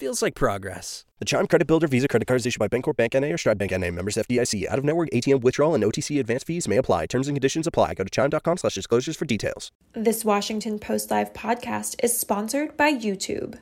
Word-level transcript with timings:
Feels 0.00 0.22
like 0.22 0.34
progress. 0.34 1.04
The 1.18 1.26
Chime 1.26 1.46
Credit 1.46 1.66
Builder 1.66 1.86
Visa 1.86 2.08
Credit 2.08 2.26
Card 2.26 2.40
is 2.40 2.46
issued 2.46 2.58
by 2.58 2.68
Bancorp 2.68 2.96
Bank 2.96 3.12
NA 3.12 3.26
or 3.26 3.36
Stride 3.36 3.58
Bank 3.58 3.72
NA. 3.72 3.90
Members 3.90 4.16
FDIC. 4.16 4.66
Out 4.66 4.78
of 4.78 4.84
network 4.86 5.10
ATM 5.10 5.42
withdrawal 5.42 5.74
and 5.74 5.84
OTC 5.84 6.18
advance 6.18 6.42
fees 6.42 6.66
may 6.66 6.78
apply. 6.78 7.04
Terms 7.04 7.28
and 7.28 7.36
conditions 7.36 7.66
apply. 7.66 7.92
Go 7.92 8.04
to 8.04 8.08
chime.com 8.08 8.56
slash 8.56 8.74
disclosures 8.76 9.18
for 9.18 9.26
details. 9.26 9.70
This 9.92 10.24
Washington 10.24 10.78
Post 10.78 11.10
Live 11.10 11.34
podcast 11.34 12.02
is 12.02 12.18
sponsored 12.18 12.78
by 12.78 12.94
YouTube. 12.94 13.58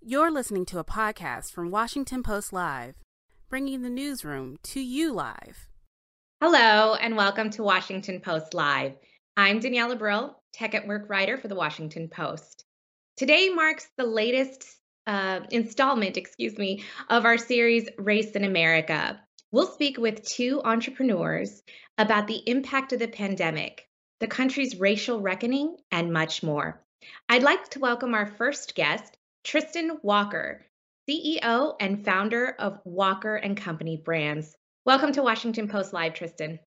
You're 0.00 0.30
listening 0.30 0.64
to 0.64 0.78
a 0.78 0.84
podcast 0.84 1.52
from 1.52 1.70
Washington 1.70 2.22
Post 2.22 2.54
Live, 2.54 2.94
bringing 3.50 3.82
the 3.82 3.90
newsroom 3.90 4.56
to 4.62 4.80
you 4.80 5.12
live. 5.12 5.68
Hello, 6.40 6.94
and 6.94 7.14
welcome 7.14 7.50
to 7.50 7.62
Washington 7.62 8.20
Post 8.20 8.54
Live. 8.54 8.94
I'm 9.36 9.60
Danielle 9.60 9.94
Abril, 9.94 10.34
tech 10.54 10.74
at 10.74 10.86
work 10.86 11.10
writer 11.10 11.36
for 11.36 11.48
the 11.48 11.54
Washington 11.54 12.08
Post. 12.08 12.64
Today 13.18 13.50
marks 13.50 13.86
the 13.98 14.06
latest 14.06 14.78
uh, 15.06 15.40
installment, 15.50 16.16
excuse 16.16 16.56
me, 16.58 16.84
of 17.08 17.24
our 17.24 17.38
series 17.38 17.88
Race 17.98 18.32
in 18.32 18.44
America. 18.44 19.20
We'll 19.50 19.66
speak 19.66 19.98
with 19.98 20.24
two 20.24 20.62
entrepreneurs 20.64 21.62
about 21.98 22.26
the 22.26 22.42
impact 22.46 22.92
of 22.92 22.98
the 22.98 23.08
pandemic, 23.08 23.86
the 24.20 24.26
country's 24.26 24.78
racial 24.78 25.20
reckoning, 25.20 25.76
and 25.90 26.12
much 26.12 26.42
more. 26.42 26.82
I'd 27.28 27.42
like 27.42 27.68
to 27.70 27.80
welcome 27.80 28.14
our 28.14 28.26
first 28.26 28.74
guest, 28.74 29.16
Tristan 29.44 29.98
Walker, 30.02 30.64
CEO 31.08 31.74
and 31.80 32.04
founder 32.04 32.54
of 32.58 32.78
Walker 32.84 33.34
and 33.34 33.56
Company 33.56 34.00
Brands. 34.02 34.56
Welcome 34.84 35.12
to 35.12 35.22
Washington 35.22 35.68
Post 35.68 35.92
Live, 35.92 36.14
Tristan. 36.14 36.60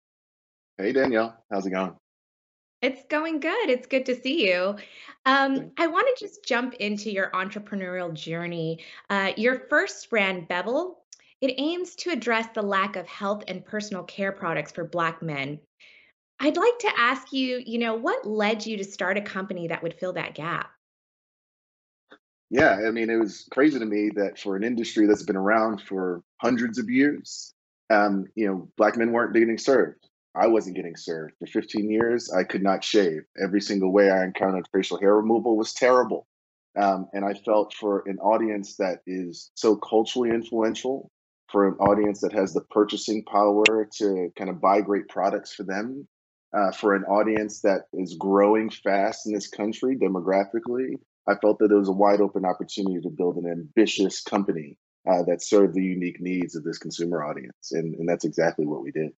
Hey, 0.78 0.92
Danielle. 0.92 1.42
How's 1.50 1.66
it 1.66 1.72
going? 1.72 1.96
It's 2.82 3.04
going 3.10 3.40
good. 3.40 3.70
It's 3.70 3.88
good 3.88 4.06
to 4.06 4.16
see 4.16 4.48
you. 4.48 4.76
Um, 5.26 5.72
I 5.78 5.88
want 5.88 6.08
to 6.16 6.26
just 6.26 6.46
jump 6.46 6.76
into 6.76 7.12
your 7.12 7.32
entrepreneurial 7.32 8.14
journey. 8.14 8.84
Uh, 9.10 9.32
your 9.38 9.62
first 9.70 10.10
brand, 10.10 10.48
Bevel, 10.48 11.00
it 11.42 11.56
aims 11.58 11.96
to 11.96 12.12
address 12.12 12.48
the 12.54 12.62
lack 12.62 12.96
of 12.96 13.08
health 13.08 13.44
and 13.48 13.66
personal 13.66 14.04
care 14.04 14.32
products 14.32 14.72
for 14.72 14.84
Black 14.84 15.22
men. 15.22 15.60
I'd 16.40 16.58
like 16.58 16.80
to 16.80 16.92
ask 16.98 17.32
you, 17.32 17.64
you 17.66 17.80
know, 17.80 17.96
what 17.96 18.28
led 18.28 18.66
you 18.66 18.78
to 18.78 18.84
start 18.84 19.18
a 19.18 19.22
company 19.22 19.68
that 19.70 19.82
would 19.82 19.94
fill 19.94 20.14
that 20.14 20.36
gap? 20.36 20.70
Yeah, 22.50 22.82
I 22.88 22.92
mean, 22.92 23.10
it 23.10 23.18
was 23.18 23.48
crazy 23.52 23.80
to 23.80 23.86
me 23.86 24.12
that 24.16 24.38
for 24.38 24.56
an 24.56 24.64
industry 24.64 25.08
that's 25.08 25.24
been 25.24 25.36
around 25.36 25.82
for 25.82 26.22
hundreds 26.38 26.78
of 26.78 26.90
years, 26.90 27.54
um, 27.90 28.28
you 28.36 28.48
know, 28.48 28.70
Black 28.78 28.98
men 28.98 29.12
weren't 29.12 29.34
getting 29.34 29.58
served. 29.58 30.08
I 30.36 30.48
wasn't 30.48 30.76
getting 30.76 30.96
served. 30.96 31.36
For 31.40 31.48
15 31.48 31.90
years, 31.90 32.32
I 32.32 32.44
could 32.44 32.62
not 32.62 32.84
shave. 32.84 33.22
Every 33.42 33.62
single 33.62 33.92
way 33.92 34.10
I 34.10 34.24
encountered 34.24 34.68
facial 34.74 35.00
hair 35.00 35.16
removal 35.16 35.56
was 35.56 35.74
terrible. 35.74 36.28
Um, 36.78 37.08
and 37.14 37.24
I 37.24 37.34
felt 37.34 37.74
for 37.74 38.04
an 38.06 38.18
audience 38.20 38.76
that 38.78 39.00
is 39.08 39.52
so 39.56 39.78
culturally 39.78 40.32
influential, 40.32 41.10
for 41.50 41.68
an 41.68 41.76
audience 41.76 42.20
that 42.22 42.34
has 42.34 42.54
the 42.54 42.66
purchasing 42.70 43.24
power 43.24 43.88
to 43.98 44.30
kind 44.38 44.50
of 44.50 44.60
buy 44.60 44.82
great 44.82 45.08
products 45.08 45.54
for 45.54 45.64
them, 45.64 46.06
uh, 46.54 46.72
for 46.72 46.96
an 46.96 47.04
audience 47.06 47.62
that 47.62 47.84
is 47.94 48.16
growing 48.16 48.70
fast 48.70 49.28
in 49.28 49.34
this 49.34 49.48
country 49.48 49.96
demographically, 49.96 50.96
I 51.28 51.36
felt 51.36 51.60
that 51.60 51.72
it 51.72 51.76
was 51.76 51.90
a 51.90 51.94
wide 51.94 52.20
open 52.20 52.46
opportunity 52.46 53.00
to 53.02 53.10
build 53.10 53.38
an 53.38 53.50
ambitious 53.50 54.22
company 54.22 54.78
uh, 55.10 55.24
that 55.24 55.44
served 55.44 55.76
the 55.76 55.84
unique 55.84 56.20
needs 56.20 56.56
of 56.56 56.64
this 56.64 56.78
consumer 56.78 57.24
audience. 57.24 57.72
And, 57.72 57.96
and 57.96 58.10
that's 58.10 58.26
exactly 58.26 58.66
what 58.66 58.84
we 58.84 58.92
did 58.92 59.12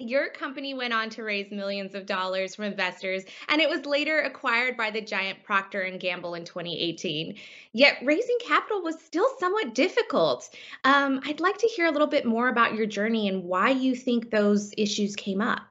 your 0.00 0.28
company 0.30 0.74
went 0.74 0.92
on 0.92 1.08
to 1.08 1.22
raise 1.22 1.52
millions 1.52 1.94
of 1.94 2.04
dollars 2.04 2.56
from 2.56 2.64
investors 2.64 3.22
and 3.48 3.60
it 3.60 3.68
was 3.68 3.86
later 3.86 4.22
acquired 4.22 4.76
by 4.76 4.90
the 4.90 5.00
giant 5.00 5.40
procter 5.44 5.82
and 5.82 6.00
gamble 6.00 6.34
in 6.34 6.44
2018 6.44 7.36
yet 7.72 7.98
raising 8.02 8.36
capital 8.40 8.82
was 8.82 9.00
still 9.00 9.28
somewhat 9.38 9.74
difficult. 9.74 10.50
Um, 10.82 11.20
i'd 11.26 11.38
like 11.38 11.58
to 11.58 11.68
hear 11.68 11.86
a 11.86 11.92
little 11.92 12.08
bit 12.08 12.26
more 12.26 12.48
about 12.48 12.74
your 12.74 12.86
journey 12.86 13.28
and 13.28 13.44
why 13.44 13.70
you 13.70 13.94
think 13.94 14.30
those 14.30 14.72
issues 14.76 15.14
came 15.14 15.40
up. 15.40 15.62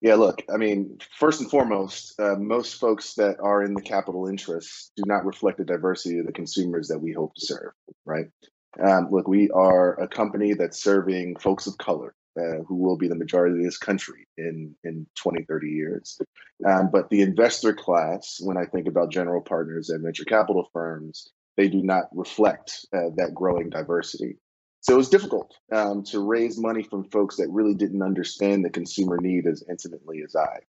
Yeah 0.00 0.14
look 0.14 0.42
i 0.52 0.56
mean 0.56 0.98
first 1.18 1.42
and 1.42 1.50
foremost 1.50 2.18
uh, 2.18 2.36
most 2.36 2.76
folks 2.76 3.14
that 3.14 3.36
are 3.38 3.64
in 3.64 3.74
the 3.74 3.82
capital 3.82 4.28
interests 4.28 4.92
do 4.96 5.02
not 5.06 5.26
reflect 5.26 5.58
the 5.58 5.64
diversity 5.64 6.20
of 6.20 6.26
the 6.26 6.32
consumers 6.32 6.88
that 6.88 7.00
we 7.00 7.12
hope 7.12 7.34
to 7.34 7.44
serve 7.44 7.72
right? 8.06 8.26
Um, 8.82 9.08
look 9.10 9.28
we 9.28 9.50
are 9.50 10.00
a 10.00 10.08
company 10.08 10.54
that's 10.54 10.82
serving 10.82 11.36
folks 11.36 11.66
of 11.66 11.76
color 11.76 12.14
uh, 12.38 12.62
who 12.66 12.76
will 12.76 12.96
be 12.96 13.08
the 13.08 13.14
majority 13.14 13.58
of 13.58 13.64
this 13.64 13.78
country 13.78 14.26
in, 14.36 14.74
in 14.84 15.06
20, 15.16 15.44
30 15.44 15.68
years. 15.68 16.20
Um, 16.66 16.90
but 16.92 17.10
the 17.10 17.22
investor 17.22 17.72
class, 17.72 18.38
when 18.40 18.56
I 18.56 18.64
think 18.64 18.86
about 18.86 19.10
general 19.10 19.40
partners 19.40 19.90
and 19.90 20.04
venture 20.04 20.24
capital 20.24 20.68
firms, 20.72 21.30
they 21.56 21.68
do 21.68 21.82
not 21.82 22.04
reflect 22.12 22.86
uh, 22.92 23.10
that 23.16 23.34
growing 23.34 23.70
diversity. 23.70 24.36
So 24.80 24.94
it 24.94 24.98
was 24.98 25.08
difficult 25.08 25.54
um, 25.72 26.04
to 26.04 26.20
raise 26.20 26.58
money 26.58 26.84
from 26.84 27.10
folks 27.10 27.36
that 27.36 27.48
really 27.50 27.74
didn't 27.74 28.02
understand 28.02 28.64
the 28.64 28.70
consumer 28.70 29.18
need 29.20 29.46
as 29.46 29.64
intimately 29.68 30.22
as 30.22 30.36
I. 30.36 30.60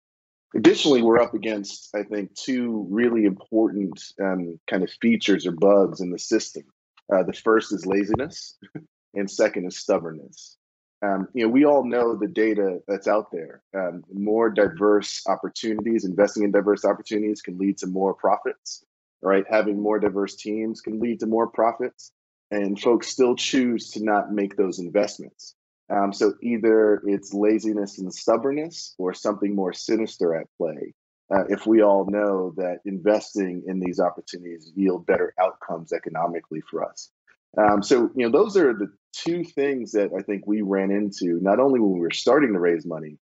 Additionally, 0.54 1.00
we're 1.00 1.20
up 1.20 1.34
against, 1.34 1.94
I 1.94 2.02
think, 2.02 2.34
two 2.34 2.86
really 2.90 3.24
important 3.24 4.02
um, 4.20 4.58
kind 4.68 4.82
of 4.82 4.90
features 5.00 5.46
or 5.46 5.52
bugs 5.52 6.00
in 6.00 6.10
the 6.10 6.18
system. 6.18 6.64
Uh, 7.12 7.22
the 7.22 7.32
first 7.32 7.72
is 7.72 7.86
laziness, 7.86 8.58
and 9.14 9.30
second 9.30 9.66
is 9.66 9.78
stubbornness. 9.78 10.56
Um, 11.02 11.28
you 11.32 11.44
know, 11.44 11.50
we 11.50 11.64
all 11.64 11.84
know 11.84 12.14
the 12.14 12.28
data 12.28 12.80
that's 12.86 13.08
out 13.08 13.32
there. 13.32 13.62
Um, 13.74 14.04
more 14.12 14.50
diverse 14.50 15.22
opportunities, 15.26 16.04
investing 16.04 16.44
in 16.44 16.50
diverse 16.50 16.84
opportunities 16.84 17.40
can 17.40 17.56
lead 17.56 17.78
to 17.78 17.86
more 17.86 18.12
profits, 18.12 18.84
right? 19.22 19.44
Having 19.50 19.80
more 19.80 19.98
diverse 19.98 20.36
teams 20.36 20.80
can 20.82 21.00
lead 21.00 21.20
to 21.20 21.26
more 21.26 21.46
profits, 21.46 22.12
and 22.50 22.78
folks 22.78 23.08
still 23.08 23.34
choose 23.34 23.90
to 23.92 24.04
not 24.04 24.32
make 24.32 24.56
those 24.56 24.78
investments. 24.78 25.54
Um, 25.88 26.12
so 26.12 26.34
either 26.42 27.02
it's 27.06 27.32
laziness 27.32 27.98
and 27.98 28.12
stubbornness 28.12 28.94
or 28.98 29.12
something 29.14 29.54
more 29.54 29.72
sinister 29.72 30.36
at 30.36 30.46
play. 30.56 30.94
Uh, 31.32 31.44
if 31.48 31.66
we 31.66 31.82
all 31.82 32.06
know 32.06 32.52
that 32.56 32.78
investing 32.84 33.62
in 33.66 33.80
these 33.80 34.00
opportunities 34.00 34.72
yield 34.74 35.06
better 35.06 35.32
outcomes 35.40 35.92
economically 35.92 36.60
for 36.70 36.84
us. 36.84 37.10
Um, 37.58 37.82
so, 37.82 38.10
you 38.14 38.28
know, 38.28 38.30
those 38.30 38.56
are 38.56 38.72
the 38.72 38.92
two 39.12 39.44
things 39.44 39.92
that 39.92 40.10
I 40.16 40.22
think 40.22 40.46
we 40.46 40.62
ran 40.62 40.90
into, 40.90 41.38
not 41.40 41.60
only 41.60 41.80
when 41.80 41.92
we 41.92 42.00
were 42.00 42.10
starting 42.10 42.52
to 42.52 42.60
raise 42.60 42.86
money, 42.86 43.18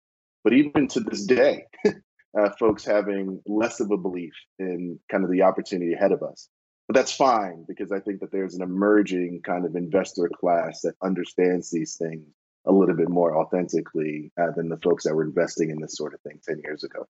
but 0.44 0.52
even 0.52 0.88
to 0.88 1.00
this 1.00 1.24
day, 1.24 1.64
uh, 1.86 2.50
folks 2.58 2.84
having 2.84 3.40
less 3.46 3.80
of 3.80 3.90
a 3.90 3.96
belief 3.96 4.32
in 4.58 4.98
kind 5.10 5.24
of 5.24 5.30
the 5.30 5.42
opportunity 5.42 5.92
ahead 5.92 6.12
of 6.12 6.22
us. 6.22 6.48
But 6.88 6.96
that's 6.96 7.12
fine 7.12 7.64
because 7.68 7.92
I 7.92 8.00
think 8.00 8.20
that 8.20 8.32
there's 8.32 8.54
an 8.54 8.62
emerging 8.62 9.42
kind 9.44 9.64
of 9.64 9.76
investor 9.76 10.28
class 10.28 10.80
that 10.82 10.94
understands 11.02 11.70
these 11.70 11.96
things 11.96 12.26
a 12.66 12.72
little 12.72 12.96
bit 12.96 13.08
more 13.08 13.36
authentically 13.36 14.32
uh, 14.40 14.50
than 14.54 14.68
the 14.68 14.78
folks 14.78 15.04
that 15.04 15.14
were 15.14 15.24
investing 15.24 15.70
in 15.70 15.80
this 15.80 15.96
sort 15.96 16.14
of 16.14 16.20
thing 16.20 16.40
10 16.46 16.60
years 16.64 16.84
ago. 16.84 17.06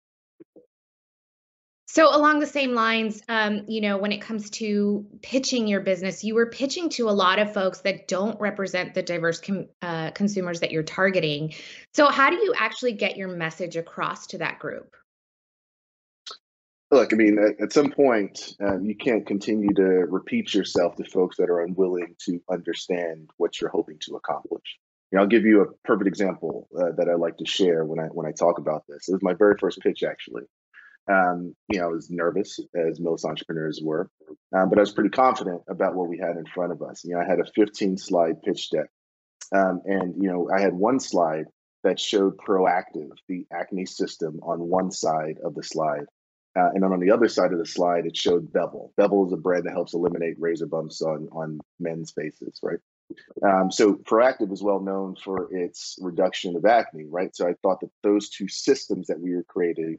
So, 1.92 2.08
along 2.08 2.40
the 2.40 2.46
same 2.46 2.72
lines, 2.72 3.22
um, 3.28 3.64
you 3.68 3.82
know, 3.82 3.98
when 3.98 4.12
it 4.12 4.22
comes 4.22 4.48
to 4.52 5.04
pitching 5.20 5.66
your 5.66 5.82
business, 5.82 6.24
you 6.24 6.34
were 6.34 6.46
pitching 6.46 6.88
to 6.88 7.10
a 7.10 7.12
lot 7.12 7.38
of 7.38 7.52
folks 7.52 7.82
that 7.82 8.08
don't 8.08 8.40
represent 8.40 8.94
the 8.94 9.02
diverse 9.02 9.42
com- 9.42 9.68
uh, 9.82 10.10
consumers 10.12 10.60
that 10.60 10.70
you're 10.70 10.84
targeting. 10.84 11.52
So, 11.92 12.08
how 12.08 12.30
do 12.30 12.36
you 12.36 12.54
actually 12.56 12.92
get 12.92 13.18
your 13.18 13.28
message 13.28 13.76
across 13.76 14.28
to 14.28 14.38
that 14.38 14.58
group? 14.58 14.96
Look, 16.90 17.12
I 17.12 17.16
mean, 17.16 17.38
at, 17.38 17.60
at 17.60 17.72
some 17.74 17.90
point, 17.90 18.54
uh, 18.58 18.80
you 18.80 18.96
can't 18.96 19.26
continue 19.26 19.74
to 19.74 19.84
repeat 19.84 20.54
yourself 20.54 20.96
to 20.96 21.04
folks 21.04 21.36
that 21.36 21.50
are 21.50 21.60
unwilling 21.60 22.16
to 22.24 22.40
understand 22.50 23.28
what 23.36 23.60
you're 23.60 23.68
hoping 23.68 23.98
to 24.06 24.16
accomplish. 24.16 24.78
You 25.10 25.18
know, 25.18 25.24
I'll 25.24 25.28
give 25.28 25.44
you 25.44 25.60
a 25.60 25.66
perfect 25.84 26.08
example 26.08 26.68
uh, 26.74 26.92
that 26.96 27.10
I 27.10 27.16
like 27.16 27.36
to 27.36 27.44
share 27.44 27.84
when 27.84 28.00
I 28.00 28.06
when 28.06 28.24
I 28.24 28.32
talk 28.32 28.56
about 28.56 28.84
this. 28.88 29.10
It 29.10 29.12
was 29.12 29.22
my 29.22 29.34
very 29.34 29.58
first 29.58 29.78
pitch, 29.80 30.02
actually. 30.02 30.44
Um, 31.10 31.54
you 31.68 31.80
know, 31.80 31.86
I 31.86 31.88
was 31.88 32.10
nervous, 32.10 32.60
as 32.74 33.00
most 33.00 33.24
entrepreneurs 33.24 33.80
were, 33.82 34.08
um, 34.54 34.68
but 34.68 34.78
I 34.78 34.82
was 34.82 34.92
pretty 34.92 35.10
confident 35.10 35.62
about 35.68 35.94
what 35.94 36.08
we 36.08 36.18
had 36.18 36.36
in 36.36 36.46
front 36.46 36.72
of 36.72 36.80
us. 36.80 37.04
You 37.04 37.14
know, 37.14 37.20
I 37.20 37.24
had 37.24 37.40
a 37.40 37.50
15 37.56 37.96
slide 37.96 38.40
pitch 38.42 38.70
deck, 38.70 38.86
um, 39.54 39.82
and 39.84 40.14
you 40.22 40.30
know, 40.30 40.48
I 40.54 40.60
had 40.60 40.72
one 40.72 41.00
slide 41.00 41.46
that 41.82 41.98
showed 41.98 42.36
Proactiv, 42.36 43.10
the 43.28 43.46
acne 43.52 43.86
system, 43.86 44.38
on 44.44 44.60
one 44.60 44.92
side 44.92 45.38
of 45.44 45.56
the 45.56 45.64
slide, 45.64 46.06
uh, 46.56 46.68
and 46.74 46.82
then 46.82 46.92
on 46.92 47.00
the 47.00 47.10
other 47.10 47.28
side 47.28 47.52
of 47.52 47.58
the 47.58 47.66
slide, 47.66 48.06
it 48.06 48.16
showed 48.16 48.52
Bevel. 48.52 48.92
Bevel 48.96 49.26
is 49.26 49.32
a 49.32 49.36
brand 49.36 49.64
that 49.64 49.72
helps 49.72 49.94
eliminate 49.94 50.36
razor 50.38 50.66
bumps 50.66 51.02
on 51.02 51.28
on 51.32 51.58
men's 51.80 52.12
faces, 52.12 52.60
right? 52.62 52.78
Um, 53.42 53.70
so 53.70 53.94
Proactiv 53.94 54.52
is 54.52 54.62
well 54.62 54.80
known 54.80 55.16
for 55.16 55.54
its 55.54 55.98
reduction 56.00 56.56
of 56.56 56.64
acne, 56.64 57.06
right? 57.08 57.34
So 57.34 57.48
I 57.48 57.54
thought 57.62 57.80
that 57.80 57.90
those 58.02 58.28
two 58.28 58.48
systems 58.48 59.08
that 59.08 59.20
we 59.20 59.34
were 59.34 59.44
creating 59.44 59.98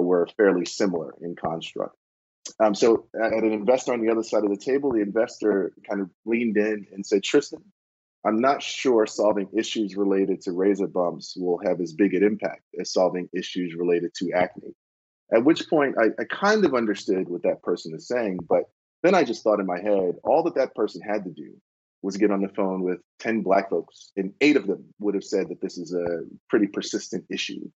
were 0.00 0.28
fairly 0.36 0.64
similar 0.64 1.14
in 1.20 1.36
construct. 1.36 1.96
Um, 2.58 2.74
so 2.74 3.06
at 3.14 3.32
an 3.32 3.52
investor 3.52 3.92
on 3.92 4.00
the 4.00 4.10
other 4.10 4.22
side 4.22 4.44
of 4.44 4.50
the 4.50 4.56
table, 4.56 4.92
the 4.92 5.00
investor 5.00 5.72
kind 5.88 6.00
of 6.00 6.10
leaned 6.24 6.56
in 6.56 6.86
and 6.92 7.04
said, 7.04 7.22
Tristan, 7.22 7.62
I'm 8.24 8.40
not 8.40 8.62
sure 8.62 9.06
solving 9.06 9.48
issues 9.52 9.96
related 9.96 10.42
to 10.42 10.52
razor 10.52 10.86
bumps 10.86 11.36
will 11.36 11.60
have 11.64 11.80
as 11.80 11.92
big 11.92 12.14
an 12.14 12.22
impact 12.22 12.62
as 12.80 12.92
solving 12.92 13.28
issues 13.34 13.74
related 13.74 14.14
to 14.14 14.32
acne. 14.32 14.74
At 15.32 15.44
which 15.44 15.68
point, 15.68 15.96
I, 15.98 16.06
I 16.20 16.24
kind 16.24 16.64
of 16.64 16.74
understood 16.74 17.28
what 17.28 17.42
that 17.42 17.62
person 17.62 17.94
is 17.94 18.06
saying, 18.06 18.38
but 18.48 18.64
then 19.02 19.14
I 19.14 19.24
just 19.24 19.42
thought 19.42 19.60
in 19.60 19.66
my 19.66 19.80
head, 19.80 20.16
all 20.24 20.42
that 20.44 20.54
that 20.54 20.74
person 20.74 21.00
had 21.00 21.24
to 21.24 21.30
do 21.30 21.56
was 22.02 22.16
get 22.16 22.30
on 22.30 22.42
the 22.42 22.48
phone 22.48 22.82
with 22.82 23.00
10 23.20 23.42
Black 23.42 23.70
folks, 23.70 24.10
and 24.16 24.34
eight 24.40 24.56
of 24.56 24.66
them 24.66 24.84
would 24.98 25.14
have 25.14 25.24
said 25.24 25.48
that 25.48 25.60
this 25.60 25.78
is 25.78 25.94
a 25.94 26.22
pretty 26.48 26.66
persistent 26.66 27.24
issue. 27.30 27.70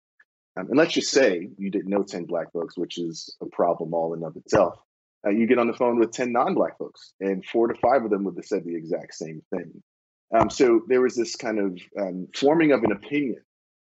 Um, 0.56 0.68
and 0.70 0.78
let's 0.78 0.94
just 0.94 1.10
say 1.10 1.50
you 1.58 1.72
didn't 1.72 1.90
know 1.90 2.04
10 2.04 2.26
Black 2.26 2.52
folks, 2.52 2.78
which 2.78 2.98
is 2.98 3.36
a 3.42 3.46
problem 3.48 3.94
all 3.94 4.14
in 4.14 4.24
of 4.24 4.36
itself. 4.36 4.76
Uh, 5.26 5.32
you 5.32 5.48
get 5.48 5.58
on 5.58 5.68
the 5.68 5.74
phone 5.74 6.00
with 6.00 6.12
10 6.12 6.32
non 6.32 6.54
Black 6.54 6.78
folks, 6.78 7.14
and 7.20 7.46
four 7.46 7.68
to 7.68 7.80
five 7.80 8.04
of 8.04 8.12
them 8.12 8.24
would 8.26 8.36
have 8.36 8.46
said 8.46 8.64
the 8.64 8.76
exact 8.76 9.14
same 9.16 9.42
thing. 9.50 9.82
Um, 10.36 10.50
so 10.50 10.82
there 10.88 11.02
was 11.02 11.16
this 11.16 11.36
kind 11.36 11.60
of 11.60 11.80
um, 12.00 12.28
forming 12.36 12.72
of 12.72 12.84
an 12.84 12.92
opinion 12.92 13.42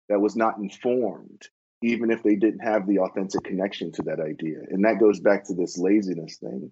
that 0.09 0.21
was 0.21 0.37
not 0.37 0.59
informed, 0.59 1.43
even 1.83 2.11
if 2.11 2.23
they 2.23 2.37
didn't 2.37 2.61
have 2.61 2.87
the 2.87 2.99
authentic 2.99 3.43
connection 3.45 3.93
to 3.93 4.03
that 4.03 4.21
idea. 4.21 4.59
And 4.71 4.85
that 4.85 5.01
goes 5.01 5.21
back 5.21 5.47
to 5.47 5.55
this 5.55 5.79
laziness 5.79 6.39
thing. 6.39 6.71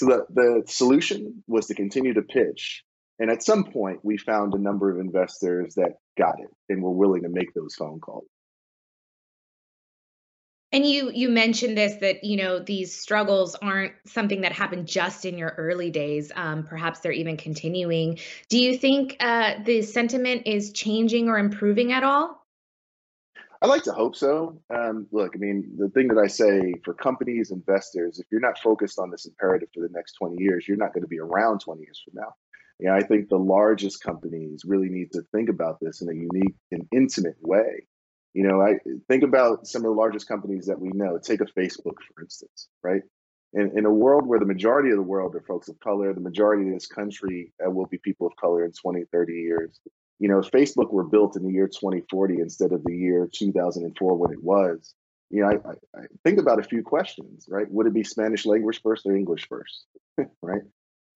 So 0.00 0.06
the, 0.06 0.26
the 0.30 0.62
solution 0.66 1.44
was 1.46 1.66
to 1.66 1.74
continue 1.74 2.14
to 2.14 2.22
pitch. 2.22 2.82
And 3.18 3.30
at 3.30 3.42
some 3.42 3.64
point, 3.64 4.00
we 4.02 4.16
found 4.16 4.54
a 4.54 4.58
number 4.58 4.90
of 4.90 4.98
investors 4.98 5.74
that 5.74 5.96
got 6.16 6.40
it 6.40 6.48
and 6.70 6.82
were 6.82 6.90
willing 6.90 7.22
to 7.22 7.28
make 7.28 7.52
those 7.52 7.74
phone 7.74 8.00
calls. 8.00 8.24
And 10.72 10.86
you 10.86 11.10
you 11.10 11.28
mentioned 11.28 11.76
this 11.76 11.96
that 11.96 12.22
you 12.22 12.36
know 12.36 12.60
these 12.60 12.94
struggles 12.94 13.56
aren't 13.56 13.92
something 14.06 14.42
that 14.42 14.52
happened 14.52 14.86
just 14.86 15.24
in 15.24 15.36
your 15.36 15.54
early 15.58 15.90
days. 15.90 16.30
Um, 16.34 16.62
perhaps 16.62 17.00
they're 17.00 17.10
even 17.10 17.36
continuing. 17.36 18.18
Do 18.48 18.58
you 18.58 18.78
think 18.78 19.16
uh, 19.18 19.54
the 19.64 19.82
sentiment 19.82 20.42
is 20.46 20.72
changing 20.72 21.28
or 21.28 21.38
improving 21.38 21.92
at 21.92 22.04
all? 22.04 22.40
I 23.62 23.66
like 23.66 23.82
to 23.82 23.92
hope 23.92 24.16
so. 24.16 24.62
Um, 24.74 25.06
look, 25.12 25.32
I 25.34 25.38
mean, 25.38 25.72
the 25.76 25.90
thing 25.90 26.08
that 26.08 26.18
I 26.18 26.28
say 26.28 26.72
for 26.82 26.94
companies, 26.94 27.50
investors, 27.50 28.18
if 28.18 28.26
you're 28.30 28.40
not 28.40 28.58
focused 28.58 28.98
on 28.98 29.10
this 29.10 29.26
imperative 29.26 29.68
for 29.74 29.80
the 29.80 29.92
next 29.92 30.14
20 30.14 30.42
years, 30.42 30.66
you're 30.66 30.78
not 30.78 30.94
going 30.94 31.02
to 31.02 31.08
be 31.08 31.20
around 31.20 31.60
20 31.60 31.82
years 31.82 32.02
from 32.02 32.22
now. 32.22 32.32
Yeah, 32.78 32.94
I 32.94 33.02
think 33.02 33.28
the 33.28 33.36
largest 33.36 34.02
companies 34.02 34.62
really 34.64 34.88
need 34.88 35.12
to 35.12 35.22
think 35.32 35.50
about 35.50 35.78
this 35.78 36.00
in 36.00 36.08
a 36.08 36.14
unique 36.14 36.54
and 36.70 36.86
intimate 36.90 37.36
way. 37.42 37.86
You 38.34 38.44
know, 38.44 38.60
I 38.60 38.74
think 39.08 39.24
about 39.24 39.66
some 39.66 39.80
of 39.80 39.86
the 39.86 39.96
largest 39.96 40.28
companies 40.28 40.66
that 40.66 40.80
we 40.80 40.90
know. 40.90 41.18
Take 41.18 41.40
a 41.40 41.46
Facebook, 41.46 41.96
for 42.14 42.22
instance, 42.22 42.68
right? 42.82 43.02
In, 43.52 43.76
in 43.76 43.84
a 43.84 43.90
world 43.90 44.26
where 44.26 44.38
the 44.38 44.46
majority 44.46 44.90
of 44.90 44.96
the 44.96 45.02
world 45.02 45.34
are 45.34 45.40
folks 45.40 45.68
of 45.68 45.80
color, 45.80 46.12
the 46.12 46.20
majority 46.20 46.68
of 46.68 46.74
this 46.74 46.86
country 46.86 47.52
uh, 47.64 47.70
will 47.70 47.86
be 47.86 47.98
people 47.98 48.28
of 48.28 48.36
color 48.36 48.64
in 48.64 48.70
20, 48.70 49.04
30 49.10 49.32
years. 49.32 49.80
You 50.20 50.28
know, 50.28 50.38
if 50.38 50.50
Facebook 50.50 50.92
were 50.92 51.02
built 51.02 51.36
in 51.36 51.42
the 51.42 51.52
year 51.52 51.66
2040 51.66 52.40
instead 52.40 52.72
of 52.72 52.84
the 52.84 52.94
year 52.94 53.28
2004 53.32 54.16
when 54.16 54.32
it 54.32 54.42
was, 54.42 54.94
you 55.30 55.42
know, 55.42 55.48
I, 55.48 55.68
I, 55.68 56.02
I 56.02 56.06
think 56.24 56.38
about 56.38 56.60
a 56.60 56.64
few 56.64 56.82
questions, 56.82 57.46
right? 57.48 57.68
Would 57.70 57.86
it 57.86 57.94
be 57.94 58.04
Spanish 58.04 58.46
language 58.46 58.80
first 58.82 59.06
or 59.06 59.16
English 59.16 59.48
first, 59.48 59.86
right? 60.42 60.62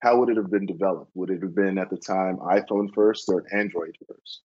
How 0.01 0.19
would 0.19 0.31
it 0.31 0.37
have 0.37 0.51
been 0.51 0.67
developed? 0.67 1.13
Would 1.15 1.31
it 1.31 1.43
have 1.43 1.55
been 1.55 1.79
at 1.79 1.91
the 1.91 1.97
time 1.97 2.39
iPhone 2.39 2.93
first 2.93 3.29
or 3.29 3.45
Android 3.53 3.97
first? 4.09 4.41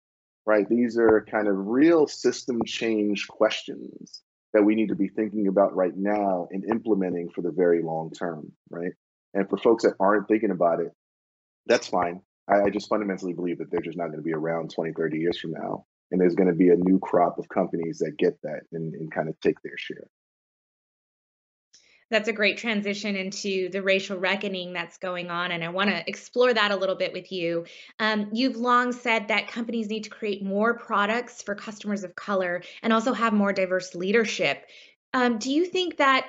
Right? 0.49 0.67
These 0.67 0.97
are 0.97 1.27
kind 1.29 1.47
of 1.47 1.67
real 1.67 2.07
system 2.07 2.63
change 2.65 3.27
questions 3.27 4.23
that 4.51 4.63
we 4.63 4.73
need 4.73 4.89
to 4.89 4.95
be 4.95 5.07
thinking 5.07 5.47
about 5.47 5.75
right 5.75 5.95
now 5.95 6.47
and 6.49 6.65
implementing 6.65 7.29
for 7.29 7.43
the 7.43 7.51
very 7.51 7.83
long 7.83 8.09
term, 8.09 8.51
right? 8.71 8.93
And 9.35 9.47
for 9.47 9.57
folks 9.57 9.83
that 9.83 9.93
aren't 9.99 10.27
thinking 10.27 10.49
about 10.49 10.79
it, 10.79 10.91
that's 11.67 11.87
fine. 11.87 12.21
I, 12.47 12.61
I 12.61 12.69
just 12.71 12.89
fundamentally 12.89 13.33
believe 13.33 13.59
that 13.59 13.69
they're 13.69 13.79
just 13.79 13.95
not 13.95 14.07
going 14.07 14.17
to 14.17 14.23
be 14.23 14.33
around 14.33 14.73
20, 14.73 14.91
30 14.93 15.19
years 15.19 15.39
from 15.39 15.51
now. 15.51 15.85
And 16.09 16.19
there's 16.19 16.33
going 16.33 16.49
to 16.49 16.55
be 16.55 16.69
a 16.69 16.75
new 16.75 16.97
crop 16.97 17.37
of 17.37 17.47
companies 17.49 17.99
that 17.99 18.17
get 18.17 18.41
that 18.41 18.61
and, 18.71 18.95
and 18.95 19.11
kind 19.11 19.29
of 19.29 19.39
take 19.41 19.61
their 19.61 19.77
share 19.77 20.07
that's 22.09 22.27
a 22.27 22.33
great 22.33 22.57
transition 22.57 23.15
into 23.15 23.69
the 23.69 23.81
racial 23.81 24.17
reckoning 24.17 24.73
that's 24.73 24.97
going 24.97 25.29
on. 25.29 25.51
And 25.51 25.63
I 25.63 25.69
want 25.69 25.89
to 25.89 26.03
explore 26.07 26.53
that 26.53 26.71
a 26.71 26.75
little 26.75 26.95
bit 26.95 27.13
with 27.13 27.31
you. 27.31 27.65
Um, 27.99 28.29
you've 28.33 28.55
long 28.55 28.91
said 28.91 29.27
that 29.27 29.47
companies 29.47 29.89
need 29.89 30.05
to 30.05 30.09
create 30.09 30.43
more 30.43 30.73
products 30.73 31.41
for 31.41 31.55
customers 31.55 32.03
of 32.03 32.15
color 32.15 32.63
and 32.81 32.91
also 32.91 33.13
have 33.13 33.33
more 33.33 33.53
diverse 33.53 33.93
leadership. 33.95 34.65
Um, 35.13 35.37
do 35.37 35.51
you 35.51 35.65
think 35.65 35.97
that 35.97 36.27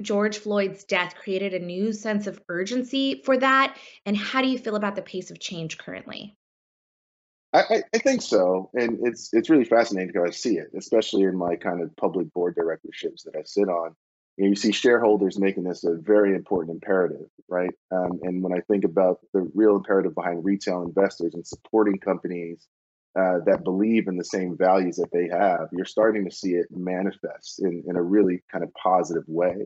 George 0.00 0.38
Floyd's 0.38 0.84
death 0.84 1.14
created 1.16 1.54
a 1.54 1.58
new 1.58 1.92
sense 1.92 2.26
of 2.28 2.40
urgency 2.48 3.22
for 3.24 3.36
that? 3.38 3.76
And 4.06 4.16
how 4.16 4.42
do 4.42 4.48
you 4.48 4.58
feel 4.58 4.76
about 4.76 4.94
the 4.94 5.02
pace 5.02 5.30
of 5.30 5.40
change 5.40 5.78
currently? 5.78 6.36
I, 7.52 7.82
I, 7.94 7.98
think 7.98 8.20
so, 8.20 8.68
and 8.74 8.98
it's 9.06 9.32
it's 9.32 9.48
really 9.48 9.64
fascinating 9.64 10.08
because 10.08 10.28
I 10.28 10.32
see 10.32 10.58
it, 10.58 10.68
especially 10.76 11.22
in 11.22 11.34
my 11.34 11.56
kind 11.56 11.80
of 11.80 11.96
public 11.96 12.30
board 12.34 12.54
directorships 12.54 13.22
that 13.22 13.36
I 13.36 13.42
sit 13.44 13.70
on 13.70 13.96
you, 14.38 14.44
know, 14.44 14.50
you 14.50 14.56
see 14.56 14.72
shareholders 14.72 15.38
making 15.38 15.64
this 15.64 15.84
a 15.84 15.94
very 15.94 16.34
important 16.34 16.76
imperative, 16.76 17.26
right? 17.48 17.74
Um, 17.90 18.20
and 18.22 18.42
when 18.42 18.52
I 18.52 18.60
think 18.70 18.84
about 18.84 19.18
the 19.34 19.50
real 19.54 19.76
imperative 19.76 20.14
behind 20.14 20.44
retail 20.44 20.82
investors 20.82 21.34
and 21.34 21.46
supporting 21.46 21.98
companies 21.98 22.66
uh, 23.18 23.38
that 23.46 23.64
believe 23.64 24.06
in 24.06 24.16
the 24.16 24.24
same 24.24 24.56
values 24.56 24.96
that 24.96 25.10
they 25.12 25.28
have, 25.28 25.68
you're 25.72 25.84
starting 25.84 26.24
to 26.24 26.34
see 26.34 26.52
it 26.52 26.66
manifest 26.70 27.60
in, 27.60 27.82
in 27.88 27.96
a 27.96 28.02
really 28.02 28.42
kind 28.50 28.62
of 28.62 28.72
positive 28.74 29.24
way. 29.26 29.56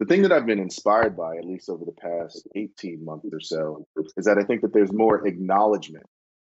The 0.00 0.06
thing 0.06 0.22
that 0.22 0.32
I've 0.32 0.46
been 0.46 0.58
inspired 0.58 1.16
by, 1.16 1.36
at 1.36 1.44
least 1.44 1.68
over 1.68 1.84
the 1.84 1.92
past 1.92 2.46
18 2.56 3.04
months 3.04 3.28
or 3.32 3.40
so, 3.40 3.86
is 4.16 4.24
that 4.24 4.38
I 4.38 4.42
think 4.42 4.62
that 4.62 4.72
there's 4.72 4.92
more 4.92 5.26
acknowledgement 5.26 6.06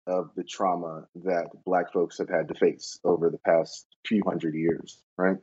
of 0.06 0.31
the 0.36 0.44
trauma 0.44 1.06
that 1.24 1.48
Black 1.66 1.94
folks 1.94 2.18
have 2.18 2.30
had 2.30 2.50
to 2.50 2.56
face 2.56 3.00
over 3.06 3.30
the 3.30 3.38
past 3.39 3.86
few 4.06 4.21
hundred 4.25 4.54
years, 4.54 5.01
right? 5.18 5.38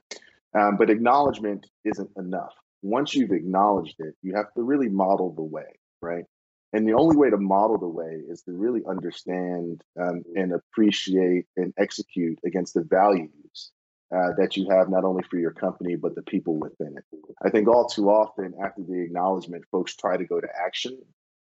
Um, 0.59 0.77
but 0.77 0.91
acknowledgement 0.91 1.67
isn't 1.85 2.11
enough. 2.17 2.53
Once 2.83 3.15
you've 3.15 3.31
acknowledged 3.31 3.97
it, 3.99 4.15
you 4.23 4.35
have 4.35 4.53
to 4.55 4.63
really 4.63 4.89
model 4.89 5.33
the 5.35 5.43
way, 5.43 5.79
right? 6.03 6.25
And 6.73 6.89
the 6.89 6.95
only 6.95 7.17
way 7.17 7.31
to 7.31 7.37
model 7.37 7.79
the 7.79 7.89
way 7.89 8.23
is 8.29 8.43
to 8.43 8.53
really 8.53 8.83
understand 8.89 9.83
um, 10.01 10.23
and 10.35 10.53
appreciate 10.53 11.47
and 11.57 11.73
execute 11.79 12.39
against 12.45 12.75
the 12.75 12.83
values 12.83 13.73
uh, 14.15 14.33
that 14.39 14.57
you 14.57 14.69
have, 14.71 14.89
not 14.89 15.05
only 15.05 15.23
for 15.31 15.39
your 15.39 15.53
company, 15.53 15.97
but 15.97 16.15
the 16.15 16.23
people 16.23 16.59
within 16.59 16.97
it. 16.97 17.05
I 17.45 17.51
think 17.51 17.69
all 17.69 17.87
too 17.87 18.09
often, 18.09 18.55
after 18.65 18.83
the 18.83 19.01
acknowledgement, 19.03 19.65
folks 19.71 19.97
try 19.97 20.17
to 20.17 20.25
go 20.25 20.41
to 20.41 20.49
action, 20.65 20.99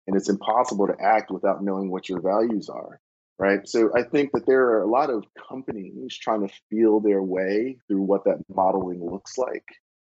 and 0.06 0.16
it's 0.16 0.28
impossible 0.28 0.86
to 0.86 0.96
act 1.00 1.30
without 1.30 1.62
knowing 1.62 1.90
what 1.90 2.08
your 2.08 2.20
values 2.20 2.68
are 2.68 3.00
right? 3.38 3.66
So 3.68 3.90
I 3.94 4.02
think 4.02 4.32
that 4.32 4.46
there 4.46 4.66
are 4.70 4.82
a 4.82 4.90
lot 4.90 5.10
of 5.10 5.24
companies 5.48 6.16
trying 6.16 6.46
to 6.46 6.54
feel 6.70 7.00
their 7.00 7.22
way 7.22 7.78
through 7.86 8.02
what 8.02 8.24
that 8.24 8.42
modeling 8.48 9.04
looks 9.04 9.36
like, 9.36 9.64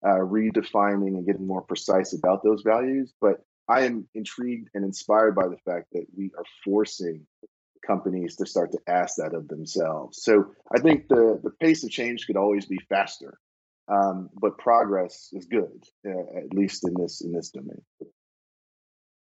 uh, 0.05 0.19
redefining 0.19 1.15
and 1.15 1.25
getting 1.25 1.47
more 1.47 1.61
precise 1.61 2.13
about 2.13 2.43
those 2.43 2.63
values. 2.63 3.13
But 3.21 3.41
I 3.67 3.81
am 3.81 4.07
intrigued 4.15 4.69
and 4.73 4.83
inspired 4.83 5.35
by 5.35 5.47
the 5.47 5.57
fact 5.65 5.87
that 5.93 6.05
we 6.15 6.31
are 6.37 6.43
forcing 6.65 7.25
companies 7.85 8.35
to 8.35 8.45
start 8.45 8.71
to 8.71 8.79
ask 8.87 9.17
that 9.17 9.33
of 9.33 9.47
themselves. 9.47 10.21
So 10.23 10.51
I 10.73 10.79
think 10.79 11.07
the 11.07 11.39
the 11.43 11.51
pace 11.51 11.83
of 11.83 11.89
change 11.89 12.27
could 12.27 12.37
always 12.37 12.65
be 12.65 12.79
faster, 12.89 13.37
um, 13.87 14.29
but 14.33 14.57
progress 14.57 15.29
is 15.33 15.45
good, 15.45 15.83
uh, 16.05 16.37
at 16.37 16.53
least 16.53 16.87
in 16.87 16.93
this 16.93 17.21
in 17.21 17.31
this 17.31 17.49
domain. 17.49 17.81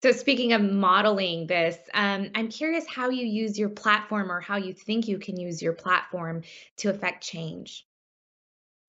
So, 0.02 0.12
speaking 0.12 0.54
of 0.54 0.62
modeling 0.62 1.46
this, 1.46 1.76
um, 1.92 2.30
I'm 2.34 2.48
curious 2.48 2.86
how 2.88 3.10
you 3.10 3.26
use 3.26 3.58
your 3.58 3.68
platform 3.68 4.32
or 4.32 4.40
how 4.40 4.56
you 4.56 4.72
think 4.72 5.06
you 5.06 5.18
can 5.18 5.38
use 5.38 5.60
your 5.60 5.74
platform 5.74 6.42
to 6.78 6.88
affect 6.88 7.22
change. 7.22 7.86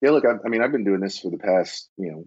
Yeah, 0.02 0.12
look, 0.12 0.24
I, 0.26 0.36
I 0.46 0.50
mean, 0.50 0.64
I've 0.64 0.72
been 0.72 0.86
doing 0.86 1.02
this 1.02 1.20
for 1.20 1.30
the 1.30 1.38
past, 1.38 1.90
you 1.98 2.12
know, 2.12 2.24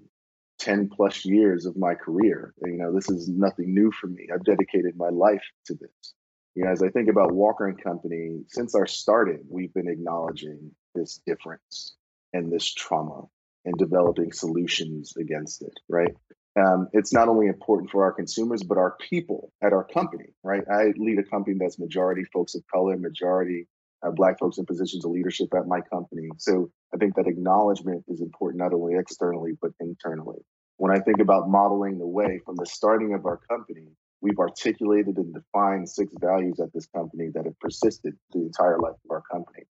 10 0.59 0.91
plus 0.91 1.25
years 1.25 1.65
of 1.65 1.77
my 1.77 1.95
career. 1.95 2.53
You 2.63 2.77
know, 2.77 2.95
this 2.95 3.09
is 3.09 3.29
nothing 3.29 3.75
new 3.75 3.91
for 3.91 4.07
me. 4.07 4.29
I've 4.33 4.45
dedicated 4.45 4.97
my 4.97 5.09
life 5.09 5.43
to 5.67 5.75
this. 5.75 6.15
You 6.55 6.65
know, 6.65 6.71
as 6.71 6.83
I 6.83 6.91
think 6.91 7.09
about 7.09 7.33
Walker 7.33 7.67
and 7.67 7.83
Company, 7.83 8.43
since 8.49 8.75
our 8.75 8.87
starting, 8.87 9.45
we've 9.49 9.73
been 9.73 9.89
acknowledging 9.89 10.71
this 10.95 11.21
difference 11.27 11.97
and 12.33 12.53
this 12.53 12.73
trauma 12.73 13.23
and 13.65 13.75
developing 13.79 14.31
solutions 14.31 15.15
against 15.17 15.63
it, 15.63 15.73
right? 15.89 16.15
Um, 16.57 16.89
it's 16.93 17.13
not 17.13 17.29
only 17.29 17.47
important 17.47 17.91
for 17.91 18.05
our 18.05 18.13
consumers 18.13 18.63
but 18.63 18.79
our 18.79 18.97
people 19.11 19.53
at 19.63 19.73
our 19.73 19.85
company 19.85 20.27
right? 20.43 20.63
I 20.71 20.93
lead 20.97 21.19
a 21.19 21.25
company 21.25 21.57
that's 21.59 21.79
majority 21.79 22.25
folks 22.33 22.55
of 22.55 22.63
color 22.73 22.97
majority 22.97 23.67
uh, 24.07 24.11
black 24.11 24.39
folks 24.39 24.59
in 24.59 24.67
positions 24.67 25.05
of 25.05 25.11
leadership 25.11 25.49
at 25.55 25.67
my 25.67 25.81
company. 25.81 26.29
So 26.39 26.71
i 26.93 26.97
think 26.97 27.15
that 27.17 27.27
acknowledgement 27.27 28.05
is 28.09 28.21
important 28.21 28.63
not 28.63 28.75
only 28.75 28.95
externally 28.97 29.53
but 29.61 29.73
internally. 29.81 30.39
When 30.77 30.93
i 30.93 31.01
think 31.01 31.21
about 31.21 31.49
modeling 31.49 31.99
the 31.99 32.07
way 32.07 32.41
from 32.45 32.57
the 32.57 32.67
starting 32.67 33.15
of 33.15 33.27
our 33.27 33.41
company 33.49 33.89
We've 34.25 34.39
articulated 34.39 35.19
and 35.19 35.35
defined 35.35 35.87
six 35.87 36.11
values 36.19 36.59
at 36.59 36.73
this 36.73 36.87
company 36.87 37.29
that 37.35 37.45
have 37.45 37.61
persisted 37.61 38.15
the 38.33 38.39
entire 38.41 38.79
life 38.79 38.95
of 39.05 39.11
our 39.11 39.23
company. 39.31 39.65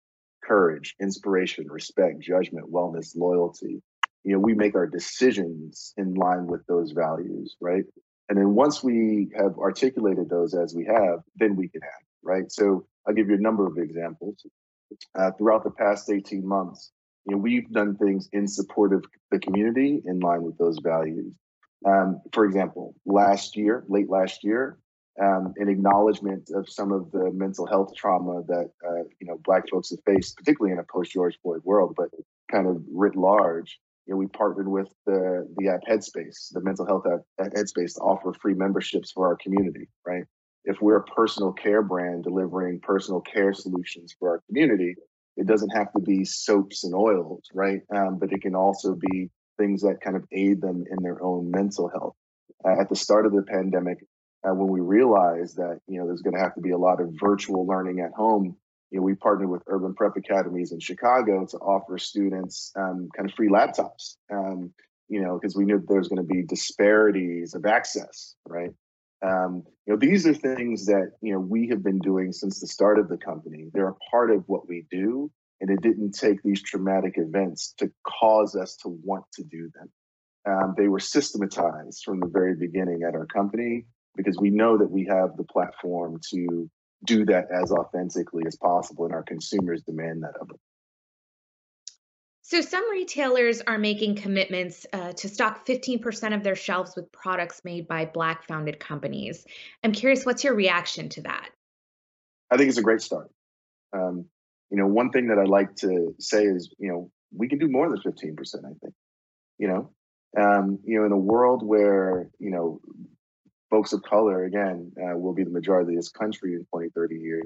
Courage, 0.43 0.93
inspiration, 0.99 1.71
respect, 1.71 2.19
judgment, 2.19 2.69
wellness, 2.69 3.15
loyalty. 3.15 3.81
You 4.23 4.33
know, 4.33 4.39
we 4.39 4.53
make 4.53 4.75
our 4.75 4.87
decisions 4.87 5.93
in 5.97 6.13
line 6.13 6.47
with 6.47 6.65
those 6.67 6.91
values, 6.91 7.55
right? 7.59 7.83
And 8.29 8.37
then 8.37 8.55
once 8.55 8.83
we 8.83 9.29
have 9.35 9.57
articulated 9.57 10.29
those 10.29 10.53
as 10.53 10.73
we 10.73 10.85
have, 10.85 11.19
then 11.35 11.55
we 11.55 11.67
can 11.67 11.81
act, 11.83 12.05
right? 12.23 12.51
So 12.51 12.85
I'll 13.05 13.13
give 13.13 13.29
you 13.29 13.35
a 13.35 13.41
number 13.41 13.67
of 13.67 13.77
examples. 13.77 14.45
Uh, 15.15 15.31
throughout 15.31 15.63
the 15.63 15.71
past 15.71 16.09
18 16.09 16.45
months, 16.45 16.91
you 17.25 17.35
know, 17.35 17.41
we've 17.41 17.69
done 17.71 17.95
things 17.95 18.29
in 18.33 18.47
support 18.47 18.93
of 18.93 19.05
the 19.31 19.39
community 19.39 20.01
in 20.05 20.19
line 20.19 20.43
with 20.43 20.57
those 20.57 20.79
values. 20.79 21.33
Um, 21.85 22.21
for 22.33 22.45
example, 22.45 22.95
last 23.05 23.55
year, 23.55 23.83
late 23.87 24.09
last 24.09 24.43
year, 24.43 24.77
um, 25.21 25.53
an 25.57 25.67
acknowledgement 25.67 26.49
of 26.53 26.69
some 26.69 26.91
of 26.91 27.11
the 27.11 27.31
mental 27.31 27.65
health 27.65 27.93
trauma 27.95 28.43
that 28.47 28.71
uh, 28.87 29.03
you 29.19 29.27
know 29.27 29.39
Black 29.43 29.69
folks 29.69 29.89
have 29.89 29.99
faced, 30.05 30.37
particularly 30.37 30.73
in 30.73 30.79
a 30.79 30.83
post 30.83 31.11
George 31.11 31.37
Floyd 31.41 31.61
world, 31.63 31.95
but 31.97 32.09
kind 32.49 32.67
of 32.67 32.81
writ 32.91 33.15
large. 33.15 33.79
You 34.07 34.13
know, 34.13 34.17
we 34.17 34.27
partnered 34.27 34.67
with 34.67 34.89
the 35.05 35.47
the 35.57 35.69
app 35.69 35.81
Headspace, 35.87 36.51
the 36.51 36.61
mental 36.61 36.85
health 36.85 37.05
app 37.05 37.51
Headspace, 37.53 37.95
to 37.95 38.01
offer 38.01 38.33
free 38.33 38.53
memberships 38.53 39.11
for 39.11 39.27
our 39.27 39.37
community. 39.37 39.87
Right, 40.05 40.23
if 40.65 40.81
we're 40.81 40.97
a 40.97 41.03
personal 41.03 41.53
care 41.53 41.81
brand 41.81 42.23
delivering 42.23 42.79
personal 42.81 43.21
care 43.21 43.53
solutions 43.53 44.15
for 44.19 44.29
our 44.29 44.41
community, 44.47 44.95
it 45.37 45.47
doesn't 45.47 45.69
have 45.69 45.91
to 45.93 46.01
be 46.01 46.25
soaps 46.25 46.83
and 46.83 46.93
oils, 46.93 47.43
right? 47.53 47.81
Um, 47.95 48.19
but 48.19 48.31
it 48.31 48.41
can 48.41 48.55
also 48.55 48.95
be 48.95 49.29
things 49.57 49.81
that 49.81 50.01
kind 50.01 50.15
of 50.15 50.25
aid 50.31 50.61
them 50.61 50.83
in 50.89 51.03
their 51.03 51.21
own 51.23 51.51
mental 51.51 51.89
health. 51.89 52.15
Uh, 52.65 52.79
at 52.79 52.89
the 52.89 52.95
start 52.95 53.25
of 53.25 53.31
the 53.31 53.43
pandemic, 53.43 53.99
uh, 54.43 54.53
when 54.53 54.67
we 54.67 54.79
realized 54.79 55.57
that 55.57 55.79
you 55.87 55.99
know 55.99 56.07
there's 56.07 56.21
going 56.21 56.35
to 56.35 56.41
have 56.41 56.55
to 56.55 56.61
be 56.61 56.71
a 56.71 56.77
lot 56.77 57.01
of 57.01 57.09
virtual 57.19 57.65
learning 57.65 57.99
at 57.99 58.11
home, 58.11 58.55
you 58.91 58.99
know 58.99 59.03
we 59.03 59.15
partnered 59.15 59.49
with 59.49 59.63
Urban 59.67 59.93
Prep 59.95 60.17
Academies 60.17 60.71
in 60.71 60.79
Chicago 60.79 61.45
to 61.45 61.57
offer 61.57 61.97
students 61.97 62.71
um, 62.75 63.09
kind 63.15 63.29
of 63.29 63.35
free 63.35 63.49
laptops. 63.49 64.15
Um, 64.31 64.73
you 65.07 65.21
know, 65.21 65.37
because 65.37 65.57
we 65.57 65.65
knew 65.65 65.83
there 65.87 65.97
was 65.97 66.07
going 66.07 66.25
to 66.25 66.33
be 66.33 66.43
disparities 66.43 67.53
of 67.53 67.65
access, 67.65 68.35
right? 68.47 68.71
Um, 69.21 69.63
you 69.85 69.93
know, 69.93 69.99
these 69.99 70.25
are 70.25 70.33
things 70.33 70.85
that 70.85 71.11
you 71.21 71.33
know 71.33 71.39
we 71.39 71.67
have 71.69 71.83
been 71.83 71.99
doing 71.99 72.31
since 72.31 72.59
the 72.59 72.67
start 72.67 72.99
of 72.99 73.09
the 73.09 73.17
company. 73.17 73.69
They're 73.73 73.89
a 73.89 73.95
part 74.09 74.31
of 74.31 74.43
what 74.47 74.67
we 74.67 74.85
do, 74.89 75.31
and 75.59 75.69
it 75.69 75.81
didn't 75.81 76.13
take 76.13 76.41
these 76.43 76.61
traumatic 76.61 77.15
events 77.17 77.73
to 77.77 77.91
cause 78.07 78.55
us 78.55 78.77
to 78.83 78.99
want 79.03 79.25
to 79.33 79.43
do 79.43 79.69
them. 79.75 79.89
Um, 80.47 80.73
they 80.75 80.87
were 80.87 80.99
systematized 80.99 82.03
from 82.03 82.19
the 82.19 82.27
very 82.27 82.55
beginning 82.55 83.03
at 83.07 83.13
our 83.13 83.27
company 83.27 83.85
because 84.15 84.37
we 84.39 84.49
know 84.49 84.77
that 84.77 84.89
we 84.89 85.05
have 85.05 85.37
the 85.37 85.43
platform 85.43 86.19
to 86.31 86.69
do 87.05 87.25
that 87.25 87.47
as 87.51 87.71
authentically 87.71 88.43
as 88.45 88.55
possible, 88.55 89.05
and 89.05 89.13
our 89.13 89.23
consumers 89.23 89.81
demand 89.83 90.23
that 90.23 90.35
of 90.39 90.51
us. 90.51 90.59
So, 92.43 92.59
some 92.61 92.91
retailers 92.91 93.61
are 93.61 93.77
making 93.77 94.15
commitments 94.15 94.85
uh, 94.91 95.13
to 95.13 95.29
stock 95.29 95.65
15% 95.65 96.35
of 96.35 96.43
their 96.43 96.55
shelves 96.55 96.95
with 96.95 97.11
products 97.11 97.61
made 97.63 97.87
by 97.87 98.05
Black 98.05 98.45
founded 98.45 98.79
companies. 98.79 99.45
I'm 99.83 99.93
curious, 99.93 100.25
what's 100.25 100.43
your 100.43 100.53
reaction 100.53 101.07
to 101.09 101.21
that? 101.21 101.49
I 102.51 102.57
think 102.57 102.69
it's 102.69 102.77
a 102.77 102.83
great 102.83 103.01
start. 103.01 103.31
Um, 103.93 104.25
you 104.69 104.77
know, 104.77 104.87
one 104.87 105.11
thing 105.11 105.27
that 105.27 105.39
I 105.39 105.43
like 105.43 105.75
to 105.77 106.13
say 106.19 106.43
is, 106.43 106.73
you 106.77 106.89
know, 106.89 107.11
we 107.33 107.47
can 107.47 107.59
do 107.59 107.69
more 107.69 107.89
than 107.89 107.99
15%, 107.99 108.35
I 108.65 108.73
think. 108.81 108.93
You 109.57 109.67
know, 109.67 109.91
um, 110.37 110.79
you 110.83 110.99
know, 110.99 111.05
in 111.05 111.11
a 111.11 111.17
world 111.17 111.65
where, 111.65 112.29
you 112.39 112.51
know, 112.51 112.81
folks 113.71 113.93
of 113.93 114.03
color, 114.03 114.43
again, 114.43 114.91
uh, 115.01 115.17
will 115.17 115.33
be 115.33 115.43
the 115.43 115.49
majority 115.49 115.93
of 115.93 115.97
this 115.97 116.09
country 116.09 116.53
in 116.53 116.65
20, 116.65 116.89
30 116.89 117.15
years, 117.15 117.45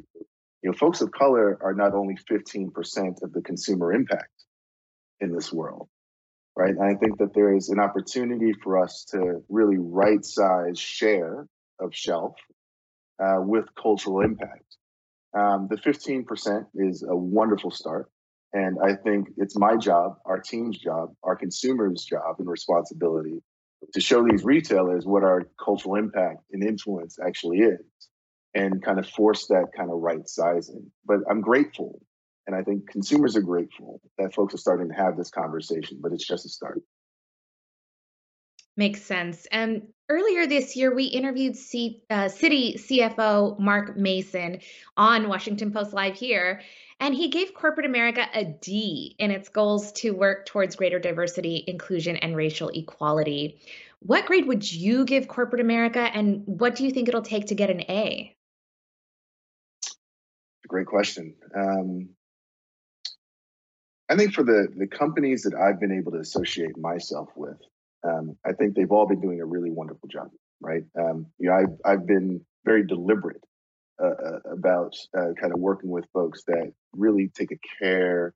you 0.65 0.71
know, 0.71 0.73
folks 0.73 1.01
of 1.01 1.11
color 1.11 1.59
are 1.61 1.75
not 1.75 1.93
only 1.93 2.17
15% 2.29 3.21
of 3.21 3.31
the 3.31 3.41
consumer 3.43 3.93
impact 3.93 4.33
in 5.19 5.31
this 5.31 5.53
world, 5.53 5.87
right? 6.57 6.71
And 6.71 6.83
I 6.83 6.95
think 6.95 7.19
that 7.19 7.35
there 7.35 7.55
is 7.55 7.69
an 7.69 7.79
opportunity 7.79 8.51
for 8.63 8.83
us 8.83 9.05
to 9.11 9.43
really 9.47 9.77
right 9.77 10.25
size 10.25 10.79
share 10.79 11.45
of 11.79 11.93
shelf 11.95 12.33
uh, 13.23 13.37
with 13.39 13.65
cultural 13.79 14.21
impact. 14.21 14.65
Um, 15.37 15.67
the 15.69 15.77
15% 15.77 16.65
is 16.73 17.05
a 17.07 17.15
wonderful 17.15 17.69
start. 17.69 18.09
And 18.51 18.77
I 18.83 18.95
think 18.95 19.27
it's 19.37 19.57
my 19.57 19.75
job, 19.75 20.15
our 20.25 20.39
team's 20.39 20.79
job, 20.79 21.13
our 21.23 21.35
consumers' 21.35 22.05
job 22.05 22.37
and 22.39 22.49
responsibility 22.49 23.43
to 23.93 24.01
show 24.01 24.23
these 24.23 24.43
retailers 24.43 25.05
what 25.05 25.23
our 25.23 25.47
cultural 25.63 25.95
impact 25.95 26.39
and 26.51 26.63
influence 26.63 27.17
actually 27.25 27.59
is 27.59 27.79
and 28.53 28.83
kind 28.83 28.99
of 28.99 29.07
force 29.09 29.47
that 29.47 29.67
kind 29.75 29.91
of 29.91 29.99
right 29.99 30.27
sizing. 30.27 30.91
But 31.05 31.19
I'm 31.29 31.41
grateful 31.41 32.01
and 32.47 32.55
I 32.55 32.61
think 32.61 32.89
consumers 32.89 33.35
are 33.35 33.41
grateful 33.41 34.01
that 34.17 34.33
folks 34.33 34.53
are 34.53 34.59
starting 34.59 34.89
to 34.89 34.93
have 34.93 35.17
this 35.17 35.31
conversation, 35.31 35.99
but 36.01 36.11
it's 36.11 36.25
just 36.25 36.45
a 36.45 36.49
start. 36.49 36.81
Makes 38.77 39.03
sense. 39.03 39.47
And 39.51 39.83
earlier 40.09 40.45
this 40.45 40.75
year, 40.75 40.93
we 40.93 41.05
interviewed 41.05 41.55
C- 41.55 42.03
uh, 42.09 42.25
Citi 42.25 42.75
CFO 42.75 43.57
Mark 43.57 43.95
Mason 43.97 44.59
on 44.97 45.29
Washington 45.29 45.71
Post 45.71 45.93
Live 45.93 46.15
here, 46.15 46.61
and 46.99 47.13
he 47.13 47.29
gave 47.29 47.53
corporate 47.53 47.85
America 47.85 48.27
a 48.33 48.45
D 48.45 49.15
in 49.19 49.31
its 49.31 49.49
goals 49.49 49.91
to 49.93 50.11
work 50.11 50.45
towards 50.45 50.75
greater 50.75 50.99
diversity, 50.99 51.63
inclusion, 51.67 52.15
and 52.17 52.35
racial 52.35 52.69
equality. 52.69 53.59
What 53.99 54.25
grade 54.25 54.47
would 54.47 54.71
you 54.71 55.05
give 55.05 55.27
corporate 55.27 55.61
America, 55.61 55.99
and 55.99 56.43
what 56.45 56.75
do 56.75 56.85
you 56.85 56.91
think 56.91 57.07
it'll 57.07 57.21
take 57.21 57.47
to 57.47 57.55
get 57.55 57.69
an 57.69 57.81
A? 57.81 58.35
Great 60.67 60.87
question. 60.87 61.35
Um, 61.55 62.09
I 64.09 64.15
think 64.15 64.33
for 64.33 64.43
the 64.43 64.67
the 64.75 64.87
companies 64.87 65.43
that 65.43 65.55
I've 65.55 65.79
been 65.79 65.91
able 65.91 66.11
to 66.13 66.19
associate 66.19 66.77
myself 66.77 67.29
with, 67.35 67.57
um, 68.03 68.37
I 68.45 68.53
think 68.53 68.75
they've 68.75 68.91
all 68.91 69.07
been 69.07 69.21
doing 69.21 69.41
a 69.41 69.45
really 69.45 69.71
wonderful 69.71 70.07
job, 70.07 70.29
right? 70.61 70.83
Um, 70.97 71.27
you 71.39 71.49
know, 71.49 71.55
I've 71.55 71.79
I've 71.83 72.07
been 72.07 72.45
very 72.63 72.85
deliberate 72.85 73.43
uh, 74.01 74.07
uh 74.07 74.39
about 74.51 74.95
uh, 75.17 75.33
kind 75.39 75.53
of 75.53 75.59
working 75.59 75.89
with 75.89 76.05
folks 76.13 76.43
that 76.45 76.73
really 76.93 77.29
take 77.33 77.51
a 77.51 77.59
care 77.79 78.33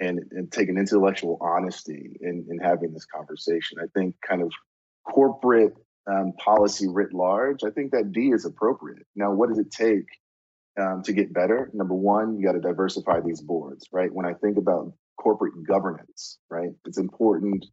and 0.00 0.20
and 0.32 0.50
take 0.50 0.68
an 0.68 0.78
intellectual 0.78 1.38
honesty 1.40 2.16
in 2.20 2.46
in 2.50 2.58
having 2.58 2.92
this 2.92 3.06
conversation. 3.06 3.78
I 3.80 3.86
think 3.94 4.14
kind 4.26 4.42
of 4.42 4.52
corporate 5.04 5.74
um, 6.10 6.32
policy 6.38 6.86
writ 6.88 7.12
large. 7.12 7.64
I 7.64 7.70
think 7.70 7.92
that 7.92 8.12
D 8.12 8.30
is 8.32 8.44
appropriate. 8.44 9.06
Now, 9.14 9.32
what 9.32 9.48
does 9.48 9.58
it 9.58 9.70
take 9.70 10.06
um, 10.80 11.02
to 11.04 11.12
get 11.12 11.32
better? 11.32 11.70
Number 11.72 11.94
one, 11.94 12.38
you 12.38 12.46
got 12.46 12.52
to 12.52 12.60
diversify 12.60 13.20
these 13.20 13.40
boards, 13.40 13.86
right? 13.92 14.12
When 14.12 14.26
I 14.26 14.34
think 14.34 14.56
about 14.56 14.92
corporate 15.18 15.54
governance, 15.66 16.38
right? 16.50 16.70
It's 16.86 16.98
important 16.98 17.64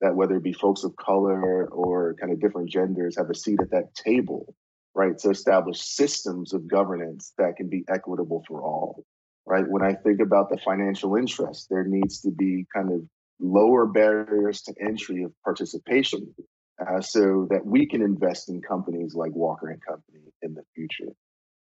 that 0.00 0.14
whether 0.14 0.36
it 0.36 0.42
be 0.42 0.52
folks 0.52 0.84
of 0.84 0.94
color 0.96 1.66
or 1.66 2.14
kind 2.20 2.32
of 2.32 2.40
different 2.40 2.70
genders 2.70 3.16
have 3.16 3.30
a 3.30 3.34
seat 3.34 3.60
at 3.60 3.70
that 3.70 3.94
table, 3.94 4.54
right? 4.94 5.16
To 5.18 5.30
establish 5.30 5.80
systems 5.80 6.52
of 6.52 6.68
governance 6.68 7.32
that 7.38 7.56
can 7.56 7.68
be 7.68 7.84
equitable 7.88 8.44
for 8.46 8.62
all, 8.62 9.04
right? 9.46 9.64
When 9.68 9.82
I 9.82 9.94
think 9.94 10.20
about 10.20 10.50
the 10.50 10.58
financial 10.58 11.16
interest, 11.16 11.68
there 11.70 11.84
needs 11.84 12.20
to 12.22 12.30
be 12.30 12.66
kind 12.74 12.92
of 12.92 13.02
lower 13.40 13.86
barriers 13.86 14.62
to 14.62 14.74
entry 14.80 15.22
of 15.22 15.32
participation 15.44 16.34
uh, 16.80 17.00
so 17.00 17.46
that 17.50 17.64
we 17.64 17.86
can 17.86 18.02
invest 18.02 18.48
in 18.48 18.60
companies 18.60 19.14
like 19.14 19.32
Walker 19.32 19.68
and 19.68 19.80
Company 19.84 20.24
in 20.42 20.54
the 20.54 20.62
future. 20.74 21.12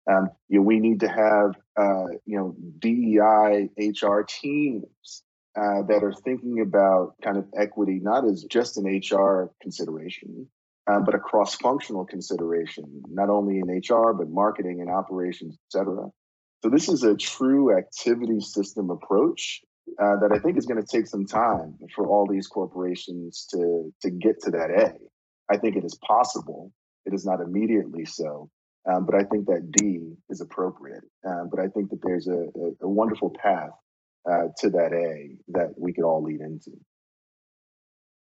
Um, 0.10 0.30
you 0.50 0.60
know, 0.60 0.64
we 0.64 0.80
need 0.80 1.00
to 1.00 1.08
have 1.08 1.56
uh, 1.78 2.08
you 2.26 2.38
know 2.38 2.56
DEI 2.80 3.70
HR 3.78 4.22
teams 4.28 5.24
uh, 5.56 5.84
that 5.88 6.04
are 6.04 6.14
thinking 6.14 6.62
about 6.62 7.16
kind 7.24 7.38
of 7.38 7.46
equity 7.56 8.00
not 8.02 8.26
as 8.26 8.44
just 8.44 8.78
an 8.78 8.86
HR 8.86 9.52
consideration, 9.62 10.48
uh, 10.88 11.00
but 11.00 11.16
a 11.16 11.20
cross-functional 11.20 12.06
consideration, 12.06 13.04
not 13.10 13.30
only 13.30 13.60
in 13.60 13.68
HR 13.68 14.14
but 14.14 14.30
marketing 14.30 14.82
and 14.82 14.90
operations, 14.90 15.56
et 15.56 15.80
cetera. 15.80 16.08
So 16.62 16.70
this 16.70 16.88
is 16.88 17.04
a 17.04 17.16
true 17.16 17.78
activity 17.78 18.40
system 18.40 18.90
approach 18.90 19.62
uh, 20.02 20.16
that 20.22 20.32
I 20.34 20.40
think 20.40 20.58
is 20.58 20.66
going 20.66 20.82
to 20.82 20.88
take 20.88 21.08
some 21.08 21.26
time 21.26 21.78
for 21.94 22.08
all 22.08 22.26
these 22.26 22.48
corporations 22.48 23.48
to 23.52 23.94
to 24.02 24.10
get 24.10 24.42
to 24.44 24.52
that 24.52 24.72
A. 24.72 24.94
I 25.54 25.58
think 25.58 25.76
it 25.76 25.84
is 25.84 25.96
possible. 25.96 26.72
It 27.06 27.14
is 27.14 27.26
not 27.26 27.42
immediately 27.42 28.06
so, 28.06 28.50
um, 28.90 29.06
but 29.06 29.16
I 29.16 29.24
think 29.24 29.48
that 29.48 29.72
D 29.72 30.14
is 30.30 30.40
appropriate. 30.40 31.04
Um, 31.28 31.50
but 31.50 31.60
I 31.60 31.68
think 31.68 31.90
that 31.90 32.00
there's 32.02 32.28
a, 32.28 32.32
a, 32.32 32.72
a 32.84 32.88
wonderful 32.88 33.30
path 33.30 33.72
uh, 34.30 34.48
to 34.60 34.70
that 34.70 34.94
A 34.94 35.36
that 35.50 35.74
we 35.78 35.92
could 35.92 36.06
all 36.06 36.24
lead 36.24 36.40
into. 36.40 36.72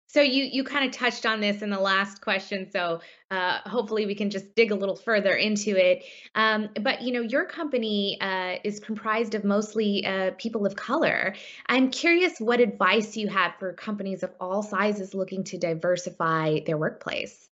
So 0.08 0.20
you 0.20 0.44
you 0.44 0.62
kind 0.62 0.86
of 0.86 0.92
touched 0.92 1.26
on 1.26 1.40
this 1.40 1.62
in 1.62 1.70
the 1.70 1.80
last 1.80 2.20
question, 2.20 2.70
so 2.70 3.00
uh, 3.30 3.58
hopefully 3.66 4.06
we 4.06 4.14
can 4.14 4.30
just 4.30 4.54
dig 4.54 4.70
a 4.70 4.74
little 4.74 4.94
further 4.94 5.34
into 5.34 5.76
it. 5.76 6.04
Um, 6.34 6.68
but 6.80 7.02
you 7.02 7.12
know, 7.12 7.22
your 7.22 7.44
company 7.44 8.16
uh, 8.20 8.56
is 8.62 8.78
comprised 8.78 9.34
of 9.34 9.44
mostly 9.44 10.06
uh, 10.06 10.30
people 10.38 10.64
of 10.64 10.76
color. 10.76 11.34
I'm 11.66 11.90
curious 11.90 12.38
what 12.38 12.60
advice 12.60 13.16
you 13.16 13.28
have 13.28 13.54
for 13.58 13.72
companies 13.72 14.22
of 14.22 14.30
all 14.40 14.62
sizes 14.62 15.12
looking 15.12 15.42
to 15.44 15.58
diversify 15.58 16.60
their 16.64 16.78
workplace. 16.78 17.48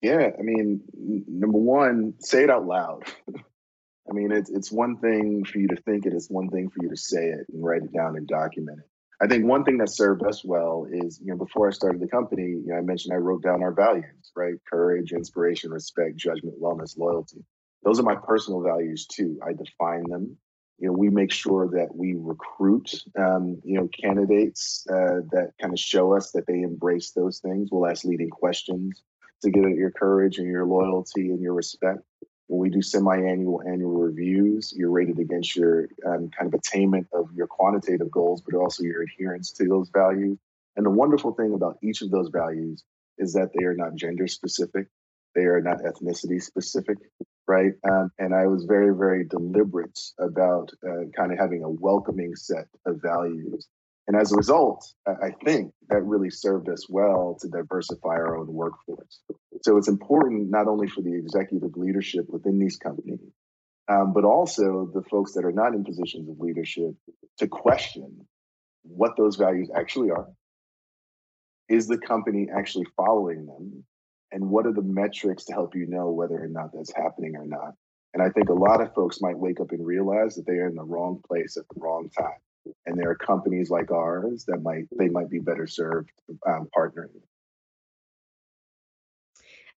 Yeah, 0.00 0.30
I 0.38 0.42
mean, 0.42 0.82
number 0.94 1.58
one, 1.58 2.14
say 2.20 2.44
it 2.44 2.50
out 2.50 2.66
loud. 2.66 3.04
I 4.08 4.12
mean, 4.12 4.32
it's 4.32 4.50
it's 4.50 4.72
one 4.72 4.96
thing 4.98 5.44
for 5.44 5.58
you 5.58 5.68
to 5.68 5.76
think 5.76 6.06
it, 6.06 6.12
it's 6.14 6.30
one 6.30 6.48
thing 6.48 6.70
for 6.70 6.82
you 6.82 6.90
to 6.90 6.96
say 6.96 7.28
it 7.28 7.46
and 7.52 7.64
write 7.64 7.82
it 7.82 7.92
down 7.92 8.16
and 8.16 8.26
document 8.26 8.80
it. 8.80 8.90
I 9.22 9.26
think 9.26 9.44
one 9.44 9.64
thing 9.64 9.78
that 9.78 9.90
served 9.90 10.24
us 10.24 10.44
well 10.44 10.86
is, 10.90 11.20
you 11.20 11.28
know, 11.28 11.36
before 11.36 11.68
I 11.68 11.72
started 11.72 12.00
the 12.00 12.08
company, 12.08 12.42
you 12.42 12.66
know, 12.66 12.76
I 12.76 12.80
mentioned 12.80 13.14
I 13.14 13.18
wrote 13.18 13.42
down 13.42 13.62
our 13.62 13.72
values, 13.72 14.32
right? 14.34 14.54
Courage, 14.68 15.12
inspiration, 15.12 15.70
respect, 15.70 16.16
judgment, 16.16 16.60
wellness, 16.60 16.98
loyalty. 16.98 17.44
Those 17.84 18.00
are 18.00 18.04
my 18.04 18.16
personal 18.16 18.62
values 18.62 19.06
too. 19.06 19.38
I 19.46 19.52
define 19.52 20.04
them. 20.08 20.36
You 20.78 20.88
know, 20.88 20.94
we 20.94 21.08
make 21.10 21.30
sure 21.30 21.68
that 21.68 21.94
we 21.94 22.14
recruit, 22.18 22.90
um, 23.16 23.60
you 23.64 23.78
know, 23.78 23.88
candidates 24.02 24.84
uh, 24.90 25.22
that 25.30 25.52
kind 25.60 25.72
of 25.72 25.78
show 25.78 26.16
us 26.16 26.32
that 26.32 26.46
they 26.48 26.62
embrace 26.62 27.12
those 27.12 27.38
things. 27.38 27.68
We'll 27.70 27.88
ask 27.88 28.04
leading 28.04 28.30
questions 28.30 29.02
to 29.42 29.50
get 29.50 29.64
at 29.64 29.76
your 29.76 29.92
courage 29.92 30.38
and 30.38 30.48
your 30.48 30.66
loyalty 30.66 31.30
and 31.30 31.40
your 31.40 31.54
respect. 31.54 32.00
When 32.48 32.60
we 32.60 32.70
do 32.70 32.82
semi-annual, 32.82 33.62
annual 33.66 33.94
reviews, 33.94 34.72
you're 34.76 34.90
rated 34.90 35.18
against 35.18 35.56
your 35.56 35.88
um, 36.06 36.30
kind 36.30 36.52
of 36.52 36.54
attainment 36.54 37.08
of 37.12 37.32
your 37.34 37.46
quantitative 37.46 38.10
goals, 38.10 38.42
but 38.42 38.54
also 38.54 38.82
your 38.82 39.02
adherence 39.02 39.50
to 39.52 39.66
those 39.66 39.88
values. 39.88 40.38
And 40.76 40.84
the 40.84 40.90
wonderful 40.90 41.32
thing 41.32 41.54
about 41.54 41.78
each 41.82 42.02
of 42.02 42.10
those 42.10 42.28
values 42.28 42.84
is 43.16 43.32
that 43.34 43.50
they 43.54 43.64
are 43.64 43.74
not 43.74 43.94
gender 43.94 44.26
specific, 44.26 44.88
they 45.34 45.42
are 45.42 45.60
not 45.60 45.78
ethnicity 45.78 46.42
specific, 46.42 46.98
right? 47.46 47.72
Um, 47.90 48.10
and 48.18 48.34
I 48.34 48.46
was 48.46 48.64
very, 48.64 48.94
very 48.94 49.24
deliberate 49.24 49.98
about 50.18 50.70
uh, 50.86 51.06
kind 51.16 51.32
of 51.32 51.38
having 51.38 51.62
a 51.64 51.70
welcoming 51.70 52.34
set 52.36 52.66
of 52.86 53.00
values 53.00 53.68
and 54.06 54.16
as 54.16 54.32
a 54.32 54.36
result, 54.36 54.92
I 55.06 55.30
think 55.44 55.72
that 55.88 56.02
really 56.02 56.28
served 56.28 56.68
us 56.68 56.88
well 56.90 57.38
to 57.40 57.48
diversify 57.48 58.10
our 58.10 58.36
own 58.36 58.52
workforce. 58.52 59.20
So 59.62 59.78
it's 59.78 59.88
important 59.88 60.50
not 60.50 60.68
only 60.68 60.88
for 60.88 61.00
the 61.00 61.14
executive 61.14 61.76
leadership 61.76 62.26
within 62.28 62.58
these 62.58 62.76
companies, 62.76 63.20
um, 63.88 64.12
but 64.12 64.24
also 64.24 64.90
the 64.92 65.02
folks 65.02 65.32
that 65.32 65.44
are 65.44 65.52
not 65.52 65.74
in 65.74 65.84
positions 65.84 66.28
of 66.28 66.38
leadership 66.38 66.94
to 67.38 67.48
question 67.48 68.26
what 68.82 69.16
those 69.16 69.36
values 69.36 69.70
actually 69.74 70.10
are. 70.10 70.28
Is 71.70 71.88
the 71.88 71.98
company 71.98 72.48
actually 72.54 72.86
following 72.96 73.46
them? 73.46 73.84
And 74.32 74.50
what 74.50 74.66
are 74.66 74.72
the 74.72 74.82
metrics 74.82 75.44
to 75.44 75.52
help 75.52 75.74
you 75.74 75.86
know 75.86 76.10
whether 76.10 76.42
or 76.42 76.48
not 76.48 76.72
that's 76.74 76.92
happening 76.94 77.36
or 77.36 77.46
not? 77.46 77.72
And 78.12 78.22
I 78.22 78.28
think 78.28 78.50
a 78.50 78.54
lot 78.54 78.82
of 78.82 78.92
folks 78.92 79.22
might 79.22 79.38
wake 79.38 79.60
up 79.60 79.70
and 79.70 79.84
realize 79.84 80.34
that 80.34 80.46
they 80.46 80.54
are 80.54 80.68
in 80.68 80.74
the 80.74 80.84
wrong 80.84 81.22
place 81.26 81.56
at 81.56 81.64
the 81.72 81.80
wrong 81.80 82.10
time 82.10 82.38
and 82.86 82.98
there 82.98 83.10
are 83.10 83.14
companies 83.14 83.70
like 83.70 83.90
ours 83.90 84.44
that 84.46 84.62
might 84.62 84.86
they 84.96 85.08
might 85.08 85.30
be 85.30 85.38
better 85.38 85.66
served 85.66 86.10
um, 86.46 86.68
partnering. 86.76 87.08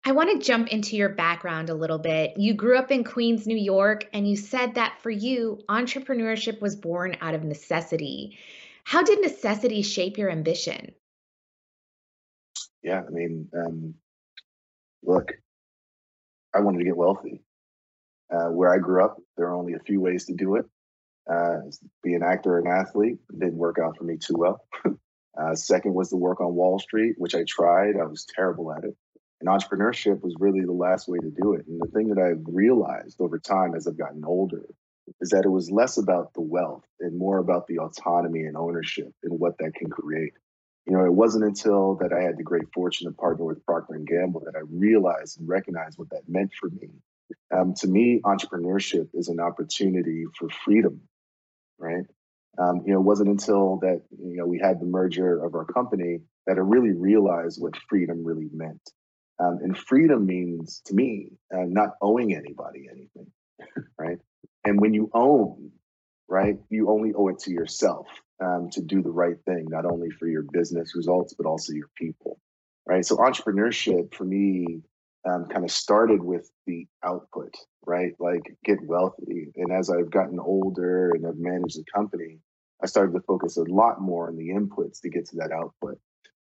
I 0.05 0.11
want 0.11 0.29
to 0.31 0.45
jump 0.45 0.69
into 0.69 0.95
your 0.95 1.09
background 1.09 1.69
a 1.69 1.73
little 1.73 1.97
bit. 1.97 2.37
You 2.37 2.53
grew 2.53 2.77
up 2.77 2.91
in 2.91 3.03
Queens, 3.03 3.45
New 3.45 3.57
York, 3.57 4.07
and 4.13 4.27
you 4.27 4.37
said 4.37 4.75
that 4.75 5.01
for 5.01 5.09
you, 5.09 5.59
entrepreneurship 5.67 6.61
was 6.61 6.77
born 6.77 7.17
out 7.19 7.33
of 7.33 7.43
necessity. 7.43 8.37
How 8.85 9.03
did 9.03 9.19
necessity 9.19 9.81
shape 9.81 10.17
your 10.17 10.29
ambition? 10.29 10.93
Yeah, 12.83 13.03
I 13.05 13.09
mean, 13.09 13.49
um, 13.53 13.95
look, 15.03 15.33
I 16.55 16.61
wanted 16.61 16.79
to 16.79 16.85
get 16.85 16.95
wealthy. 16.95 17.41
Uh, 18.31 18.49
where 18.49 18.73
I 18.73 18.77
grew 18.77 19.03
up, 19.03 19.17
there 19.35 19.47
are 19.47 19.55
only 19.55 19.73
a 19.73 19.79
few 19.79 19.99
ways 19.99 20.25
to 20.25 20.33
do 20.33 20.55
it 20.55 20.65
uh, 21.29 21.59
be 22.03 22.13
an 22.13 22.23
actor 22.23 22.53
or 22.53 22.59
an 22.59 22.67
athlete. 22.67 23.17
didn't 23.31 23.57
work 23.57 23.77
out 23.83 23.97
for 23.97 24.03
me 24.03 24.17
too 24.17 24.35
well. 24.37 24.65
uh, 25.39 25.55
second 25.55 25.93
was 25.93 26.09
to 26.09 26.15
work 26.15 26.39
on 26.39 26.55
Wall 26.55 26.79
Street, 26.79 27.15
which 27.17 27.35
I 27.35 27.43
tried. 27.47 27.97
I 27.97 28.05
was 28.05 28.25
terrible 28.33 28.71
at 28.71 28.83
it. 28.83 28.95
And 29.39 29.49
entrepreneurship 29.49 30.21
was 30.23 30.35
really 30.39 30.61
the 30.61 30.71
last 30.71 31.07
way 31.07 31.19
to 31.19 31.29
do 31.29 31.53
it. 31.53 31.67
And 31.67 31.79
the 31.79 31.91
thing 31.91 32.09
that 32.09 32.21
I've 32.21 32.43
realized 32.45 33.21
over 33.21 33.37
time 33.37 33.75
as 33.75 33.87
I've 33.87 33.97
gotten 33.97 34.25
older 34.25 34.65
is 35.21 35.29
that 35.29 35.45
it 35.45 35.49
was 35.49 35.69
less 35.71 35.97
about 35.97 36.33
the 36.33 36.41
wealth 36.41 36.83
and 36.99 37.17
more 37.17 37.37
about 37.37 37.67
the 37.67 37.79
autonomy 37.79 38.43
and 38.43 38.57
ownership 38.57 39.13
and 39.23 39.39
what 39.39 39.57
that 39.59 39.75
can 39.75 39.89
create. 39.89 40.33
You 40.85 40.93
know, 40.93 41.05
it 41.05 41.13
wasn't 41.13 41.43
until 41.43 41.95
that 41.95 42.13
I 42.13 42.21
had 42.21 42.37
the 42.37 42.43
great 42.43 42.73
fortune 42.73 43.07
to 43.07 43.13
partner 43.13 43.45
with 43.45 43.65
Procter 43.65 43.95
and 43.95 44.07
Gamble 44.07 44.41
that 44.45 44.55
I 44.55 44.61
realized 44.69 45.39
and 45.39 45.47
recognized 45.47 45.99
what 45.99 46.09
that 46.11 46.27
meant 46.27 46.51
for 46.59 46.69
me. 46.69 46.89
Um, 47.53 47.73
to 47.79 47.87
me, 47.87 48.21
entrepreneurship 48.23 49.09
is 49.13 49.27
an 49.27 49.39
opportunity 49.39 50.25
for 50.37 50.49
freedom 50.49 51.01
right? 51.79 52.05
Um, 52.59 52.81
you 52.85 52.93
know, 52.93 52.99
it 52.99 53.03
wasn't 53.03 53.29
until 53.29 53.77
that 53.81 54.01
you 54.17 54.37
know 54.37 54.45
we 54.45 54.59
had 54.59 54.79
the 54.79 54.85
merger 54.85 55.43
of 55.43 55.55
our 55.55 55.65
company 55.65 56.19
that 56.47 56.57
I 56.57 56.61
really 56.61 56.91
realized 56.91 57.61
what 57.61 57.75
freedom 57.89 58.23
really 58.23 58.49
meant. 58.51 58.81
Um, 59.39 59.59
and 59.61 59.77
freedom 59.77 60.25
means 60.25 60.81
to 60.85 60.95
me 60.95 61.33
uh, 61.53 61.65
not 61.67 61.91
owing 62.01 62.35
anybody 62.35 62.87
anything, 62.91 63.31
right? 63.99 64.17
And 64.65 64.81
when 64.81 64.93
you 64.93 65.11
own, 65.13 65.71
right, 66.27 66.57
you 66.69 66.89
only 66.89 67.13
owe 67.13 67.27
it 67.27 67.39
to 67.39 67.51
yourself 67.51 68.07
um, 68.43 68.69
to 68.71 68.81
do 68.81 69.03
the 69.03 69.11
right 69.11 69.37
thing, 69.45 69.67
not 69.69 69.85
only 69.85 70.09
for 70.09 70.27
your 70.27 70.43
business 70.43 70.95
results 70.95 71.35
but 71.35 71.45
also 71.45 71.73
your 71.73 71.89
people, 71.95 72.39
right? 72.87 73.05
So 73.05 73.17
entrepreneurship 73.17 74.15
for 74.15 74.25
me 74.25 74.81
um, 75.27 75.45
kind 75.45 75.65
of 75.65 75.71
started 75.71 76.23
with 76.23 76.49
the 76.65 76.87
output, 77.03 77.53
right? 77.85 78.13
Like 78.19 78.55
get 78.63 78.77
wealthy. 78.83 79.51
And 79.55 79.71
as 79.71 79.89
I've 79.89 80.11
gotten 80.11 80.39
older 80.39 81.11
and 81.11 81.25
I've 81.25 81.37
managed 81.37 81.77
the 81.77 81.83
company, 81.93 82.39
I 82.81 82.85
started 82.85 83.13
to 83.13 83.21
focus 83.21 83.57
a 83.57 83.63
lot 83.63 84.01
more 84.01 84.27
on 84.27 84.37
the 84.37 84.49
inputs 84.49 85.01
to 85.01 85.09
get 85.09 85.27
to 85.29 85.37
that 85.37 85.51
output. 85.51 85.97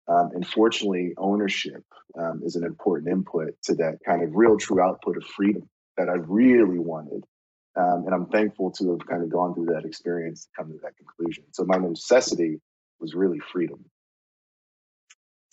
Um, 0.08 0.30
and 0.34 0.46
fortunately, 0.46 1.12
ownership 1.18 1.84
um, 2.18 2.40
is 2.44 2.56
an 2.56 2.64
important 2.64 3.10
input 3.12 3.54
to 3.64 3.74
that 3.76 3.98
kind 4.04 4.22
of 4.22 4.30
real 4.34 4.56
true 4.56 4.80
output 4.80 5.16
of 5.16 5.24
freedom 5.24 5.68
that 5.96 6.08
I 6.08 6.14
really 6.14 6.78
wanted. 6.78 7.24
Um, 7.76 8.04
and 8.06 8.14
I'm 8.14 8.26
thankful 8.26 8.72
to 8.72 8.90
have 8.90 9.06
kind 9.06 9.22
of 9.22 9.30
gone 9.30 9.54
through 9.54 9.66
that 9.66 9.84
experience 9.84 10.44
to 10.44 10.50
come 10.56 10.72
to 10.72 10.78
that 10.82 10.96
conclusion. 10.96 11.44
So 11.52 11.64
my 11.64 11.76
necessity 11.76 12.60
was 12.98 13.14
really 13.14 13.38
freedom. 13.52 13.84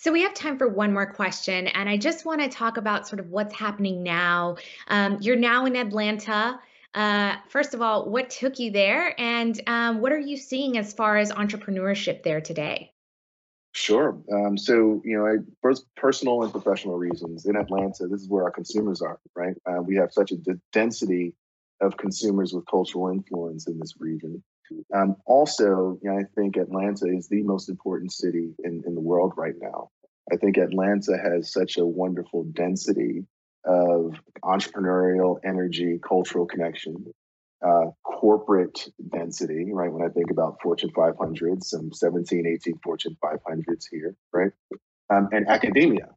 So 0.08 0.14
we 0.14 0.22
have 0.22 0.34
time 0.34 0.58
for 0.58 0.70
one 0.70 0.94
more 0.94 1.06
question, 1.06 1.68
and 1.68 1.90
I 1.90 1.98
just 1.98 2.24
want 2.24 2.40
to 2.40 2.48
talk 2.48 2.78
about 2.78 3.10
sort 3.10 3.20
of 3.20 3.30
what's 3.30 3.54
happening 3.54 4.04
now. 4.04 4.56
Um, 4.88 5.18
you're 5.20 5.36
now 5.36 5.66
in 5.66 5.76
Atlanta. 5.76 6.62
Uh, 6.94 7.36
first 7.50 7.74
of 7.74 7.82
all, 7.82 8.10
what 8.10 8.30
took 8.30 8.58
you 8.58 8.72
there, 8.72 9.14
and 9.20 9.60
um, 9.68 10.00
what 10.00 10.14
are 10.14 10.18
you 10.18 10.38
seeing 10.38 10.78
as 10.78 10.94
far 10.94 11.18
as 11.18 11.30
entrepreneurship 11.34 12.24
there 12.24 12.40
today? 12.40 12.94
Sure. 13.74 14.18
Um, 14.32 14.58
so, 14.58 15.02
you 15.04 15.18
know, 15.18 15.44
first 15.62 15.86
personal 15.98 16.42
and 16.44 16.54
professional 16.54 16.98
reasons 16.98 17.46
in 17.46 17.58
Atlanta, 17.58 18.08
this 18.08 18.22
is 18.22 18.30
where 18.30 18.46
our 18.46 18.52
consumers 18.52 19.02
are, 19.02 19.20
right? 19.36 19.58
Uh, 19.70 19.82
we 19.82 19.98
have 19.98 20.14
such 20.14 20.32
a 20.32 20.38
d- 20.38 20.54
density 20.72 21.36
of 21.82 21.98
consumers 21.98 22.54
with 22.54 22.66
cultural 22.66 23.10
influence 23.10 23.68
in 23.68 23.78
this 23.78 23.96
region. 24.00 24.42
Um, 24.94 25.18
also, 25.26 26.00
you 26.02 26.10
know, 26.10 26.18
I 26.18 26.24
think 26.36 26.56
Atlanta 26.56 27.08
is 27.08 27.28
the 27.28 27.44
most 27.44 27.70
important 27.70 28.14
city 28.14 28.54
in, 28.64 28.84
in 28.86 28.96
the 28.96 29.02
world 29.02 29.34
right 29.36 29.56
now. 29.62 29.90
I 30.32 30.38
think 30.38 30.58
Atlanta 30.58 31.18
has 31.18 31.52
such 31.52 31.78
a 31.78 31.86
wonderful 31.86 32.44
density 32.44 33.26
of 33.66 34.16
entrepreneurial 34.44 35.40
energy, 35.44 36.00
cultural 36.02 36.46
connection, 36.46 37.14
uh, 37.66 37.86
corporate 38.04 38.88
density, 39.12 39.72
right? 39.72 39.92
When 39.92 40.04
I 40.04 40.10
think 40.10 40.32
about 40.32 40.58
Fortune 40.62 40.92
500s, 40.92 41.64
some 41.64 41.92
17, 41.92 42.46
18 42.46 42.80
Fortune 42.84 43.18
500s 43.24 43.86
here, 43.90 44.16
right? 44.34 44.52
Um, 45.10 45.30
and 45.32 45.48
academia. 45.48 46.10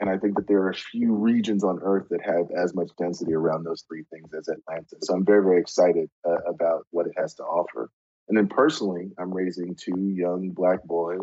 And 0.00 0.08
I 0.08 0.16
think 0.16 0.36
that 0.36 0.46
there 0.46 0.62
are 0.62 0.70
a 0.70 0.74
few 0.74 1.12
regions 1.12 1.64
on 1.64 1.80
earth 1.82 2.06
that 2.10 2.20
have 2.24 2.50
as 2.56 2.74
much 2.74 2.90
density 2.98 3.34
around 3.34 3.64
those 3.64 3.82
three 3.88 4.04
things 4.12 4.32
as 4.32 4.48
Atlanta. 4.48 4.96
So 5.02 5.14
I'm 5.14 5.24
very, 5.24 5.42
very 5.42 5.60
excited 5.60 6.08
uh, 6.24 6.38
about 6.48 6.86
what 6.90 7.06
it 7.06 7.12
has 7.16 7.34
to 7.34 7.42
offer. 7.42 7.90
And 8.28 8.38
then 8.38 8.46
personally, 8.46 9.10
I'm 9.18 9.32
raising 9.32 9.74
two 9.74 9.98
young 9.98 10.50
black 10.50 10.84
boys, 10.84 11.20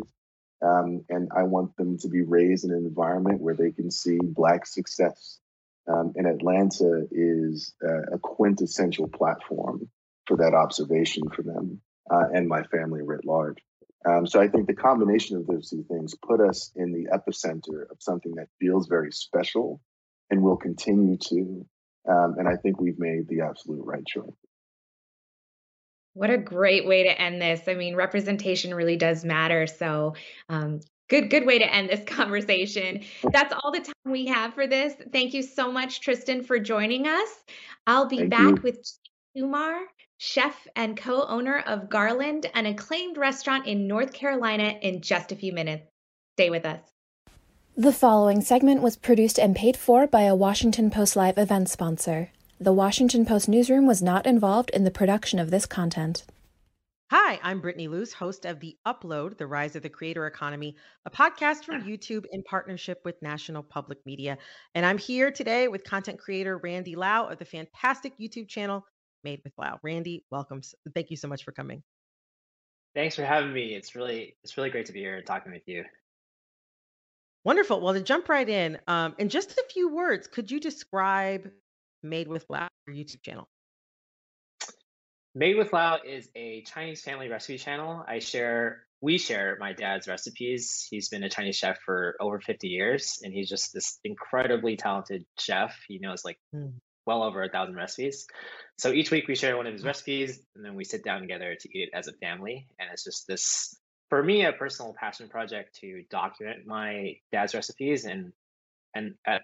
um, 0.61 1.03
and 1.09 1.29
I 1.35 1.43
want 1.43 1.75
them 1.77 1.97
to 1.99 2.07
be 2.07 2.21
raised 2.21 2.65
in 2.65 2.71
an 2.71 2.85
environment 2.85 3.41
where 3.41 3.55
they 3.55 3.71
can 3.71 3.91
see 3.91 4.17
black 4.21 4.65
success. 4.65 5.39
Um, 5.87 6.13
and 6.15 6.25
Atlanta 6.25 7.05
is 7.11 7.73
a 7.83 8.17
quintessential 8.17 9.07
platform 9.07 9.87
for 10.25 10.37
that 10.37 10.53
observation 10.53 11.29
for 11.29 11.43
them 11.43 11.81
uh, 12.09 12.25
and 12.33 12.47
my 12.47 12.63
family 12.63 13.01
writ 13.01 13.25
large. 13.25 13.57
Um, 14.07 14.27
so 14.27 14.39
I 14.39 14.47
think 14.47 14.67
the 14.67 14.73
combination 14.73 15.37
of 15.37 15.47
those 15.47 15.69
two 15.69 15.83
things 15.89 16.13
put 16.15 16.39
us 16.39 16.71
in 16.75 16.91
the 16.91 17.07
epicenter 17.11 17.89
of 17.89 17.97
something 17.99 18.35
that 18.35 18.49
feels 18.59 18.87
very 18.87 19.11
special 19.11 19.81
and 20.29 20.43
will 20.43 20.57
continue 20.57 21.17
to. 21.17 21.65
Um, 22.07 22.35
and 22.37 22.47
I 22.47 22.55
think 22.55 22.79
we've 22.79 22.99
made 22.99 23.27
the 23.27 23.41
absolute 23.41 23.83
right 23.83 24.05
choice. 24.05 24.29
What 26.15 26.29
a 26.29 26.37
great 26.37 26.87
way 26.87 27.03
to 27.03 27.21
end 27.21 27.41
this. 27.41 27.67
I 27.67 27.73
mean, 27.73 27.93
representation 27.93 28.73
really 28.73 28.95
does 28.95 29.25
matter. 29.25 29.67
So, 29.67 30.15
um, 30.47 30.79
good 31.09 31.29
good 31.29 31.45
way 31.45 31.59
to 31.59 31.73
end 31.73 31.89
this 31.89 32.03
conversation. 32.07 33.03
That's 33.33 33.53
all 33.53 33.71
the 33.73 33.81
time 33.81 33.93
we 34.05 34.25
have 34.27 34.53
for 34.53 34.65
this. 34.65 34.93
Thank 35.11 35.33
you 35.33 35.43
so 35.43 35.69
much, 35.71 35.99
Tristan, 35.99 36.43
for 36.43 36.57
joining 36.57 37.05
us. 37.05 37.29
I'll 37.85 38.07
be 38.07 38.19
Thank 38.19 38.29
back 38.31 38.55
you. 38.55 38.61
with 38.63 38.79
Kumar, 39.35 39.77
chef 40.17 40.67
and 40.77 40.95
co-owner 40.95 41.59
of 41.67 41.89
Garland, 41.89 42.49
an 42.53 42.65
acclaimed 42.65 43.17
restaurant 43.17 43.67
in 43.67 43.85
North 43.85 44.13
Carolina, 44.13 44.73
in 44.81 45.01
just 45.01 45.33
a 45.33 45.35
few 45.35 45.51
minutes. 45.51 45.85
Stay 46.37 46.49
with 46.49 46.65
us. 46.65 46.79
The 47.75 47.91
following 47.91 48.39
segment 48.39 48.81
was 48.81 48.95
produced 48.95 49.37
and 49.37 49.53
paid 49.53 49.75
for 49.75 50.07
by 50.07 50.21
a 50.21 50.33
Washington 50.33 50.89
Post 50.89 51.17
Live 51.17 51.37
event 51.37 51.67
sponsor. 51.67 52.31
The 52.57 52.71
Washington 52.71 53.25
Post 53.25 53.49
newsroom 53.49 53.85
was 53.85 54.01
not 54.01 54.25
involved 54.25 54.69
in 54.69 54.85
the 54.85 54.91
production 54.91 55.39
of 55.39 55.51
this 55.51 55.65
content. 55.65 56.23
Hi, 57.11 57.37
I'm 57.43 57.59
Brittany 57.59 57.89
Luce, 57.89 58.13
host 58.13 58.45
of 58.45 58.61
The 58.61 58.77
Upload, 58.87 59.37
The 59.37 59.45
Rise 59.45 59.75
of 59.75 59.83
the 59.83 59.89
Creator 59.89 60.25
Economy, 60.25 60.77
a 61.05 61.09
podcast 61.09 61.65
from 61.65 61.83
YouTube 61.83 62.23
in 62.31 62.43
partnership 62.43 63.01
with 63.03 63.21
National 63.21 63.61
Public 63.61 63.97
Media. 64.05 64.37
And 64.73 64.85
I'm 64.85 64.97
here 64.97 65.31
today 65.31 65.67
with 65.67 65.83
content 65.83 66.17
creator 66.17 66.57
Randy 66.57 66.95
Lau 66.95 67.27
of 67.27 67.39
the 67.39 67.45
fantastic 67.45 68.17
YouTube 68.17 68.47
channel 68.47 68.85
Made 69.25 69.41
with 69.43 69.51
Lau. 69.57 69.77
Randy, 69.83 70.23
welcome. 70.31 70.61
Thank 70.93 71.11
you 71.11 71.17
so 71.17 71.27
much 71.27 71.43
for 71.43 71.51
coming. 71.51 71.83
Thanks 72.93 73.17
for 73.17 73.25
having 73.25 73.51
me. 73.51 73.73
It's 73.73 73.95
really 73.95 74.37
it's 74.45 74.55
really 74.55 74.69
great 74.69 74.85
to 74.85 74.93
be 74.93 75.01
here 75.01 75.17
and 75.17 75.25
talking 75.25 75.51
with 75.51 75.67
you. 75.67 75.83
Wonderful. 77.43 77.81
Well, 77.81 77.95
to 77.95 78.01
jump 78.01 78.29
right 78.29 78.47
in, 78.47 78.79
um, 78.87 79.13
in 79.17 79.27
just 79.27 79.51
a 79.51 79.63
few 79.73 79.93
words, 79.93 80.27
could 80.27 80.49
you 80.49 80.61
describe 80.61 81.51
Made 82.05 82.27
with 82.27 82.45
your 82.49 82.69
YouTube 82.89 83.23
channel? 83.23 83.49
Made 85.33 85.57
with 85.57 85.73
Lau 85.73 85.97
is 86.05 86.29
a 86.35 86.61
Chinese 86.61 87.01
family 87.01 87.29
recipe 87.29 87.57
channel. 87.57 88.05
I 88.07 88.19
share, 88.19 88.83
we 89.01 89.17
share 89.17 89.57
my 89.59 89.73
dad's 89.73 90.07
recipes. 90.07 90.87
He's 90.89 91.09
been 91.09 91.23
a 91.23 91.29
Chinese 91.29 91.57
chef 91.57 91.79
for 91.83 92.15
over 92.21 92.39
50 92.39 92.67
years, 92.67 93.19
and 93.23 93.33
he's 93.33 93.49
just 93.49 93.73
this 93.73 93.99
incredibly 94.03 94.77
talented 94.77 95.25
chef. 95.39 95.75
He 95.87 95.97
knows 95.97 96.23
like 96.23 96.37
mm. 96.55 96.73
well 97.07 97.23
over 97.23 97.41
a 97.41 97.49
thousand 97.49 97.75
recipes. 97.75 98.27
So 98.77 98.91
each 98.91 99.09
week 99.09 99.27
we 99.27 99.35
share 99.35 99.57
one 99.57 99.65
of 99.65 99.73
his 99.73 99.83
recipes, 99.83 100.39
and 100.55 100.63
then 100.63 100.75
we 100.75 100.85
sit 100.85 101.03
down 101.03 101.21
together 101.21 101.55
to 101.59 101.77
eat 101.77 101.89
it 101.91 101.97
as 101.97 102.07
a 102.07 102.13
family. 102.13 102.67
And 102.79 102.87
it's 102.93 103.03
just 103.03 103.27
this 103.27 103.75
for 104.09 104.21
me 104.23 104.45
a 104.45 104.53
personal 104.53 104.93
passion 104.93 105.27
project 105.27 105.75
to 105.81 106.03
document 106.11 106.67
my 106.67 107.15
dad's 107.31 107.55
recipes 107.55 108.05
and 108.05 108.31
and 108.93 109.15
at, 109.25 109.41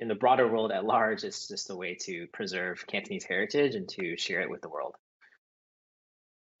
in 0.00 0.08
the 0.08 0.14
broader 0.14 0.48
world 0.48 0.72
at 0.72 0.84
large 0.84 1.24
it's 1.24 1.46
just 1.46 1.70
a 1.70 1.76
way 1.76 1.94
to 1.94 2.26
preserve 2.28 2.86
cantonese 2.86 3.24
heritage 3.24 3.74
and 3.74 3.88
to 3.88 4.16
share 4.16 4.40
it 4.40 4.50
with 4.50 4.62
the 4.62 4.68
world. 4.68 4.96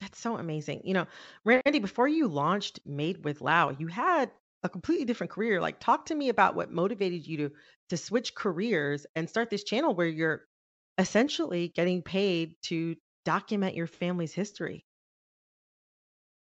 That's 0.00 0.18
so 0.18 0.36
amazing. 0.36 0.82
You 0.84 0.94
know 0.94 1.06
randy 1.44 1.78
before 1.78 2.08
you 2.08 2.28
launched 2.28 2.80
made 2.86 3.24
with 3.24 3.40
lau 3.40 3.70
you 3.70 3.86
had 3.86 4.30
a 4.62 4.68
completely 4.68 5.04
different 5.04 5.32
career. 5.32 5.60
Like 5.60 5.80
talk 5.80 6.06
to 6.06 6.14
me 6.14 6.28
about 6.28 6.54
what 6.54 6.70
motivated 6.70 7.26
you 7.26 7.36
to 7.38 7.50
to 7.90 7.96
switch 7.96 8.34
careers 8.34 9.06
and 9.16 9.28
start 9.28 9.50
this 9.50 9.64
channel 9.64 9.94
where 9.94 10.06
you're 10.06 10.44
essentially 10.98 11.68
getting 11.68 12.02
paid 12.02 12.56
to 12.62 12.94
document 13.24 13.74
your 13.74 13.86
family's 13.86 14.32
history. 14.32 14.84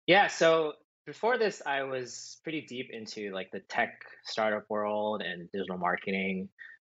Yeah, 0.05 0.27
so 0.27 0.73
before 1.05 1.37
this, 1.37 1.61
I 1.65 1.83
was 1.83 2.37
pretty 2.43 2.61
deep 2.61 2.89
into 2.91 3.31
like 3.31 3.51
the 3.51 3.61
tech 3.61 4.01
startup 4.23 4.65
world 4.69 5.21
and 5.21 5.49
digital 5.51 5.77
marketing. 5.77 6.49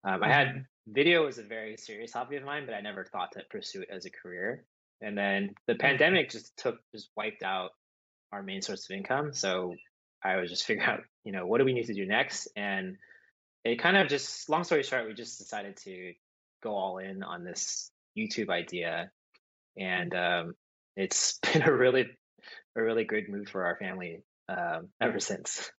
Um, 0.06 0.24
I 0.24 0.32
had 0.32 0.48
mm-hmm. 0.50 0.60
video 0.94 1.26
was 1.26 1.40
a 1.40 1.44
very 1.44 1.76
serious 1.78 2.14
hobby 2.14 2.36
of 2.38 2.44
mine, 2.44 2.66
but 2.66 2.76
I 2.76 2.82
never 2.82 3.04
thought 3.04 3.32
to 3.34 3.42
pursue 3.50 3.82
it 3.82 3.90
as 3.92 4.06
a 4.06 4.12
career. 4.12 4.64
And 5.02 5.18
then 5.18 5.56
the 5.68 5.74
mm-hmm. 5.74 5.82
pandemic 5.82 6.30
just 6.30 6.56
took 6.58 6.78
just 6.94 7.10
wiped 7.18 7.44
out 7.44 7.72
our 8.32 8.44
main 8.44 8.62
source 8.62 8.88
of 8.90 8.96
income. 8.96 9.34
So 9.34 9.74
I 10.24 10.38
was 10.38 10.50
just 10.50 10.64
figuring 10.68 10.88
out, 10.88 11.02
you 11.24 11.32
know, 11.32 11.48
what 11.48 11.58
do 11.58 11.66
we 11.66 11.74
need 11.74 11.88
to 11.88 11.94
do 11.94 12.06
next? 12.06 12.48
And 12.56 12.98
it 13.64 13.80
kind 13.80 13.98
of 13.98 14.08
just 14.08 14.48
long 14.48 14.64
story 14.64 14.84
short, 14.84 15.08
we 15.08 15.14
just 15.16 15.40
decided 15.40 15.78
to 15.78 16.14
go 16.62 16.76
all 16.76 17.00
in 17.00 17.24
on 17.24 17.44
this 17.44 17.90
YouTube 18.18 18.50
idea. 18.50 19.10
And 19.78 20.14
um, 20.14 20.54
it's 20.96 21.40
been 21.54 21.64
a 21.64 21.74
really 21.74 22.08
a 22.76 22.82
really 22.82 23.06
good 23.06 23.28
move 23.28 23.48
for 23.50 23.66
our 23.66 23.76
family 23.78 24.22
um, 24.50 24.90
ever 25.02 25.20
since. 25.20 25.72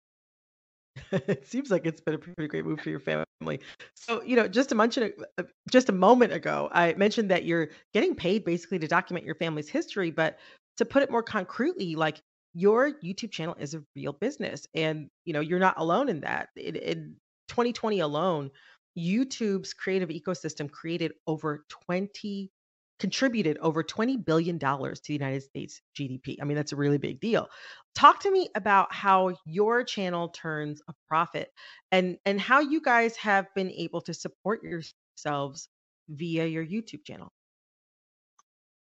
it 1.13 1.47
seems 1.47 1.71
like 1.71 1.87
it's 1.87 2.01
been 2.01 2.15
a 2.15 2.19
pretty 2.19 2.49
great 2.49 2.65
move 2.65 2.81
for 2.81 2.91
your 2.91 3.01
family. 3.01 3.61
So, 3.95 4.23
you 4.23 4.37
know, 4.37 4.49
just 4.49 4.71
to 4.71 4.75
mention, 4.75 5.13
uh, 5.39 5.43
just 5.71 5.89
a 5.89 5.93
moment 5.93 6.33
ago, 6.33 6.69
I 6.73 6.95
mentioned 6.95 7.31
that 7.31 7.45
you're 7.45 7.69
getting 7.93 8.15
paid 8.15 8.45
basically 8.45 8.79
to 8.79 8.89
document 8.89 9.27
your 9.27 9.35
family's 9.35 9.69
history, 9.69 10.11
but 10.11 10.39
to 10.79 10.85
put 10.85 11.03
it 11.03 11.11
more 11.11 11.23
concretely, 11.23 11.95
like 11.95 12.21
your 12.55 12.93
YouTube 13.05 13.31
channel 13.31 13.57
is 13.59 13.75
a 13.75 13.83
real 13.95 14.13
business, 14.15 14.67
and 14.75 15.09
you 15.25 15.33
know 15.33 15.41
you're 15.41 15.59
not 15.59 15.75
alone 15.79 16.09
in 16.09 16.21
that. 16.21 16.49
In, 16.57 16.77
in 16.77 17.17
2020 17.49 18.01
alone, 18.01 18.51
YouTube's 18.99 19.75
creative 19.75 20.09
ecosystem 20.09 20.71
created 20.71 21.13
over 21.27 21.65
20 21.87 22.51
contributed 22.99 23.59
over 23.59 23.83
$20 23.83 24.25
billion 24.25 24.59
to 24.59 25.01
the 25.07 25.13
United 25.13 25.43
States 25.43 25.81
GDP. 25.99 26.37
I 26.41 26.45
mean, 26.45 26.57
that's 26.57 26.73
a 26.73 26.77
really 26.77 26.99
big 26.99 27.21
deal. 27.21 27.49
Talk 27.95 28.21
to 28.21 28.31
me 28.31 28.49
about 28.55 28.93
how 28.95 29.35
your 29.45 29.85
channel 29.85 30.29
turns 30.29 30.81
a 30.89 30.95
profit 31.09 31.51
and, 31.93 32.19
and 32.25 32.41
how 32.41 32.61
you 32.61 32.81
guys 32.81 33.17
have 33.17 33.47
been 33.55 33.71
able 33.71 34.01
to 34.03 34.15
support 34.15 34.63
yourselves 34.63 35.69
via 36.09 36.47
your 36.47 36.65
YouTube 36.65 37.05
channel. 37.05 37.33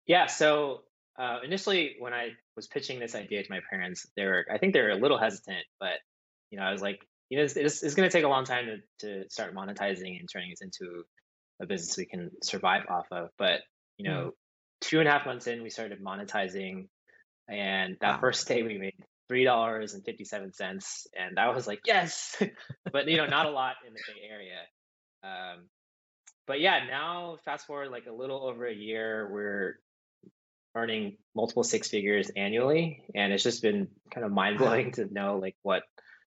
Yeah. 0.07 0.27
So 0.27 0.83
uh, 1.19 1.39
initially, 1.45 1.97
when 1.99 2.13
I 2.13 2.31
was 2.55 2.67
pitching 2.67 2.99
this 2.99 3.15
idea 3.15 3.43
to 3.43 3.51
my 3.51 3.61
parents, 3.71 4.07
they 4.17 4.25
were, 4.25 4.47
I 4.51 4.59
think 4.59 4.73
they 4.73 4.81
were 4.81 4.91
a 4.91 4.97
little 4.97 5.19
hesitant, 5.19 5.65
but, 5.81 5.99
you 6.51 6.59
know, 6.59 6.65
I 6.65 6.73
was 6.73 6.83
like, 6.83 7.01
you 7.29 7.39
know, 7.39 7.45
it's, 7.45 7.57
it's, 7.57 7.95
going 7.95 8.09
to 8.09 8.13
take 8.13 8.25
a 8.25 8.29
long 8.29 8.45
time 8.45 8.67
to, 9.01 9.07
to 9.07 9.31
start 9.31 9.55
monetizing 9.55 10.21
and 10.21 10.29
turning 10.33 10.51
this 10.51 10.61
into 10.61 11.03
a 11.61 11.67
business 11.67 11.97
we 11.97 12.07
can 12.07 12.31
survive 12.43 12.85
off 12.89 13.07
of. 13.11 13.31
But 13.37 13.63
you 13.99 14.09
mm. 14.09 14.13
know, 14.13 14.31
two 14.81 15.01
and 15.01 15.09
a 15.09 15.13
half 15.13 15.27
months 15.27 15.47
in, 15.47 15.63
we 15.63 15.71
started 15.71 16.03
monetizing, 16.03 16.89
and 17.49 17.97
that 18.01 18.15
wow. 18.15 18.21
first 18.21 18.47
day 18.49 18.63
we 18.63 18.79
made 18.79 18.95
three 19.29 19.45
dollars 19.45 19.95
and 19.95 20.05
fifty 20.05 20.25
seven 20.25 20.53
cents, 20.53 21.07
and 21.19 21.37
that 21.37 21.55
was 21.55 21.67
like 21.67 21.81
yes, 21.85 22.37
but 22.93 23.09
you 23.09 23.17
know, 23.17 23.27
not 23.27 23.47
a 23.47 23.51
lot 23.51 23.77
in 23.87 23.93
the 23.93 24.01
Bay 24.07 24.29
Area. 24.29 24.61
Um, 25.23 25.65
but 26.47 26.61
yeah, 26.61 26.81
now 26.89 27.39
fast 27.45 27.67
forward 27.67 27.91
like 27.91 28.07
a 28.07 28.13
little 28.13 28.45
over 28.47 28.67
a 28.67 28.75
year, 28.75 29.29
we're 29.33 29.79
earning 30.75 31.17
multiple 31.35 31.65
six 31.65 31.89
figures 31.89 32.31
annually, 32.37 33.03
and 33.15 33.33
it's 33.33 33.43
just 33.43 33.63
been 33.63 33.89
kind 34.13 34.25
of 34.25 34.33
mind 34.43 34.59
blowing 34.59 34.93
to 34.93 35.13
know 35.13 35.39
like 35.39 35.57
what 35.63 35.83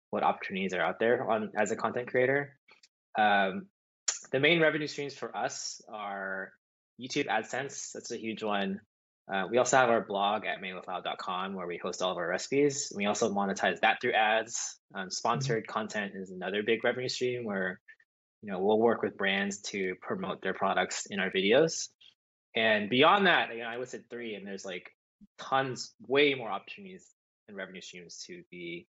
what 0.10 0.24
opportunities 0.24 0.74
are 0.74 0.82
out 0.82 1.00
there 1.00 1.30
on 1.30 1.52
as 1.56 1.72
a 1.72 1.76
content 1.76 2.08
creator. 2.08 2.58
Um, 3.18 3.68
the 4.32 4.40
main 4.40 4.60
revenue 4.60 4.88
streams 4.88 5.16
for 5.16 5.36
us 5.36 5.82
are 5.92 6.52
YouTube 7.00 7.28
AdSense, 7.28 7.92
that's 7.94 8.12
a 8.12 8.18
huge 8.18 8.44
one. 8.44 8.82
Uh, 9.32 9.46
we 9.50 9.60
also 9.60 9.78
have 9.78 9.90
our 9.90 10.02
blog 10.02 10.46
at 10.46 10.60
madewithlau.com 10.60 11.54
where 11.54 11.68
we 11.68 11.78
host 11.78 12.02
all 12.02 12.12
of 12.12 12.18
our 12.18 12.28
recipes. 12.28 12.92
We 12.96 13.06
also 13.06 13.32
monetize 13.32 13.80
that 13.82 14.02
through 14.02 14.14
ads. 14.14 14.80
Um, 14.96 15.12
sponsored 15.12 15.64
mm-hmm. 15.64 15.72
content 15.72 16.14
is 16.16 16.32
another 16.32 16.64
big 16.64 16.84
revenue 16.84 17.10
stream 17.10 17.46
where 17.46 17.80
you 18.42 18.52
know 18.52 18.60
we'll 18.60 18.80
work 18.80 19.04
with 19.04 19.18
brands 19.18 19.62
to 19.62 19.96
promote 20.02 20.42
their 20.42 20.56
products 20.56 21.06
in 21.12 21.20
our 21.20 21.30
videos. 21.30 21.90
And 22.56 22.90
beyond 22.90 23.28
that, 23.28 23.54
you 23.54 23.60
know, 23.60 23.68
I 23.68 23.78
listed 23.78 24.06
three, 24.10 24.34
and 24.34 24.48
there's 24.48 24.66
like 24.66 24.90
tons, 25.38 25.94
way 26.08 26.34
more 26.34 26.50
opportunities 26.50 27.06
and 27.48 27.56
revenue 27.56 27.82
streams 27.82 28.24
to 28.28 28.42
be 28.50 28.88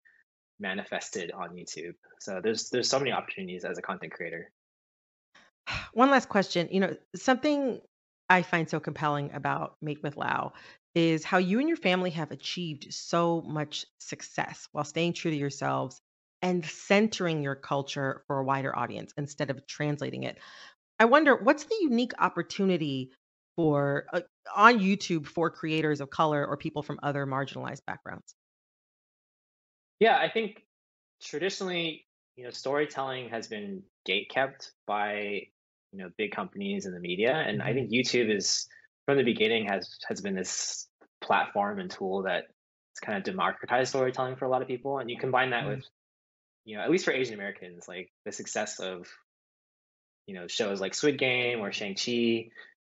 manifested 0.59 1.31
on 1.31 1.51
YouTube. 1.51 1.95
So 2.19 2.41
there's 2.43 2.71
there's 2.71 2.89
so 2.89 2.99
many 2.99 3.13
opportunities 3.13 3.65
as 3.65 3.79
a 3.79 3.83
content 3.83 4.13
creator. 4.13 4.51
One 5.93 6.11
last 6.11 6.29
question. 6.29 6.69
You 6.73 6.81
know, 6.81 6.97
something 7.15 7.81
I 8.29 8.43
find 8.43 8.69
so 8.69 8.81
compelling 8.81 9.33
about 9.33 9.77
Made 9.83 10.03
with 10.03 10.17
Lau 10.17 10.53
is 10.95 11.25
how 11.25 11.39
you 11.39 11.59
and 11.59 11.69
your 11.69 11.77
family 11.77 12.11
have 12.11 12.31
achieved 12.31 12.93
so 12.93 13.43
much 13.43 13.85
success 13.99 14.69
while 14.73 14.85
staying 14.85 15.13
true 15.15 15.31
to 15.31 15.37
yourselves 15.37 16.01
and 16.43 16.65
centering 16.65 17.43
your 17.43 17.57
culture 17.57 18.23
for 18.27 18.39
a 18.39 18.45
wider 18.45 18.77
audience 18.77 19.13
instead 19.17 19.51
of 19.51 19.67
translating 19.67 20.23
it. 20.25 20.39
I 21.01 21.07
wonder 21.07 21.37
what's 21.37 21.65
the 21.65 21.79
unique 21.83 22.13
opportunity 22.19 23.13
for 23.57 24.07
uh, 24.13 24.23
on 24.55 24.81
YouTube 24.81 25.27
for 25.27 25.51
creators 25.51 26.01
of 26.01 26.11
color 26.11 26.47
or 26.47 26.57
people 26.57 26.83
from 26.83 27.01
other 27.03 27.27
marginalized 27.27 27.85
backgrounds? 27.87 28.35
Yeah, 30.01 30.19
I 30.19 30.29
think 30.31 30.67
traditionally, 31.23 32.09
you 32.37 32.45
know, 32.45 32.51
storytelling 32.51 33.31
has 33.31 33.49
been 33.49 33.85
gate 34.05 34.29
kept 34.31 34.73
by 34.87 35.49
you 35.95 36.03
know 36.03 36.11
big 36.19 36.33
companies 36.33 36.87
and 36.87 36.95
the 36.95 37.01
media 37.01 37.33
and 37.33 37.63
i 37.63 37.67
mm-hmm. 37.67 37.89
think 37.89 37.91
youtube 37.91 38.35
is 38.35 38.67
from 39.07 39.17
the 39.17 39.23
beginning 39.23 39.67
has 39.67 39.97
has 40.09 40.21
been 40.21 40.35
this 40.35 40.89
platform 41.23 41.79
and 41.79 41.91
tool 41.91 42.23
that 42.23 42.45
it's 42.93 43.01
kind 43.01 43.17
of 43.17 43.25
democratized 43.25 43.91
storytelling 43.91 44.37
for 44.37 44.45
a 44.45 44.49
lot 44.49 44.61
of 44.61 44.69
people 44.69 44.99
and 44.99 45.09
you 45.09 45.17
combine 45.17 45.51
that 45.51 45.63
mm-hmm. 45.63 45.77
with 45.77 45.85
you 46.65 46.77
know 46.77 46.83
at 46.83 46.91
least 46.91 47.05
for 47.05 47.13
asian 47.13 47.35
americans 47.35 47.87
like 47.87 48.11
the 48.25 48.33
success 48.33 48.81
of 48.81 49.07
you 50.27 50.35
know 50.35 50.49
shows 50.49 50.81
like 50.81 50.95
squid 50.95 51.19
game 51.19 51.61
or 51.61 51.73
shang-chi 51.73 52.49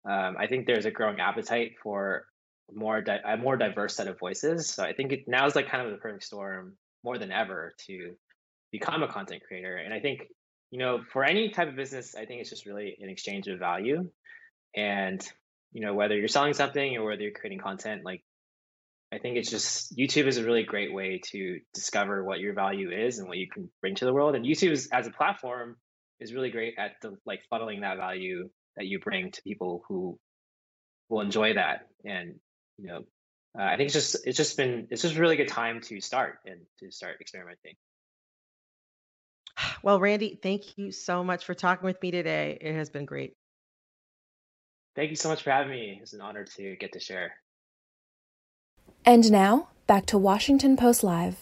um, 0.09 0.35
i 0.39 0.47
think 0.47 0.65
there's 0.65 0.85
a 0.85 0.91
growing 0.91 1.19
appetite 1.19 1.73
for 1.83 2.25
more 2.73 3.01
di- 3.01 3.21
a 3.23 3.37
more 3.37 3.55
diverse 3.55 3.95
set 3.95 4.07
of 4.07 4.17
voices 4.17 4.67
so 4.67 4.83
i 4.83 4.93
think 4.93 5.11
it 5.11 5.25
now 5.27 5.45
is 5.45 5.55
like 5.55 5.69
kind 5.69 5.85
of 5.85 5.91
the 5.91 5.99
perfect 5.99 6.23
storm 6.23 6.75
more 7.03 7.19
than 7.19 7.31
ever 7.31 7.75
to 7.77 8.15
become 8.71 9.03
a 9.03 9.07
content 9.07 9.43
creator 9.47 9.75
and 9.75 9.93
i 9.93 9.99
think 9.99 10.27
you 10.75 10.79
know, 10.79 10.99
for 11.13 11.23
any 11.23 11.51
type 11.51 11.69
of 11.69 11.77
business, 11.77 12.15
I 12.15 12.25
think 12.25 12.41
it's 12.41 12.49
just 12.49 12.65
really 12.65 12.97
an 12.99 13.07
exchange 13.07 13.47
of 13.47 13.59
value. 13.59 14.09
And, 14.75 15.25
you 15.71 15.79
know, 15.79 15.93
whether 15.93 16.17
you're 16.17 16.27
selling 16.27 16.53
something 16.53 16.97
or 16.97 17.05
whether 17.05 17.21
you're 17.21 17.31
creating 17.31 17.59
content, 17.59 18.03
like 18.03 18.25
I 19.09 19.19
think 19.19 19.37
it's 19.37 19.49
just 19.49 19.95
YouTube 19.95 20.27
is 20.27 20.35
a 20.35 20.43
really 20.43 20.63
great 20.63 20.93
way 20.93 21.21
to 21.31 21.61
discover 21.73 22.25
what 22.25 22.41
your 22.41 22.53
value 22.53 22.91
is 22.91 23.19
and 23.19 23.29
what 23.29 23.37
you 23.37 23.47
can 23.49 23.69
bring 23.79 23.95
to 23.95 24.03
the 24.03 24.11
world. 24.11 24.35
And 24.35 24.43
YouTube 24.43 24.71
is, 24.71 24.89
as 24.91 25.07
a 25.07 25.11
platform 25.11 25.77
is 26.19 26.33
really 26.33 26.51
great 26.51 26.73
at 26.77 26.95
the 27.01 27.15
like 27.25 27.39
funneling 27.49 27.79
that 27.79 27.95
value 27.95 28.49
that 28.75 28.85
you 28.85 28.99
bring 28.99 29.31
to 29.31 29.41
people 29.43 29.81
who 29.87 30.19
will 31.07 31.21
enjoy 31.21 31.53
that. 31.53 31.87
And 32.03 32.35
you 32.77 32.87
know, 32.87 33.05
uh, 33.57 33.63
I 33.63 33.77
think 33.77 33.85
it's 33.85 33.93
just 33.93 34.27
it's 34.27 34.35
just 34.35 34.57
been 34.57 34.87
it's 34.89 35.03
just 35.03 35.15
a 35.15 35.21
really 35.21 35.37
good 35.37 35.47
time 35.47 35.79
to 35.83 36.01
start 36.01 36.39
and 36.45 36.59
to 36.81 36.91
start 36.91 37.21
experimenting. 37.21 37.75
Well, 39.83 39.99
Randy, 39.99 40.39
thank 40.41 40.77
you 40.77 40.91
so 40.91 41.23
much 41.23 41.45
for 41.45 41.53
talking 41.53 41.85
with 41.85 42.01
me 42.01 42.11
today. 42.11 42.57
It 42.59 42.73
has 42.73 42.89
been 42.89 43.05
great. 43.05 43.33
Thank 44.95 45.09
you 45.09 45.15
so 45.15 45.29
much 45.29 45.43
for 45.43 45.51
having 45.51 45.71
me. 45.71 45.99
It's 46.01 46.13
an 46.13 46.21
honor 46.21 46.45
to 46.57 46.75
get 46.77 46.93
to 46.93 46.99
share. 46.99 47.33
And 49.05 49.31
now, 49.31 49.69
back 49.87 50.05
to 50.07 50.17
Washington 50.17 50.77
Post 50.77 51.03
Live. 51.03 51.37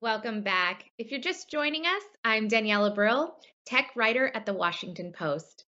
Welcome 0.00 0.42
back. 0.42 0.84
If 0.96 1.10
you're 1.10 1.20
just 1.20 1.50
joining 1.50 1.84
us, 1.84 2.02
I'm 2.24 2.46
Danielle 2.46 2.94
Abril, 2.94 3.32
tech 3.66 3.90
writer 3.96 4.30
at 4.32 4.46
the 4.46 4.54
Washington 4.54 5.12
Post. 5.12 5.64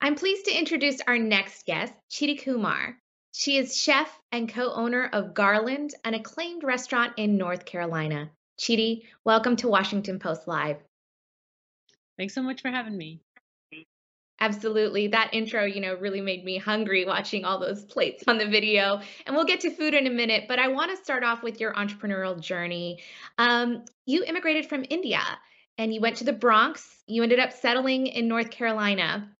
I'm 0.00 0.14
pleased 0.14 0.46
to 0.46 0.58
introduce 0.58 1.00
our 1.06 1.18
next 1.18 1.66
guest, 1.66 1.92
Cheetie 2.10 2.42
Kumar. 2.42 2.96
She 3.32 3.58
is 3.58 3.76
chef 3.76 4.18
and 4.32 4.48
co 4.48 4.72
owner 4.72 5.08
of 5.12 5.34
Garland, 5.34 5.94
an 6.04 6.14
acclaimed 6.14 6.64
restaurant 6.64 7.12
in 7.18 7.36
North 7.36 7.66
Carolina. 7.66 8.30
Cheetie, 8.58 9.02
welcome 9.24 9.56
to 9.56 9.68
Washington 9.68 10.18
Post 10.18 10.48
Live. 10.48 10.78
Thanks 12.16 12.34
so 12.34 12.42
much 12.42 12.62
for 12.62 12.70
having 12.70 12.96
me. 12.96 13.20
Absolutely. 14.40 15.08
That 15.08 15.32
intro, 15.32 15.64
you 15.64 15.80
know, 15.80 15.94
really 15.94 16.20
made 16.20 16.44
me 16.44 16.58
hungry 16.58 17.04
watching 17.06 17.44
all 17.44 17.58
those 17.58 17.84
plates 17.84 18.24
on 18.26 18.38
the 18.38 18.46
video. 18.46 19.00
And 19.26 19.34
we'll 19.34 19.46
get 19.46 19.60
to 19.60 19.70
food 19.70 19.94
in 19.94 20.06
a 20.06 20.10
minute, 20.10 20.44
but 20.46 20.58
I 20.58 20.68
want 20.68 20.90
to 20.90 21.02
start 21.02 21.24
off 21.24 21.42
with 21.42 21.60
your 21.60 21.72
entrepreneurial 21.74 22.38
journey. 22.38 23.02
Um, 23.38 23.84
you 24.04 24.24
immigrated 24.24 24.66
from 24.66 24.84
India 24.90 25.22
and 25.78 25.92
you 25.92 26.00
went 26.00 26.16
to 26.16 26.24
the 26.24 26.32
Bronx. 26.32 27.02
You 27.06 27.22
ended 27.22 27.38
up 27.38 27.52
settling 27.52 28.06
in 28.06 28.28
North 28.28 28.50
Carolina. 28.50 29.30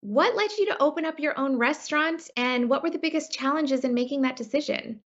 What 0.00 0.34
led 0.34 0.50
you 0.58 0.66
to 0.66 0.82
open 0.82 1.04
up 1.04 1.18
your 1.18 1.38
own 1.38 1.56
restaurant 1.56 2.30
and 2.36 2.70
what 2.70 2.82
were 2.82 2.90
the 2.90 2.98
biggest 2.98 3.32
challenges 3.32 3.84
in 3.84 3.94
making 3.94 4.22
that 4.22 4.36
decision? 4.36 5.00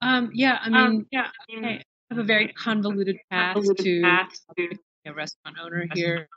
Um, 0.00 0.30
yeah, 0.32 0.58
I 0.62 0.68
mean, 0.68 0.80
um, 0.80 1.06
yeah, 1.10 1.26
I 1.50 1.82
have 2.10 2.18
a 2.18 2.22
very 2.22 2.48
convoluted 2.48 3.16
path 3.30 3.54
convoluted 3.54 3.84
to 3.84 4.02
path 4.02 4.30
to 4.56 4.68
a 5.06 5.12
restaurant 5.12 5.56
owner 5.62 5.86
here. 5.94 6.28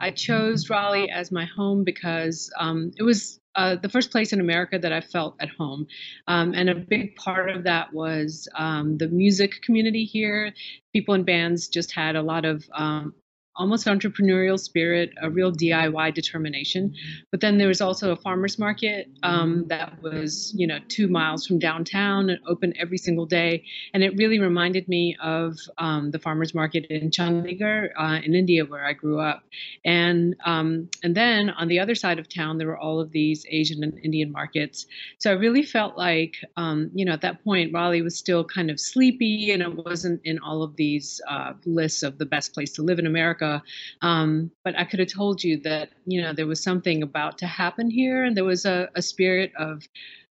I 0.00 0.10
chose 0.10 0.70
Raleigh 0.70 1.10
as 1.10 1.32
my 1.32 1.44
home 1.44 1.84
because 1.84 2.50
um, 2.58 2.92
it 2.96 3.02
was 3.02 3.40
uh, 3.56 3.76
the 3.76 3.88
first 3.88 4.10
place 4.10 4.32
in 4.32 4.40
America 4.40 4.78
that 4.78 4.92
I 4.92 5.00
felt 5.00 5.36
at 5.40 5.48
home. 5.48 5.86
Um, 6.26 6.54
and 6.54 6.68
a 6.68 6.74
big 6.74 7.16
part 7.16 7.50
of 7.50 7.64
that 7.64 7.92
was 7.92 8.48
um, 8.56 8.98
the 8.98 9.08
music 9.08 9.62
community 9.62 10.04
here. 10.04 10.52
People 10.92 11.14
in 11.14 11.24
bands 11.24 11.68
just 11.68 11.92
had 11.92 12.16
a 12.16 12.22
lot 12.22 12.44
of 12.44 12.64
um, 12.72 13.14
almost 13.56 13.86
entrepreneurial 13.86 14.58
spirit, 14.58 15.12
a 15.22 15.30
real 15.30 15.52
DIY 15.52 16.14
determination. 16.14 16.94
But 17.30 17.40
then 17.40 17.58
there 17.58 17.68
was 17.68 17.80
also 17.80 18.12
a 18.12 18.16
farmers 18.16 18.58
market 18.58 19.08
um, 19.22 19.66
that 19.68 20.02
was, 20.02 20.52
you 20.56 20.66
know, 20.66 20.78
two 20.88 21.08
miles 21.08 21.46
from 21.46 21.58
downtown 21.58 22.30
and 22.30 22.40
open 22.46 22.74
every 22.78 22.98
single 22.98 23.26
day. 23.26 23.64
And 23.92 24.02
it 24.02 24.16
really 24.16 24.40
reminded 24.40 24.88
me 24.88 25.16
of 25.22 25.56
um, 25.78 26.10
the 26.10 26.18
farmers 26.18 26.54
market 26.54 26.86
in 26.90 27.10
Chandigarh 27.10 27.90
uh, 27.98 28.20
in 28.24 28.34
India, 28.34 28.64
where 28.64 28.84
I 28.84 28.92
grew 28.92 29.20
up. 29.20 29.44
And 29.84 30.36
um, 30.44 30.88
and 31.02 31.14
then 31.14 31.50
on 31.50 31.68
the 31.68 31.78
other 31.78 31.94
side 31.94 32.18
of 32.18 32.28
town, 32.28 32.58
there 32.58 32.66
were 32.66 32.78
all 32.78 33.00
of 33.00 33.12
these 33.12 33.46
Asian 33.48 33.84
and 33.84 33.98
Indian 34.02 34.32
markets. 34.32 34.86
So 35.18 35.30
I 35.30 35.34
really 35.34 35.62
felt 35.62 35.96
like, 35.96 36.36
um, 36.56 36.90
you 36.94 37.04
know, 37.04 37.12
at 37.12 37.20
that 37.22 37.44
point, 37.44 37.72
Raleigh 37.72 38.02
was 38.02 38.16
still 38.16 38.44
kind 38.44 38.70
of 38.70 38.80
sleepy, 38.80 39.52
and 39.52 39.62
it 39.62 39.74
wasn't 39.74 40.20
in 40.24 40.38
all 40.38 40.62
of 40.62 40.76
these 40.76 41.20
uh, 41.28 41.52
lists 41.64 42.02
of 42.02 42.18
the 42.18 42.26
best 42.26 42.52
place 42.52 42.72
to 42.72 42.82
live 42.82 42.98
in 42.98 43.06
America. 43.06 43.43
America. 43.44 43.62
Um, 44.02 44.50
but 44.64 44.78
I 44.78 44.84
could 44.84 45.00
have 45.00 45.12
told 45.12 45.42
you 45.42 45.60
that, 45.60 45.90
you 46.06 46.22
know, 46.22 46.32
there 46.32 46.46
was 46.46 46.62
something 46.62 47.02
about 47.02 47.38
to 47.38 47.46
happen 47.46 47.90
here, 47.90 48.24
and 48.24 48.36
there 48.36 48.44
was 48.44 48.64
a, 48.64 48.88
a 48.94 49.02
spirit 49.02 49.52
of 49.58 49.82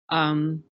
um, 0.09 0.63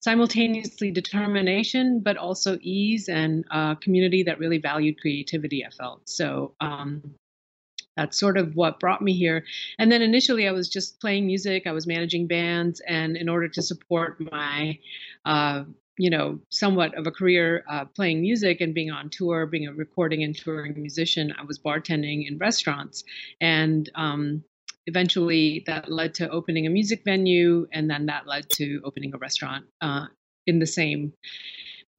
simultaneously 0.00 0.90
determination, 0.90 2.00
but 2.00 2.16
also 2.16 2.58
ease 2.60 3.08
and 3.08 3.44
a 3.50 3.76
community 3.80 4.24
that 4.24 4.38
really 4.38 4.58
valued 4.58 5.00
creativity, 5.00 5.64
I 5.64 5.70
felt. 5.70 6.08
So, 6.08 6.54
um, 6.60 7.14
that's 7.96 8.18
sort 8.18 8.36
of 8.36 8.56
what 8.56 8.80
brought 8.80 9.00
me 9.02 9.12
here. 9.12 9.44
And 9.78 9.90
then 9.90 10.02
initially, 10.02 10.48
I 10.48 10.50
was 10.50 10.68
just 10.68 11.00
playing 11.00 11.26
music. 11.26 11.64
I 11.64 11.70
was 11.70 11.86
managing 11.86 12.26
bands, 12.26 12.80
and 12.80 13.16
in 13.16 13.28
order 13.28 13.48
to 13.48 13.62
support 13.62 14.20
my 14.32 14.78
uh, 15.24 15.62
you 15.98 16.10
know, 16.10 16.40
somewhat 16.50 16.96
of 16.96 17.06
a 17.06 17.10
career 17.10 17.64
uh, 17.68 17.84
playing 17.84 18.20
music 18.20 18.60
and 18.60 18.74
being 18.74 18.90
on 18.90 19.10
tour, 19.10 19.46
being 19.46 19.66
a 19.66 19.72
recording 19.72 20.22
and 20.22 20.36
touring 20.36 20.74
musician. 20.80 21.32
I 21.38 21.44
was 21.44 21.58
bartending 21.58 22.28
in 22.28 22.38
restaurants, 22.38 23.04
and 23.40 23.88
um, 23.94 24.44
eventually 24.86 25.62
that 25.66 25.90
led 25.90 26.14
to 26.14 26.28
opening 26.30 26.66
a 26.66 26.70
music 26.70 27.02
venue, 27.04 27.66
and 27.72 27.88
then 27.88 28.06
that 28.06 28.26
led 28.26 28.48
to 28.50 28.80
opening 28.84 29.14
a 29.14 29.18
restaurant 29.18 29.66
uh, 29.80 30.06
in 30.46 30.58
the 30.58 30.66
same 30.66 31.12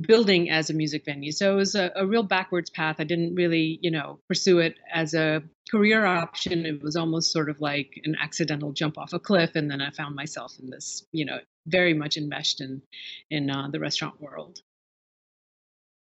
building 0.01 0.49
as 0.49 0.69
a 0.69 0.73
music 0.73 1.05
venue. 1.05 1.31
So 1.31 1.53
it 1.53 1.55
was 1.55 1.75
a, 1.75 1.91
a, 1.95 2.05
real 2.05 2.23
backwards 2.23 2.69
path. 2.69 2.97
I 2.99 3.05
didn't 3.05 3.35
really, 3.35 3.79
you 3.81 3.91
know, 3.91 4.19
pursue 4.27 4.59
it 4.59 4.75
as 4.93 5.13
a 5.13 5.41
career 5.71 6.05
option. 6.05 6.65
It 6.65 6.81
was 6.81 6.95
almost 6.95 7.31
sort 7.31 7.49
of 7.49 7.61
like 7.61 8.01
an 8.03 8.15
accidental 8.21 8.73
jump 8.73 8.97
off 8.97 9.13
a 9.13 9.19
cliff, 9.19 9.55
and 9.55 9.71
then 9.71 9.81
I 9.81 9.91
found 9.91 10.15
myself 10.15 10.57
in 10.59 10.69
this, 10.69 11.05
you 11.11 11.25
know, 11.25 11.39
very 11.65 11.93
much 11.93 12.17
enmeshed 12.17 12.61
in 12.61 12.81
in 13.29 13.49
uh, 13.49 13.69
the 13.69 13.79
restaurant 13.79 14.19
world. 14.21 14.59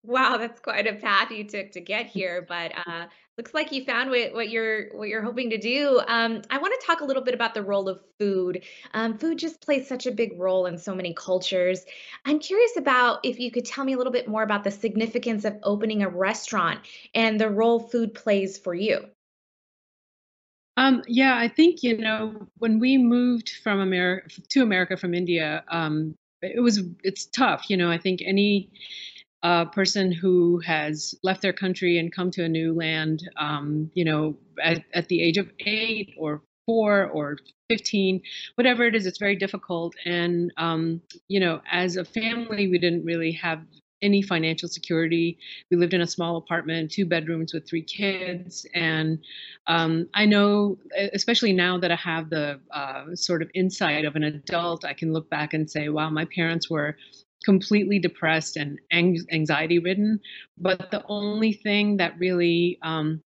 Wow, 0.05 0.37
that's 0.38 0.61
quite 0.61 0.87
a 0.87 0.95
path 0.95 1.31
you 1.31 1.45
took 1.45 1.73
to 1.73 1.81
get 1.81 2.07
here, 2.07 2.45
but 2.49 2.73
uh, 2.87 3.07
looks 3.38 3.55
like 3.55 3.70
you 3.72 3.85
found 3.85 4.11
what, 4.11 4.35
what 4.35 4.51
you're 4.51 4.88
what 4.88 5.09
you're 5.09 5.22
hoping 5.22 5.51
to 5.51 5.59
do. 5.59 6.01
Um, 6.07 6.42
I 6.51 6.59
want 6.59 6.79
to 6.79 6.87
talk 6.87 7.01
a 7.01 7.05
little 7.05 7.22
bit 7.22 7.35
about 7.35 7.55
the 7.55 7.62
role 7.62 7.88
of 7.88 8.01
food. 8.18 8.64
Um, 8.92 9.16
food 9.16 9.38
just 9.38 9.62
plays 9.62 9.88
such 9.88 10.07
a 10.07 10.11
big 10.11 10.38
role 10.38 10.66
in 10.66 10.77
so 10.77 10.94
many 10.94 11.14
cultures. 11.14 11.85
I'm 12.27 12.40
curious 12.40 12.77
about 12.77 13.20
if 13.22 13.38
you 13.38 13.53
could 13.53 13.64
tell 13.64 13.85
me 13.85 13.94
a 13.94 13.96
little 13.96 14.12
bit 14.12 14.29
more 14.29 14.42
about 14.42 14.64
the 14.64 14.72
significance 14.72 15.44
of 15.44 15.57
opening 15.62 16.03
a 16.03 16.09
restaurant 16.09 16.81
and 17.14 17.40
the 17.40 17.48
role 17.48 17.79
food 17.79 18.12
plays 18.12 18.59
for 18.59 18.74
you. 18.74 19.07
Um, 20.77 21.03
yeah, 21.07 21.37
I 21.37 21.48
think 21.48 21.83
you 21.83 21.96
know 21.96 22.48
when 22.59 22.81
we 22.81 22.98
moved 22.98 23.51
from 23.62 23.79
America 23.79 24.29
to 24.51 24.62
America 24.62 24.96
from 24.96 25.14
India, 25.14 25.62
um, 25.68 26.16
it 26.42 26.61
was 26.61 26.83
it's 27.05 27.27
tough. 27.27 27.70
You 27.70 27.77
know, 27.77 27.90
I 27.90 27.98
think 27.98 28.20
any 28.24 28.70
uh, 29.42 29.64
person 29.66 30.11
who 30.11 30.59
has 30.61 31.14
left 31.22 31.42
their 31.42 31.53
country 31.53 31.98
and 31.98 32.12
come 32.12 32.31
to 32.31 32.44
a 32.44 32.48
new 32.48 32.74
land, 32.74 33.29
um, 33.37 33.90
you 33.94 34.05
know, 34.05 34.37
at, 34.62 34.85
at 34.94 35.09
the 35.09 35.22
age 35.22 35.37
of 35.38 35.48
eight 35.61 36.14
or 36.18 36.42
four 36.66 37.07
or 37.07 37.38
15 37.70 38.20
whatever 38.57 38.85
it 38.85 38.94
is 38.94 39.07
it's 39.07 39.16
very 39.16 39.35
difficult 39.35 39.94
and 40.05 40.53
um, 40.59 41.01
you 41.27 41.40
know 41.40 41.62
as 41.72 41.96
a 41.96 42.05
family 42.05 42.68
we 42.68 42.79
didn't 42.79 43.07
really 43.07 43.33
have 43.33 43.61
any 44.03 44.22
financial 44.22 44.68
security. 44.68 45.38
We 45.70 45.77
lived 45.77 45.94
in 45.94 46.01
a 46.01 46.07
small 46.07 46.37
apartment, 46.37 46.90
two 46.90 47.07
bedrooms 47.07 47.53
with 47.53 47.68
three 47.68 47.83
kids. 47.83 48.66
And 48.74 49.18
um, 49.66 50.09
I 50.14 50.27
know, 50.27 50.79
especially 51.12 51.53
now 51.53 51.79
that 51.79 51.90
I 51.90 51.96
have 51.96 52.31
the 52.31 52.61
uh, 52.70 53.14
sort 53.14 53.42
of 53.42 53.51
insight 53.55 54.05
of 54.05 54.16
an 54.16 54.24
adult, 54.24 54.85
I 54.85 54.92
can 54.92 55.12
look 55.12 55.29
back 55.31 55.55
and 55.55 55.70
say, 55.70 55.88
wow, 55.88 56.11
my 56.11 56.27
parents 56.27 56.70
were 56.70 56.96
completely 57.44 57.98
depressed 57.98 58.57
and 58.57 58.79
anxiety 58.92 59.79
ridden. 59.79 60.20
But 60.57 60.90
the 60.90 61.05
only 61.09 61.53
thing 61.53 61.98
that 61.98 62.18
really 62.18 62.79
um, 62.83 63.22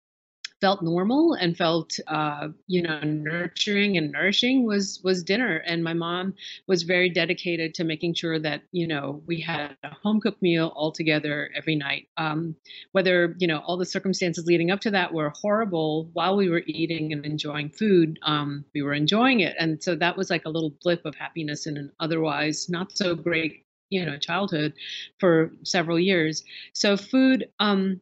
felt 0.61 0.83
normal 0.83 1.35
and 1.35 1.57
felt 1.57 1.99
uh, 2.07 2.49
you 2.67 2.83
know 2.83 3.01
nurturing 3.01 3.97
and 3.97 4.11
nourishing 4.11 4.65
was 4.65 5.01
was 5.05 5.23
dinner 5.23 5.57
and 5.59 5.85
my 5.85 5.93
mom 5.93 6.35
was 6.67 6.83
very 6.83 7.11
dedicated 7.11 7.75
to 7.75 7.85
making 7.85 8.15
sure 8.15 8.39
that 8.39 8.63
you 8.73 8.87
know 8.87 9.23
we 9.27 9.41
had 9.41 9.77
a 9.85 9.95
home 10.03 10.21
cooked 10.21 10.41
meal 10.41 10.73
all 10.75 10.91
together 10.91 11.51
every 11.55 11.77
night 11.77 12.09
um, 12.17 12.57
whether 12.93 13.35
you 13.39 13.47
know 13.47 13.59
all 13.59 13.77
the 13.77 13.85
circumstances 13.85 14.47
leading 14.47 14.71
up 14.71 14.81
to 14.81 14.91
that 14.91 15.13
were 15.13 15.33
horrible 15.41 16.09
while 16.15 16.37
we 16.37 16.49
were 16.49 16.63
eating 16.67 17.13
and 17.13 17.25
enjoying 17.27 17.69
food 17.69 18.19
um, 18.23 18.65
we 18.75 18.83
were 18.83 18.95
enjoying 18.95 19.41
it 19.41 19.55
and 19.59 19.83
so 19.83 19.95
that 19.95 20.17
was 20.17 20.31
like 20.31 20.45
a 20.47 20.51
little 20.51 20.75
blip 20.83 21.05
of 21.05 21.15
happiness 21.15 21.67
in 21.67 21.77
an 21.77 21.93
otherwise 22.01 22.69
not 22.69 22.97
so 22.97 23.15
great 23.15 23.66
you 23.91 24.05
know 24.05 24.19
childhood 24.19 24.73
for 25.19 25.53
several 25.65 25.99
years 25.99 26.45
so 26.73 26.97
food 26.97 27.49
um 27.61 28.01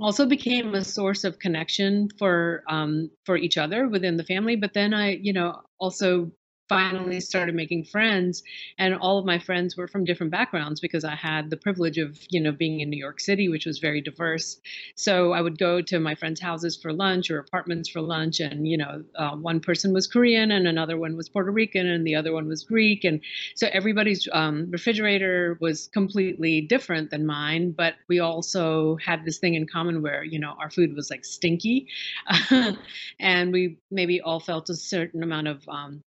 also 0.00 0.26
became 0.26 0.74
a 0.74 0.84
source 0.84 1.24
of 1.24 1.38
connection 1.38 2.08
for 2.18 2.62
um, 2.68 3.10
for 3.24 3.36
each 3.36 3.58
other 3.58 3.88
within 3.88 4.16
the 4.16 4.24
family. 4.24 4.56
But 4.56 4.72
then 4.72 4.94
I, 4.94 5.12
you 5.12 5.32
know, 5.32 5.60
also 5.78 6.30
finally 6.70 7.18
started 7.18 7.54
making 7.54 7.82
friends 7.84 8.44
and 8.78 8.94
all 8.94 9.18
of 9.18 9.24
my 9.24 9.40
friends 9.40 9.76
were 9.76 9.88
from 9.88 10.04
different 10.04 10.30
backgrounds 10.30 10.78
because 10.80 11.04
i 11.04 11.16
had 11.16 11.50
the 11.50 11.56
privilege 11.56 11.98
of 11.98 12.16
you 12.30 12.40
know 12.40 12.52
being 12.52 12.78
in 12.78 12.88
new 12.88 12.96
york 12.96 13.18
city 13.18 13.48
which 13.48 13.66
was 13.66 13.80
very 13.80 14.00
diverse. 14.00 14.60
So 14.94 15.32
i 15.32 15.40
would 15.40 15.58
go 15.58 15.82
to 15.82 15.98
my 15.98 16.14
friends 16.14 16.40
houses 16.40 16.76
for 16.80 16.92
lunch 16.92 17.28
or 17.28 17.40
apartments 17.40 17.88
for 17.88 18.00
lunch 18.00 18.38
and 18.38 18.68
you 18.68 18.78
know 18.78 19.02
uh, 19.16 19.34
one 19.50 19.58
person 19.58 19.92
was 19.92 20.06
korean 20.06 20.52
and 20.52 20.68
another 20.68 20.96
one 20.96 21.16
was 21.16 21.28
puerto 21.28 21.50
rican 21.50 21.88
and 21.88 22.06
the 22.06 22.14
other 22.14 22.32
one 22.32 22.46
was 22.46 22.62
greek 22.62 23.02
and 23.02 23.20
so 23.56 23.66
everybody's 23.72 24.28
um, 24.32 24.70
refrigerator 24.70 25.58
was 25.60 25.88
completely 25.88 26.60
different 26.60 27.10
than 27.10 27.26
mine 27.26 27.72
but 27.72 27.94
we 28.08 28.20
also 28.20 28.96
had 29.04 29.24
this 29.24 29.38
thing 29.38 29.54
in 29.54 29.66
common 29.66 30.02
where 30.02 30.22
you 30.22 30.38
know 30.38 30.54
our 30.60 30.70
food 30.70 30.94
was 30.94 31.10
like 31.10 31.24
stinky. 31.24 31.88
And 33.18 33.52
we 33.52 33.78
maybe 33.90 34.20
all 34.20 34.40
felt 34.40 34.70
a 34.70 34.74
certain 34.74 35.22
amount 35.22 35.48
of 35.48 35.68
um, 35.68 36.02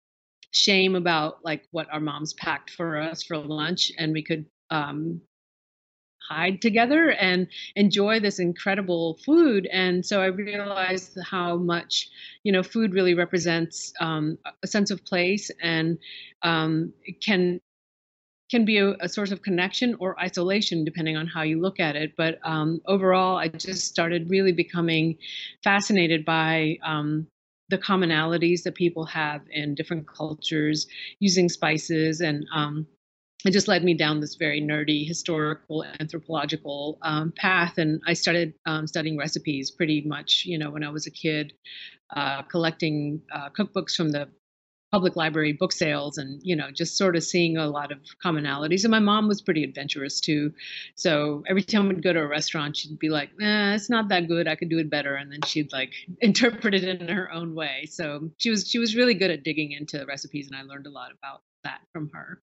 shame 0.51 0.95
about 0.95 1.45
like 1.45 1.65
what 1.71 1.89
our 1.93 2.01
moms 2.01 2.35
packed 2.35 2.71
for 2.71 2.99
us 2.99 3.23
for 3.23 3.37
lunch 3.37 3.93
and 3.99 4.13
we 4.13 4.23
could 4.23 4.47
um, 4.71 5.21
hide 6.29 6.61
together 6.61 7.11
and 7.11 7.49
enjoy 7.75 8.21
this 8.21 8.39
incredible 8.39 9.19
food. 9.25 9.67
And 9.73 10.05
so 10.05 10.21
i 10.21 10.27
realized 10.27 11.19
how 11.25 11.57
much 11.57 12.09
you 12.45 12.53
know 12.53 12.63
food 12.63 12.95
really 12.95 13.15
represents 13.15 13.93
um, 14.01 14.39
a 14.63 14.67
sense 14.67 14.91
of 14.91 15.05
place 15.05 15.51
and 15.63 15.99
um, 16.43 16.93
can 17.23 17.61
can 18.51 18.65
be 18.65 18.79
a, 18.79 18.95
a, 19.01 19.09
source 19.11 19.31
of 19.31 19.43
connection 19.43 19.95
or 20.01 20.19
isolation 20.19 20.83
depending 20.83 21.19
on 21.19 21.27
how 21.27 21.43
you 21.43 21.61
look 21.61 21.79
at 21.79 21.97
it. 21.97 22.13
But 22.17 22.39
um, 22.45 22.81
overall 22.87 23.37
i 23.37 23.49
just 23.49 23.87
started 23.87 24.31
really 24.31 24.53
becoming 24.53 25.19
fascinated 25.63 26.25
by 26.25 26.79
um, 26.85 27.27
the 27.69 27.79
commonalities 27.79 28.63
that 28.63 28.75
people 28.75 29.05
have 29.07 29.43
in 29.51 29.75
different 29.75 30.07
cultures 30.09 30.87
using 31.21 31.49
spices. 31.49 32.21
And 32.21 32.47
um, 32.55 32.87
it 33.45 33.53
just 33.53 33.69
led 33.69 33.85
me 33.85 33.95
down 33.95 34.21
this 34.21 34.35
very 34.35 34.61
nerdy 34.61 35.07
historical 35.07 35.85
anthropological 36.01 36.99
um, 37.03 37.33
path. 37.37 37.79
And 37.79 38.01
i 38.07 38.13
started 38.13 38.55
um, 38.67 38.87
studying 38.87 39.17
recipes 39.17 39.71
pretty 39.71 40.03
much 40.03 40.45
you 40.45 40.59
know 40.59 40.71
when 40.71 40.83
i 40.83 40.91
was 40.91 41.07
a 41.07 41.11
kid 41.11 41.53
uh, 42.17 42.43
collecting 42.43 43.23
uh, 43.33 43.51
cookbooks 43.51 43.95
from 43.95 44.11
the 44.11 44.29
public 44.91 45.17
library 45.17 45.53
book 45.53 45.73
sales 45.73 46.19
and 46.19 46.41
you 46.43 46.57
know 46.57 46.71
just 46.71 46.97
sort 46.97 47.17
of 47.17 47.23
seeing 47.23 47.57
a 47.57 47.67
lot 47.69 47.93
of 47.93 47.99
commonalities. 48.25 48.85
And 48.85 48.91
my 48.91 48.99
mom 48.99 49.29
was 49.29 49.43
pretty 49.43 49.65
adventurous 49.65 50.21
too. 50.21 50.53
So 50.95 51.43
every 51.49 51.63
time 51.63 51.89
we'd 51.89 52.03
go 52.03 52.13
to 52.13 52.21
a 52.21 52.27
restaurant 52.27 52.77
she'd 52.77 52.99
be 52.99 53.09
like 53.09 53.31
eh, 53.41 53.75
it's 53.75 53.91
not 53.91 54.09
that 54.09 54.29
good. 54.29 54.49
I 54.49 54.57
could 54.57 54.69
do 54.69 54.79
it 54.79 54.91
better. 54.91 55.15
And 55.15 55.31
then 55.31 55.41
she'd 55.47 55.73
like 55.73 55.93
interpret 56.21 56.75
it 56.75 56.85
in 56.85 57.09
her 57.09 57.31
own 57.33 57.55
way. 57.55 57.87
So 57.91 58.31
she 58.39 58.51
was 58.51 58.69
she 58.69 58.79
was 58.79 58.97
really 58.97 59.15
good 59.15 59.31
at 59.31 59.45
digging 59.45 59.73
into 59.73 60.05
recipes 60.07 60.49
and 60.49 60.57
i 60.57 60.63
learned 60.63 60.87
a 60.87 60.91
lot 60.91 61.11
about 61.13 61.43
that 61.65 61.81
from 61.93 62.11
her. 62.15 62.41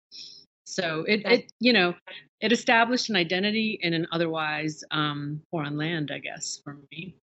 So 0.67 1.05
it, 1.07 1.23
it 1.27 1.53
you 1.61 1.73
know 1.73 1.95
it 2.41 2.53
established 2.53 3.11
an 3.11 3.17
identity 3.17 3.79
in 3.83 3.95
an 3.95 4.07
otherwise 4.13 4.83
um, 4.91 5.41
foreign 5.51 5.77
land 5.77 6.11
i 6.13 6.19
guess 6.19 6.61
for 6.65 6.79
me 6.91 7.17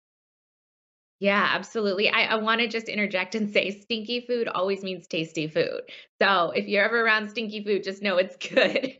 yeah, 1.20 1.50
absolutely. 1.52 2.09
I, 2.09 2.24
I 2.24 2.35
want 2.37 2.61
to 2.61 2.68
just 2.68 2.88
interject 2.88 3.35
and 3.35 3.50
say 3.52 3.81
stinky 3.81 4.20
food 4.20 4.46
always 4.48 4.83
means 4.85 5.07
tasty 5.07 5.48
food. 5.48 5.83
So 6.20 6.52
if 6.52 6.68
you're 6.68 6.85
ever 6.85 7.00
around 7.00 7.31
stinky 7.31 7.64
food, 7.64 7.83
just 7.83 8.02
know 8.02 8.18
it's 8.18 8.37
good. 8.48 8.96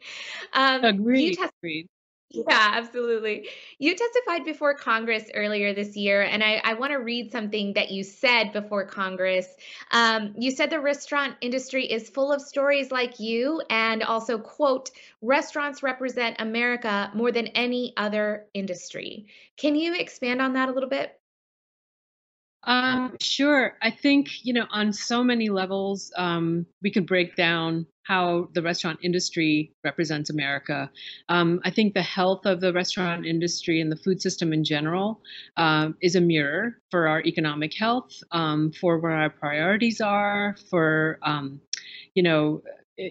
Um, 0.52 0.85
agreed. 0.85 1.37
Test- 1.37 1.52
agreed. 1.62 1.88
Yeah, 2.31 2.72
absolutely. 2.74 3.48
You 3.78 3.94
testified 3.96 4.44
before 4.44 4.74
Congress 4.74 5.31
earlier 5.35 5.72
this 5.72 5.96
year, 5.96 6.22
and 6.22 6.44
I, 6.44 6.61
I 6.62 6.74
want 6.74 6.92
to 6.92 6.98
read 6.98 7.33
something 7.33 7.72
that 7.72 7.90
you 7.90 8.04
said 8.04 8.52
before 8.52 8.85
Congress. 8.85 9.46
Um, 9.92 10.35
you 10.37 10.50
said 10.50 10.68
the 10.68 10.78
restaurant 10.81 11.37
industry 11.40 11.87
is 11.87 12.11
full 12.11 12.31
of 12.31 12.42
stories 12.42 12.90
like 12.90 13.18
you, 13.18 13.62
and 13.70 14.02
also, 14.02 14.38
quote, 14.38 14.90
restaurants 15.22 15.83
represent 15.83 16.37
America 16.38 17.11
more 17.14 17.33
than 17.33 17.46
any 17.48 17.94
other 17.96 18.46
industry. 18.52 19.28
Can 19.57 19.74
you 19.74 19.94
expand 19.94 20.42
on 20.42 20.52
that 20.52 20.68
a 20.68 20.72
little 20.72 20.90
bit? 20.90 21.18
Um, 22.68 23.16
sure. 23.18 23.78
I 23.81 23.90
think, 23.90 24.44
you 24.44 24.52
know, 24.52 24.66
on 24.70 24.92
so 24.92 25.24
many 25.24 25.48
levels, 25.48 26.12
um, 26.18 26.66
we 26.83 26.90
could 26.90 27.07
break 27.07 27.35
down 27.35 27.87
how 28.02 28.48
the 28.52 28.61
restaurant 28.62 28.98
industry 29.02 29.72
represents 29.85 30.28
America. 30.28 30.90
Um, 31.31 31.61
I 31.64 31.70
think 31.70 31.94
the 31.94 32.02
health 32.02 32.44
of 32.44 32.61
the 32.61 32.72
restaurant 32.74 33.24
industry 33.24 33.81
and 33.81 33.90
the 33.90 33.96
food 33.96 34.20
system 34.20 34.52
in 34.52 34.64
general 34.64 35.22
uh, 35.57 35.90
is 36.02 36.14
a 36.14 36.20
mirror 36.20 36.76
for 36.90 37.09
our 37.09 37.22
economic 37.22 37.72
health, 37.74 38.12
um, 38.33 38.72
for 38.72 38.98
where 38.98 39.12
our 39.12 39.31
priorities 39.31 40.02
are, 40.02 40.54
for, 40.68 41.18
um, 41.22 41.62
you 42.14 42.22
know, 42.22 42.62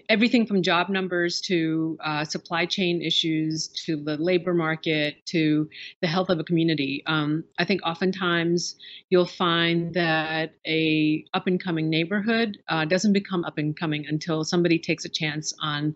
everything 0.08 0.46
from 0.46 0.62
job 0.62 0.88
numbers 0.88 1.40
to 1.40 1.96
uh, 2.04 2.24
supply 2.24 2.66
chain 2.66 3.00
issues 3.00 3.68
to 3.68 3.96
the 3.96 4.16
labor 4.16 4.52
market 4.52 5.24
to 5.26 5.68
the 6.02 6.06
health 6.06 6.28
of 6.28 6.38
a 6.38 6.44
community. 6.44 7.02
Um, 7.06 7.44
I 7.58 7.64
think 7.64 7.80
oftentimes 7.84 8.76
you'll 9.08 9.26
find 9.26 9.94
that 9.94 10.54
a 10.66 11.24
up 11.34 11.46
and 11.46 11.62
coming 11.62 11.88
neighborhood 11.88 12.58
uh, 12.68 12.84
doesn't 12.84 13.12
become 13.12 13.44
up 13.44 13.58
and 13.58 13.76
coming 13.76 14.06
until 14.06 14.44
somebody 14.44 14.78
takes 14.78 15.04
a 15.04 15.08
chance 15.08 15.54
on 15.62 15.94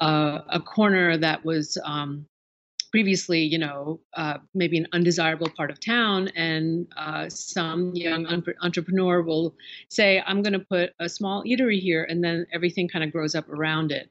uh, 0.00 0.40
a 0.48 0.60
corner 0.60 1.16
that 1.16 1.44
was 1.44 1.78
um, 1.84 2.26
previously, 2.92 3.40
you 3.40 3.58
know, 3.58 3.98
uh, 4.16 4.38
maybe 4.54 4.78
an 4.78 4.86
undesirable 4.92 5.48
part 5.56 5.70
of 5.70 5.80
town, 5.80 6.28
and 6.36 6.86
uh, 6.96 7.28
some 7.28 7.92
young 7.94 8.26
entrepreneur 8.60 9.22
will 9.22 9.56
say, 9.88 10.22
"I'm 10.24 10.42
going 10.42 10.52
to 10.52 10.60
put 10.60 10.90
a 11.00 11.08
small 11.08 11.42
eatery 11.42 11.80
here," 11.80 12.04
and 12.04 12.22
then 12.22 12.46
everything 12.52 12.88
kind 12.88 13.02
of 13.04 13.10
grows 13.10 13.34
up 13.34 13.48
around 13.48 13.90
it. 13.90 14.10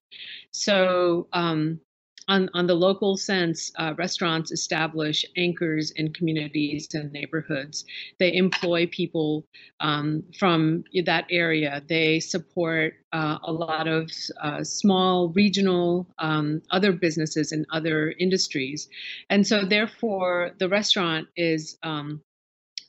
So 0.52 1.28
um, 1.32 1.80
on, 2.28 2.50
on 2.54 2.68
the 2.68 2.76
local 2.76 3.18
sense, 3.18 3.72
uh, 3.78 3.94
restaurants 3.98 4.52
establish 4.52 5.26
anchors 5.38 5.92
in 5.92 6.14
communities 6.14 6.88
and 6.94 7.12
neighborhoods. 7.12 7.86
They 8.20 8.34
employ 8.34 8.88
people 8.88 9.46
um, 9.80 10.24
from 10.38 10.84
that 11.06 11.26
area. 11.30 11.82
They 11.88 12.20
support 12.20 12.94
uh, 13.12 13.40
a 13.44 13.52
lot 13.52 13.88
of 13.88 14.12
uh, 14.42 14.64
small 14.64 15.30
regional 15.30 16.08
um, 16.20 16.62
other 16.72 16.92
businesses 16.92 17.52
and 17.52 17.66
other 17.72 18.14
industries. 18.20 18.88
And 19.30 19.46
so, 19.46 19.66
therefore, 19.66 20.52
the 20.60 20.70
restaurant 20.70 21.28
is 21.36 21.78
um, 21.84 22.22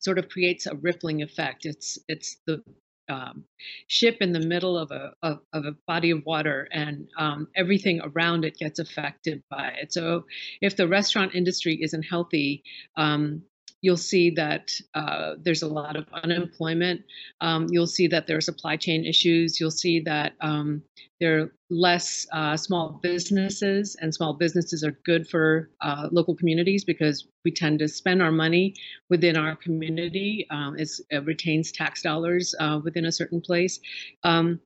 sort 0.01 0.19
of 0.19 0.29
creates 0.29 0.67
a 0.67 0.75
rippling 0.75 1.23
effect. 1.23 1.65
It's 1.65 1.99
it's 2.09 2.37
the 2.47 2.63
um, 3.09 3.45
ship 3.87 4.19
in 4.21 4.33
the 4.33 4.41
middle 4.41 4.79
of 4.79 4.91
a 4.91 5.13
of, 5.23 5.41
of 5.53 5.65
a 5.65 5.77
body 5.87 6.11
of 6.11 6.25
water, 6.25 6.69
and 6.73 7.09
um, 7.19 7.49
everything 7.57 8.01
around 8.03 8.45
it 8.45 8.57
gets 8.57 8.79
affected 8.79 9.43
by 9.51 9.75
it. 9.81 9.93
So, 9.93 10.25
if 10.61 10.77
the 10.77 10.89
restaurant 10.89 11.35
industry 11.35 11.79
isn't 11.83 12.03
healthy, 12.03 12.63
um, 12.97 13.43
you'll 13.83 13.97
see 13.97 14.31
that 14.31 14.71
uh, 14.95 15.35
there's 15.43 15.63
a 15.63 15.69
lot 15.69 15.97
of 15.97 16.07
unemployment. 16.13 17.03
Um, 17.41 17.67
you'll 17.71 17.89
see 17.89 18.07
that 18.07 18.27
there 18.27 18.37
are 18.37 18.41
supply 18.41 18.77
chain 18.77 19.05
issues. 19.05 19.61
You'll 19.61 19.73
see 19.73 20.01
that 20.01 20.33
um, 20.41 20.83
there 21.21 21.41
are 21.41 21.53
less 21.69 22.27
uh, 22.33 22.57
small 22.57 23.01
businesses, 23.03 23.97
and 24.01 24.15
small 24.15 24.35
businesses 24.35 24.85
are 24.85 24.97
good 25.05 25.29
for 25.29 25.69
uh, 25.81 26.09
local 26.13 26.35
communities 26.35 26.85
because 26.85 27.27
we 27.45 27.51
tend 27.51 27.81
to 27.81 27.89
spend 27.89 28.23
our 28.23 28.33
money 28.33 28.75
within 29.11 29.37
our 29.37 29.57
community. 29.57 30.47
Um, 30.51 30.77
it 30.79 31.25
retains 31.25 31.73
tax 31.73 32.03
dollars 32.03 32.55
uh, 32.59 32.81
within 32.83 33.05
a 33.05 33.13
certain 33.13 33.41
place. 33.41 33.81
Um, 34.23 34.61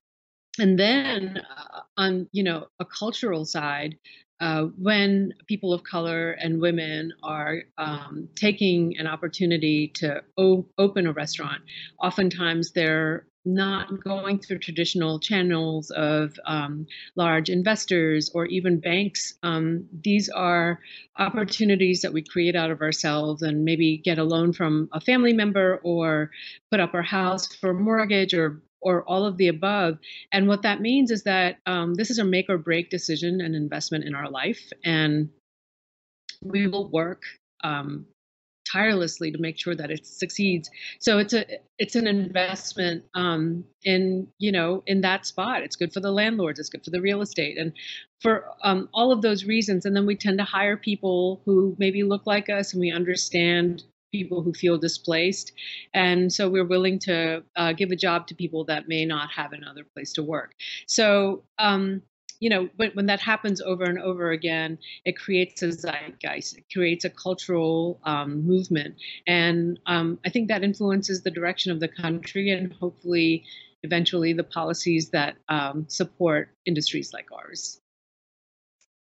and 0.59 0.79
then 0.79 1.37
uh, 1.37 1.81
on 1.97 2.27
you 2.31 2.43
know 2.43 2.67
a 2.79 2.85
cultural 2.85 3.45
side 3.45 3.97
uh, 4.39 4.63
when 4.77 5.33
people 5.47 5.73
of 5.73 5.83
color 5.83 6.31
and 6.31 6.61
women 6.61 7.13
are 7.23 7.63
um, 7.77 8.29
taking 8.35 8.97
an 8.97 9.07
opportunity 9.07 9.87
to 9.95 10.21
o- 10.37 10.65
open 10.77 11.07
a 11.07 11.11
restaurant, 11.11 11.61
oftentimes 12.01 12.71
they're 12.71 13.25
not 13.47 14.03
going 14.03 14.39
through 14.39 14.59
traditional 14.59 15.19
channels 15.19 15.89
of 15.91 16.37
um, 16.45 16.85
large 17.15 17.49
investors 17.49 18.29
or 18.33 18.45
even 18.45 18.79
banks. 18.79 19.33
Um, 19.41 19.85
these 20.03 20.29
are 20.29 20.79
opportunities 21.17 22.01
that 22.01 22.11
we 22.13 22.21
create 22.21 22.55
out 22.55 22.71
of 22.71 22.81
ourselves 22.81 23.41
and 23.41 23.63
maybe 23.63 23.97
get 23.97 24.19
a 24.19 24.23
loan 24.23 24.51
from 24.51 24.89
a 24.91 24.99
family 24.99 25.33
member 25.33 25.79
or 25.83 26.29
put 26.69 26.81
up 26.81 26.93
our 26.93 27.01
house 27.01 27.47
for 27.55 27.69
a 27.69 27.73
mortgage 27.73 28.33
or 28.33 28.61
or 28.81 29.03
all 29.03 29.25
of 29.25 29.37
the 29.37 29.47
above. 29.47 29.97
And 30.31 30.47
what 30.47 30.61
that 30.63 30.81
means 30.81 31.11
is 31.11 31.23
that 31.23 31.57
um, 31.65 31.95
this 31.95 32.09
is 32.09 32.19
a 32.19 32.25
make 32.25 32.49
or 32.49 32.57
break 32.57 32.89
decision 32.89 33.41
and 33.41 33.55
investment 33.55 34.05
in 34.05 34.15
our 34.15 34.29
life. 34.29 34.71
And 34.83 35.29
we 36.41 36.67
will 36.67 36.89
work 36.89 37.23
um, 37.63 38.05
tirelessly 38.71 39.31
to 39.31 39.37
make 39.37 39.57
sure 39.57 39.75
that 39.75 39.91
it 39.91 40.05
succeeds. 40.05 40.69
So 40.99 41.17
it's 41.17 41.33
a 41.33 41.45
it's 41.79 41.95
an 41.95 42.07
investment 42.07 43.03
um, 43.13 43.63
in 43.83 44.27
you 44.39 44.51
know 44.51 44.83
in 44.85 45.01
that 45.01 45.25
spot. 45.25 45.63
It's 45.63 45.75
good 45.75 45.93
for 45.93 45.99
the 45.99 46.11
landlords. 46.11 46.59
It's 46.59 46.69
good 46.69 46.83
for 46.83 46.91
the 46.91 47.01
real 47.01 47.21
estate, 47.21 47.57
and 47.57 47.73
for 48.21 48.45
um, 48.63 48.89
all 48.93 49.11
of 49.11 49.21
those 49.21 49.45
reasons. 49.45 49.85
And 49.85 49.95
then 49.95 50.05
we 50.05 50.15
tend 50.15 50.37
to 50.39 50.43
hire 50.43 50.77
people 50.77 51.41
who 51.45 51.75
maybe 51.79 52.03
look 52.03 52.25
like 52.25 52.49
us, 52.49 52.73
and 52.73 52.79
we 52.79 52.91
understand 52.91 53.83
people 54.11 54.41
who 54.41 54.53
feel 54.53 54.77
displaced. 54.77 55.53
And 55.93 56.31
so 56.31 56.49
we're 56.49 56.65
willing 56.65 56.99
to 56.99 57.43
uh, 57.55 57.73
give 57.73 57.91
a 57.91 57.95
job 57.95 58.27
to 58.27 58.35
people 58.35 58.65
that 58.65 58.87
may 58.87 59.05
not 59.05 59.31
have 59.31 59.53
another 59.53 59.83
place 59.83 60.13
to 60.13 60.23
work. 60.23 60.53
So, 60.87 61.43
um, 61.59 62.01
you 62.39 62.49
know, 62.49 62.69
when, 62.75 62.91
when 62.91 63.05
that 63.07 63.19
happens 63.19 63.61
over 63.61 63.83
and 63.83 63.99
over 63.99 64.31
again, 64.31 64.77
it 65.05 65.17
creates 65.17 65.61
a 65.63 65.71
zeitgeist, 65.71 66.57
it 66.57 66.65
creates 66.71 67.03
a 67.03 67.09
cultural 67.09 67.99
um, 68.03 68.45
movement. 68.45 68.95
And 69.25 69.79
um, 69.87 70.19
I 70.25 70.29
think 70.29 70.47
that 70.49 70.63
influences 70.63 71.23
the 71.23 71.31
direction 71.31 71.71
of 71.71 71.79
the 71.79 71.87
country 71.87 72.51
and 72.51 72.71
hopefully 72.73 73.43
eventually 73.83 74.33
the 74.33 74.43
policies 74.43 75.09
that 75.09 75.37
um, 75.49 75.85
support 75.87 76.49
industries 76.65 77.13
like 77.13 77.27
ours. 77.31 77.79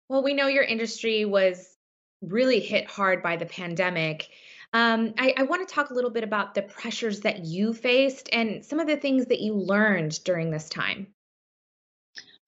Well, 0.09 0.23
we 0.23 0.33
know 0.33 0.47
your 0.47 0.63
industry 0.63 1.25
was 1.25 1.75
really 2.21 2.59
hit 2.59 2.87
hard 2.87 3.23
by 3.23 3.37
the 3.37 3.45
pandemic. 3.45 4.29
Um, 4.75 5.13
I, 5.17 5.33
I 5.37 5.43
want 5.43 5.65
to 5.65 5.73
talk 5.73 5.89
a 5.89 5.93
little 5.93 6.09
bit 6.09 6.25
about 6.25 6.53
the 6.53 6.61
pressures 6.61 7.21
that 7.21 7.45
you 7.45 7.73
faced 7.73 8.27
and 8.33 8.63
some 8.65 8.77
of 8.77 8.87
the 8.87 8.97
things 8.97 9.27
that 9.27 9.39
you 9.39 9.53
learned 9.53 10.21
during 10.25 10.51
this 10.51 10.67
time. 10.67 11.07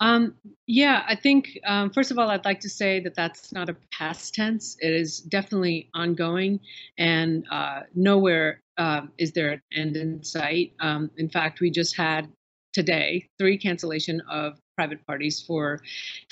Um, 0.01 0.35
yeah, 0.65 1.05
I 1.07 1.15
think 1.15 1.57
um, 1.65 1.89
first 1.89 2.11
of 2.11 2.19
all, 2.19 2.29
I'd 2.29 2.43
like 2.43 2.59
to 2.59 2.69
say 2.69 2.99
that 2.99 3.15
that's 3.15 3.53
not 3.53 3.69
a 3.69 3.77
past 3.93 4.33
tense. 4.33 4.75
It 4.81 4.91
is 4.91 5.19
definitely 5.19 5.89
ongoing, 5.93 6.59
and 6.97 7.45
uh, 7.49 7.83
nowhere 7.95 8.61
um, 8.77 9.13
is 9.17 9.31
there 9.31 9.53
an 9.53 9.61
end 9.73 9.95
in 9.95 10.21
sight. 10.21 10.73
Um, 10.81 11.09
in 11.15 11.29
fact, 11.29 11.61
we 11.61 11.71
just 11.71 11.95
had 11.95 12.27
today 12.73 13.29
three 13.39 13.57
cancellation 13.57 14.21
of 14.29 14.59
private 14.77 15.05
parties 15.07 15.41
for 15.41 15.81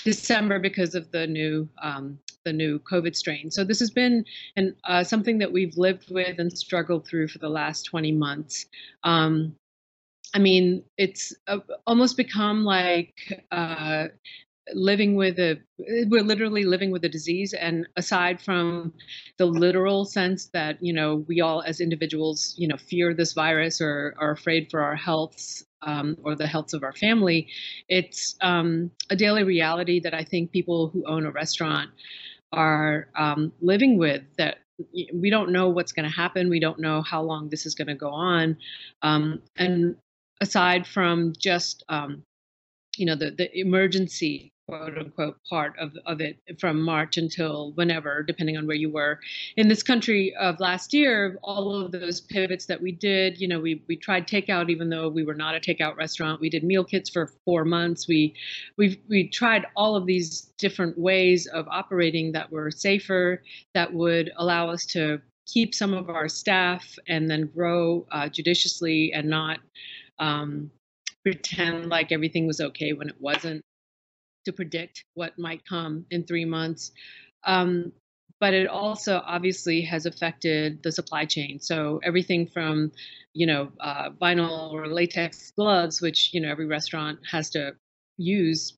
December 0.04 0.58
because 0.58 0.94
of 0.94 1.10
the 1.10 1.26
new 1.26 1.68
um, 1.82 2.18
the 2.44 2.52
new 2.52 2.78
COVID 2.78 3.14
strain. 3.16 3.50
So 3.50 3.64
this 3.64 3.80
has 3.80 3.90
been 3.90 4.24
an, 4.54 4.74
uh, 4.84 5.02
something 5.02 5.36
that 5.38 5.52
we've 5.52 5.76
lived 5.76 6.10
with 6.12 6.38
and 6.38 6.56
struggled 6.56 7.04
through 7.06 7.26
for 7.28 7.38
the 7.38 7.48
last 7.48 7.82
20 7.82 8.12
months. 8.12 8.66
Um, 9.02 9.56
I 10.32 10.38
mean, 10.38 10.84
it's 10.96 11.34
uh, 11.48 11.58
almost 11.88 12.16
become 12.16 12.64
like 12.64 13.44
uh, 13.50 14.06
living 14.74 15.14
with 15.14 15.38
a 15.38 15.60
we're 15.78 16.22
literally 16.22 16.64
living 16.64 16.90
with 16.90 17.04
a 17.04 17.08
disease. 17.08 17.54
And 17.54 17.86
aside 17.96 18.40
from 18.40 18.92
the 19.38 19.46
literal 19.46 20.04
sense 20.04 20.46
that 20.46 20.82
you 20.82 20.92
know 20.92 21.24
we 21.28 21.40
all 21.40 21.62
as 21.62 21.80
individuals 21.80 22.54
you 22.56 22.68
know 22.68 22.76
fear 22.76 23.14
this 23.14 23.32
virus 23.32 23.80
or 23.80 24.14
are 24.18 24.32
afraid 24.32 24.68
for 24.70 24.80
our 24.80 24.96
healths 24.96 25.64
um, 25.82 26.16
or 26.24 26.34
the 26.34 26.46
healths 26.46 26.72
of 26.72 26.82
our 26.82 26.92
family 26.94 27.48
it's 27.88 28.34
um, 28.40 28.90
a 29.10 29.16
daily 29.16 29.44
reality 29.44 30.00
that 30.00 30.14
i 30.14 30.24
think 30.24 30.50
people 30.50 30.88
who 30.88 31.04
own 31.06 31.26
a 31.26 31.30
restaurant 31.30 31.90
are 32.52 33.08
um, 33.16 33.52
living 33.60 33.98
with 33.98 34.22
that 34.38 34.58
we 35.14 35.30
don't 35.30 35.50
know 35.50 35.68
what's 35.68 35.92
going 35.92 36.08
to 36.08 36.14
happen. 36.14 36.50
We 36.50 36.60
don't 36.60 36.78
know 36.78 37.02
how 37.02 37.22
long 37.22 37.48
this 37.48 37.66
is 37.66 37.74
going 37.74 37.88
to 37.88 37.94
go 37.94 38.10
on. 38.10 38.58
Um, 39.02 39.42
and 39.56 39.96
aside 40.40 40.86
from 40.86 41.32
just 41.38 41.84
um, 41.88 42.22
you 42.96 43.06
know 43.06 43.16
the 43.16 43.30
the 43.30 43.58
emergency 43.58 44.52
quote 44.68 44.98
unquote 44.98 45.38
part 45.48 45.78
of, 45.78 45.92
of 46.06 46.20
it 46.20 46.38
from 46.58 46.80
March 46.80 47.16
until 47.16 47.72
whenever, 47.72 48.22
depending 48.22 48.56
on 48.56 48.66
where 48.66 48.76
you 48.76 48.90
were 48.90 49.20
in 49.56 49.68
this 49.68 49.82
country 49.82 50.34
of 50.36 50.58
last 50.58 50.92
year, 50.92 51.38
all 51.42 51.74
of 51.74 51.92
those 51.92 52.20
pivots 52.20 52.66
that 52.66 52.80
we 52.80 52.90
did, 52.90 53.40
you 53.40 53.46
know, 53.46 53.60
we, 53.60 53.82
we 53.86 53.96
tried 53.96 54.26
takeout, 54.26 54.68
even 54.68 54.88
though 54.88 55.08
we 55.08 55.24
were 55.24 55.34
not 55.34 55.54
a 55.54 55.60
takeout 55.60 55.96
restaurant. 55.96 56.40
We 56.40 56.50
did 56.50 56.64
meal 56.64 56.84
kits 56.84 57.08
for 57.08 57.32
four 57.44 57.64
months. 57.64 58.08
We, 58.08 58.34
we 58.76 59.00
we 59.08 59.28
tried 59.28 59.66
all 59.76 59.94
of 59.94 60.06
these 60.06 60.52
different 60.58 60.98
ways 60.98 61.46
of 61.46 61.68
operating 61.68 62.32
that 62.32 62.50
were 62.50 62.70
safer, 62.70 63.42
that 63.74 63.92
would 63.92 64.32
allow 64.36 64.70
us 64.70 64.84
to 64.86 65.20
keep 65.46 65.74
some 65.74 65.94
of 65.94 66.10
our 66.10 66.28
staff 66.28 66.98
and 67.06 67.30
then 67.30 67.46
grow 67.54 68.04
uh, 68.10 68.28
judiciously 68.28 69.12
and 69.12 69.28
not 69.28 69.60
um, 70.18 70.70
pretend 71.22 71.88
like 71.88 72.10
everything 72.10 72.46
was 72.46 72.60
okay 72.60 72.92
when 72.92 73.08
it 73.08 73.20
wasn't, 73.20 73.62
to 74.46 74.52
predict 74.52 75.04
what 75.14 75.38
might 75.38 75.64
come 75.66 76.06
in 76.10 76.24
three 76.24 76.44
months. 76.44 76.92
Um, 77.44 77.92
but 78.40 78.52
it 78.54 78.66
also 78.66 79.22
obviously 79.24 79.80
has 79.82 80.06
affected 80.06 80.82
the 80.82 80.92
supply 80.92 81.24
chain. 81.24 81.58
So 81.60 82.00
everything 82.02 82.46
from, 82.46 82.92
you 83.32 83.46
know, 83.46 83.70
uh, 83.80 84.10
vinyl 84.10 84.72
or 84.72 84.88
latex 84.88 85.52
gloves, 85.52 86.02
which 86.02 86.34
you 86.34 86.40
know 86.40 86.50
every 86.50 86.66
restaurant 86.66 87.18
has 87.30 87.50
to 87.50 87.74
use 88.18 88.76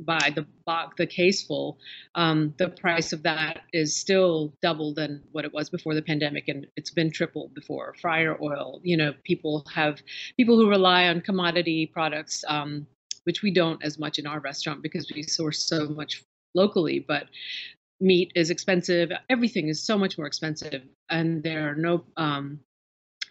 by 0.00 0.32
the 0.34 0.46
box, 0.66 0.94
the 0.98 1.06
case 1.06 1.44
full, 1.44 1.78
um, 2.14 2.52
the 2.58 2.68
price 2.68 3.12
of 3.12 3.22
that 3.22 3.60
is 3.72 3.96
still 3.96 4.52
double 4.60 4.92
than 4.92 5.22
what 5.32 5.44
it 5.44 5.52
was 5.52 5.70
before 5.70 5.94
the 5.94 6.02
pandemic, 6.02 6.48
and 6.48 6.66
it's 6.76 6.90
been 6.90 7.10
tripled 7.10 7.54
before. 7.54 7.94
Fryer 8.00 8.36
oil, 8.42 8.80
you 8.82 8.96
know, 8.96 9.12
people 9.24 9.64
have 9.72 10.02
people 10.36 10.56
who 10.56 10.68
rely 10.68 11.06
on 11.08 11.20
commodity 11.20 11.86
products, 11.86 12.44
um, 12.48 12.86
which 13.24 13.42
we 13.42 13.50
don't 13.50 13.82
as 13.82 13.98
much 13.98 14.18
in 14.18 14.26
our 14.26 14.40
restaurant 14.40 14.82
because 14.82 15.10
we 15.14 15.22
source 15.22 15.66
so 15.66 15.88
much 15.88 16.22
locally, 16.54 17.04
but 17.06 17.26
meat 18.00 18.32
is 18.34 18.50
expensive. 18.50 19.10
Everything 19.28 19.68
is 19.68 19.82
so 19.82 19.98
much 19.98 20.16
more 20.16 20.26
expensive, 20.26 20.82
and 21.10 21.42
there 21.42 21.70
are 21.70 21.74
no. 21.74 22.04
Um, 22.16 22.60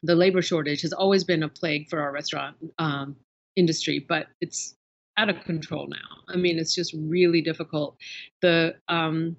the 0.06 0.16
labor 0.16 0.41
shortage 0.41 0.82
has 0.82 0.91
always 0.91 1.24
been 1.24 1.44
a 1.44 1.50
plague 1.50 1.89
for 1.89 2.02
our 2.02 2.12
restaurant 2.12 2.58
um, 2.78 3.16
industry, 3.56 4.06
but 4.08 4.28
it's 4.41 4.76
out 5.18 5.30
of 5.30 5.41
control 5.46 5.88
now. 5.88 5.98
I 6.28 6.36
mean, 6.36 6.60
it's 6.60 6.76
just 6.76 6.94
really 6.94 7.41
difficult. 7.41 7.96
The 8.41 8.76
um, 8.89 9.38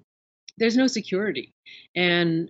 there's 0.57 0.77
no 0.77 0.87
security, 0.87 1.53
and 1.95 2.49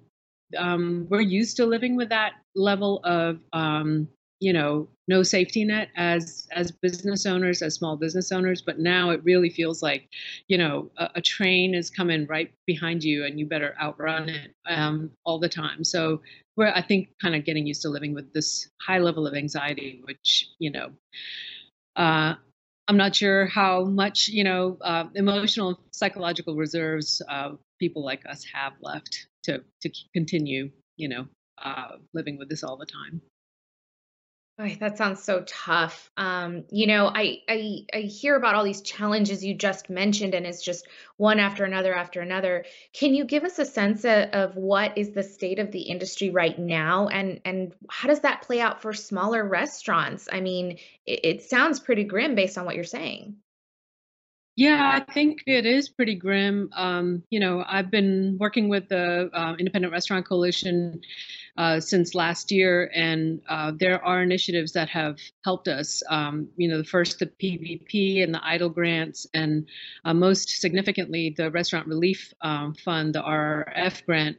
um, 0.57 1.07
we're 1.09 1.21
used 1.21 1.57
to 1.57 1.65
living 1.65 1.95
with 1.95 2.09
that 2.09 2.33
level 2.55 3.01
of 3.03 3.39
um, 3.51 4.07
you 4.39 4.51
know 4.51 4.87
no 5.07 5.23
safety 5.23 5.63
net 5.63 5.89
as 5.95 6.47
as 6.51 6.71
business 6.71 7.25
owners 7.25 7.61
as 7.61 7.75
small 7.75 7.95
business 7.95 8.31
owners 8.31 8.61
but 8.61 8.79
now 8.79 9.09
it 9.09 9.23
really 9.23 9.49
feels 9.49 9.81
like 9.81 10.09
you 10.47 10.57
know 10.57 10.89
a, 10.97 11.09
a 11.15 11.21
train 11.21 11.73
is 11.73 11.89
coming 11.89 12.25
right 12.27 12.51
behind 12.65 13.03
you 13.03 13.25
and 13.25 13.39
you 13.39 13.45
better 13.45 13.75
outrun 13.81 14.29
it 14.29 14.53
um, 14.67 15.09
all 15.25 15.39
the 15.39 15.49
time 15.49 15.83
so 15.83 16.21
we're 16.57 16.71
i 16.75 16.81
think 16.81 17.09
kind 17.21 17.35
of 17.35 17.45
getting 17.45 17.65
used 17.65 17.81
to 17.81 17.89
living 17.89 18.13
with 18.13 18.33
this 18.33 18.69
high 18.81 18.99
level 18.99 19.25
of 19.25 19.33
anxiety 19.33 20.01
which 20.05 20.49
you 20.59 20.71
know 20.71 20.91
uh, 21.95 22.35
I'm 22.87 22.97
not 22.97 23.15
sure 23.15 23.47
how 23.47 23.85
much 23.85 24.27
you 24.27 24.43
know 24.43 24.77
uh, 24.81 25.05
emotional 25.15 25.79
psychological 25.91 26.55
reserves 26.55 27.21
uh, 27.29 27.51
people 27.79 28.03
like 28.03 28.23
us 28.27 28.45
have 28.53 28.73
left 28.81 29.27
to 29.43 29.63
to 29.81 29.91
continue 30.13 30.69
you 30.97 31.09
know 31.09 31.25
uh, 31.63 31.97
living 32.13 32.37
with 32.37 32.49
this 32.49 32.63
all 32.63 32.77
the 32.77 32.85
time. 32.85 33.21
That 34.57 34.97
sounds 34.97 35.21
so 35.21 35.43
tough. 35.45 36.09
Um, 36.15 36.63
you 36.71 36.87
know, 36.87 37.07
I, 37.07 37.41
I 37.49 37.85
I 37.93 37.99
hear 38.01 38.37
about 38.37 38.55
all 38.55 38.63
these 38.63 38.81
challenges 38.81 39.43
you 39.43 39.53
just 39.53 39.89
mentioned, 39.89 40.33
and 40.33 40.45
it's 40.45 40.63
just 40.63 40.87
one 41.17 41.39
after 41.39 41.65
another 41.65 41.93
after 41.93 42.21
another. 42.21 42.63
Can 42.93 43.13
you 43.13 43.25
give 43.25 43.43
us 43.43 43.59
a 43.59 43.65
sense 43.65 44.05
of, 44.05 44.29
of 44.29 44.55
what 44.55 44.97
is 44.97 45.11
the 45.11 45.23
state 45.23 45.59
of 45.59 45.71
the 45.71 45.81
industry 45.81 46.29
right 46.29 46.57
now, 46.57 47.09
and 47.09 47.41
and 47.43 47.73
how 47.89 48.07
does 48.07 48.21
that 48.21 48.43
play 48.43 48.61
out 48.61 48.81
for 48.81 48.93
smaller 48.93 49.45
restaurants? 49.45 50.29
I 50.31 50.39
mean, 50.39 50.77
it, 51.05 51.19
it 51.25 51.43
sounds 51.43 51.81
pretty 51.81 52.05
grim 52.05 52.33
based 52.35 52.57
on 52.57 52.65
what 52.65 52.75
you're 52.75 52.85
saying. 52.85 53.35
Yeah, 54.57 54.89
I 54.93 55.11
think 55.11 55.43
it 55.47 55.65
is 55.65 55.89
pretty 55.89 56.15
grim. 56.15 56.69
Um, 56.73 57.23
you 57.29 57.41
know, 57.41 57.63
I've 57.67 57.91
been 57.91 58.37
working 58.39 58.69
with 58.69 58.87
the 58.87 59.29
uh, 59.33 59.55
Independent 59.59 59.91
Restaurant 59.91 60.25
Coalition 60.25 61.01
uh, 61.57 61.81
since 61.81 62.15
last 62.15 62.51
year, 62.51 62.89
and 62.95 63.41
uh, 63.49 63.73
there 63.77 64.03
are 64.03 64.23
initiatives 64.23 64.71
that 64.73 64.87
have 64.89 65.19
helped 65.43 65.67
us. 65.67 66.03
Um, 66.09 66.47
you 66.55 66.69
know, 66.69 66.77
the 66.77 66.85
first 66.85 67.19
the 67.19 67.25
PPP 67.25 68.23
and 68.23 68.33
the 68.33 68.39
EIDL 68.39 68.73
grants, 68.73 69.27
and 69.33 69.67
uh, 70.05 70.13
most 70.13 70.49
significantly 70.61 71.33
the 71.35 71.51
Restaurant 71.51 71.87
Relief 71.87 72.33
um, 72.41 72.75
Fund, 72.75 73.15
the 73.15 73.21
RRF 73.21 74.05
grant. 74.05 74.37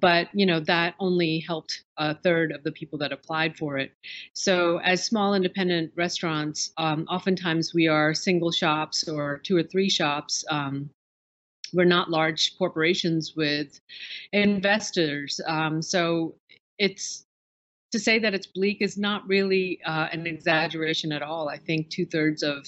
But 0.00 0.28
you 0.32 0.46
know 0.46 0.60
that 0.60 0.94
only 0.98 1.40
helped 1.40 1.84
a 1.96 2.14
third 2.14 2.52
of 2.52 2.62
the 2.64 2.72
people 2.72 2.98
that 2.98 3.12
applied 3.12 3.56
for 3.56 3.78
it. 3.78 3.92
So, 4.32 4.78
as 4.78 5.04
small 5.04 5.34
independent 5.34 5.92
restaurants, 5.96 6.72
um, 6.76 7.06
oftentimes 7.08 7.74
we 7.74 7.88
are 7.88 8.14
single 8.14 8.50
shops 8.50 9.08
or 9.08 9.38
two 9.38 9.56
or 9.56 9.62
three 9.62 9.90
shops 9.90 10.44
um, 10.50 10.90
we're 11.72 11.84
not 11.84 12.10
large 12.10 12.56
corporations 12.58 13.34
with 13.36 13.80
investors. 14.32 15.40
Um, 15.46 15.82
so 15.82 16.34
it's 16.78 17.26
to 17.92 17.98
say 17.98 18.20
that 18.20 18.34
it's 18.34 18.46
bleak 18.46 18.78
is 18.80 18.96
not 18.96 19.26
really 19.26 19.80
uh, 19.84 20.08
an 20.12 20.26
exaggeration 20.26 21.10
at 21.10 21.22
all. 21.22 21.48
I 21.48 21.58
think 21.58 21.90
two 21.90 22.06
thirds 22.06 22.42
of 22.42 22.64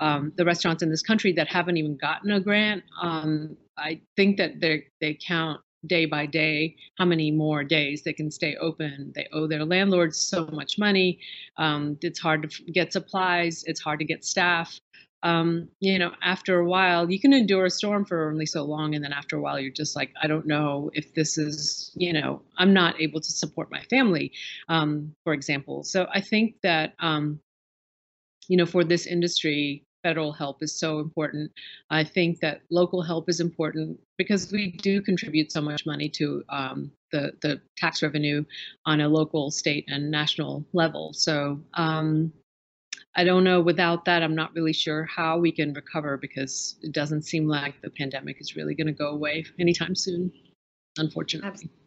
um, 0.00 0.32
the 0.36 0.44
restaurants 0.44 0.82
in 0.82 0.90
this 0.90 1.02
country 1.02 1.32
that 1.34 1.46
haven't 1.46 1.76
even 1.76 1.96
gotten 1.96 2.32
a 2.32 2.40
grant, 2.40 2.82
um, 3.00 3.56
I 3.78 4.00
think 4.16 4.36
that 4.38 4.60
they 4.60 4.86
they 5.00 5.14
count 5.26 5.60
day 5.86 6.06
by 6.06 6.26
day 6.26 6.76
how 6.98 7.04
many 7.04 7.30
more 7.30 7.64
days 7.64 8.02
they 8.02 8.12
can 8.12 8.30
stay 8.30 8.56
open. 8.56 9.12
They 9.14 9.28
owe 9.32 9.46
their 9.46 9.64
landlords 9.64 10.18
so 10.18 10.46
much 10.52 10.78
money. 10.78 11.18
Um, 11.56 11.98
it's 12.02 12.20
hard 12.20 12.48
to 12.50 12.62
get 12.72 12.92
supplies. 12.92 13.64
It's 13.66 13.80
hard 13.80 13.98
to 14.00 14.04
get 14.04 14.24
staff. 14.24 14.80
um, 15.24 15.68
you 15.80 15.98
know, 15.98 16.12
after 16.22 16.58
a 16.60 16.66
while, 16.66 17.10
you 17.10 17.18
can 17.18 17.32
endure 17.32 17.64
a 17.64 17.70
storm 17.70 18.04
for 18.04 18.30
only 18.30 18.44
so 18.44 18.62
long, 18.62 18.94
and 18.94 19.02
then 19.02 19.12
after 19.14 19.36
a 19.36 19.40
while, 19.40 19.58
you're 19.58 19.72
just 19.72 19.96
like, 19.96 20.12
I 20.22 20.26
don't 20.26 20.46
know 20.46 20.90
if 20.92 21.14
this 21.14 21.38
is, 21.38 21.90
you 21.94 22.12
know, 22.12 22.42
I'm 22.58 22.74
not 22.74 23.00
able 23.00 23.22
to 23.22 23.32
support 23.32 23.70
my 23.70 23.80
family, 23.84 24.32
um, 24.68 25.14
for 25.24 25.32
example. 25.32 25.82
So 25.82 26.06
I 26.12 26.20
think 26.20 26.56
that, 26.62 26.92
um, 26.98 27.40
you 28.48 28.58
know, 28.58 28.66
for 28.66 28.84
this 28.84 29.06
industry, 29.06 29.86
federal 30.04 30.32
help 30.32 30.62
is 30.62 30.78
so 30.78 31.00
important. 31.00 31.50
I 31.90 32.04
think 32.04 32.38
that 32.40 32.60
local 32.70 33.02
help 33.02 33.28
is 33.28 33.40
important 33.40 33.98
because 34.18 34.52
we 34.52 34.70
do 34.70 35.02
contribute 35.02 35.50
so 35.50 35.60
much 35.60 35.86
money 35.86 36.08
to 36.10 36.44
um, 36.50 36.92
the 37.10 37.32
the 37.42 37.60
tax 37.76 38.02
revenue 38.02 38.44
on 38.86 39.00
a 39.00 39.08
local, 39.08 39.50
state, 39.50 39.86
and 39.88 40.10
national 40.10 40.64
level. 40.72 41.12
So 41.14 41.60
um, 41.72 42.32
I 43.16 43.24
don't 43.24 43.44
know. 43.44 43.60
Without 43.60 44.04
that, 44.04 44.22
I'm 44.22 44.34
not 44.34 44.54
really 44.54 44.74
sure 44.74 45.04
how 45.04 45.38
we 45.38 45.50
can 45.50 45.72
recover 45.72 46.16
because 46.16 46.76
it 46.82 46.92
doesn't 46.92 47.22
seem 47.22 47.48
like 47.48 47.80
the 47.80 47.90
pandemic 47.90 48.40
is 48.40 48.54
really 48.54 48.74
going 48.74 48.88
to 48.88 48.92
go 48.92 49.08
away 49.08 49.44
anytime 49.58 49.94
soon, 49.94 50.30
unfortunately. 50.98 51.48
Absolutely. 51.48 51.83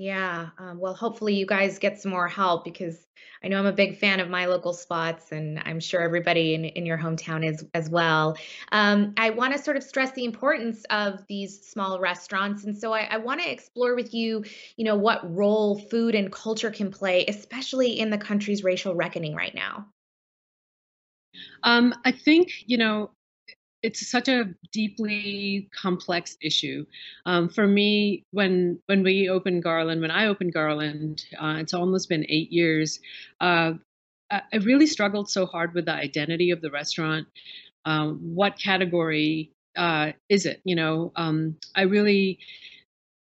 Yeah. 0.00 0.50
Um, 0.58 0.78
well, 0.78 0.94
hopefully 0.94 1.34
you 1.34 1.44
guys 1.44 1.80
get 1.80 2.00
some 2.00 2.12
more 2.12 2.28
help 2.28 2.64
because 2.64 3.04
I 3.42 3.48
know 3.48 3.58
I'm 3.58 3.66
a 3.66 3.72
big 3.72 3.98
fan 3.98 4.20
of 4.20 4.30
my 4.30 4.46
local 4.46 4.72
spots, 4.72 5.32
and 5.32 5.60
I'm 5.64 5.80
sure 5.80 6.00
everybody 6.00 6.54
in, 6.54 6.64
in 6.64 6.86
your 6.86 6.96
hometown 6.96 7.44
is 7.44 7.64
as 7.74 7.90
well. 7.90 8.36
Um, 8.70 9.12
I 9.16 9.30
want 9.30 9.54
to 9.54 9.58
sort 9.58 9.76
of 9.76 9.82
stress 9.82 10.12
the 10.12 10.24
importance 10.24 10.84
of 10.90 11.26
these 11.26 11.66
small 11.66 11.98
restaurants, 11.98 12.62
and 12.62 12.78
so 12.78 12.92
I, 12.92 13.08
I 13.10 13.16
want 13.16 13.40
to 13.40 13.50
explore 13.50 13.96
with 13.96 14.14
you, 14.14 14.44
you 14.76 14.84
know, 14.84 14.94
what 14.94 15.34
role 15.34 15.80
food 15.90 16.14
and 16.14 16.30
culture 16.30 16.70
can 16.70 16.92
play, 16.92 17.24
especially 17.26 17.98
in 17.98 18.10
the 18.10 18.18
country's 18.18 18.62
racial 18.62 18.94
reckoning 18.94 19.34
right 19.34 19.54
now. 19.54 19.86
Um, 21.64 21.92
I 22.04 22.12
think, 22.12 22.50
you 22.66 22.78
know, 22.78 23.10
it's 23.82 24.10
such 24.10 24.28
a 24.28 24.54
deeply 24.72 25.68
complex 25.72 26.36
issue. 26.42 26.84
Um, 27.26 27.48
for 27.48 27.66
me, 27.66 28.24
when 28.32 28.80
when 28.86 29.02
we 29.02 29.28
opened 29.28 29.62
Garland, 29.62 30.00
when 30.00 30.10
I 30.10 30.26
opened 30.26 30.52
Garland, 30.52 31.24
uh, 31.40 31.56
it's 31.58 31.74
almost 31.74 32.08
been 32.08 32.26
eight 32.28 32.50
years. 32.52 33.00
Uh, 33.40 33.74
I 34.30 34.56
really 34.56 34.86
struggled 34.86 35.30
so 35.30 35.46
hard 35.46 35.74
with 35.74 35.86
the 35.86 35.94
identity 35.94 36.50
of 36.50 36.60
the 36.60 36.70
restaurant. 36.70 37.26
Um, 37.84 38.18
what 38.34 38.58
category 38.58 39.52
uh, 39.76 40.12
is 40.28 40.44
it? 40.44 40.60
You 40.64 40.76
know, 40.76 41.12
um, 41.16 41.56
I 41.74 41.82
really 41.82 42.38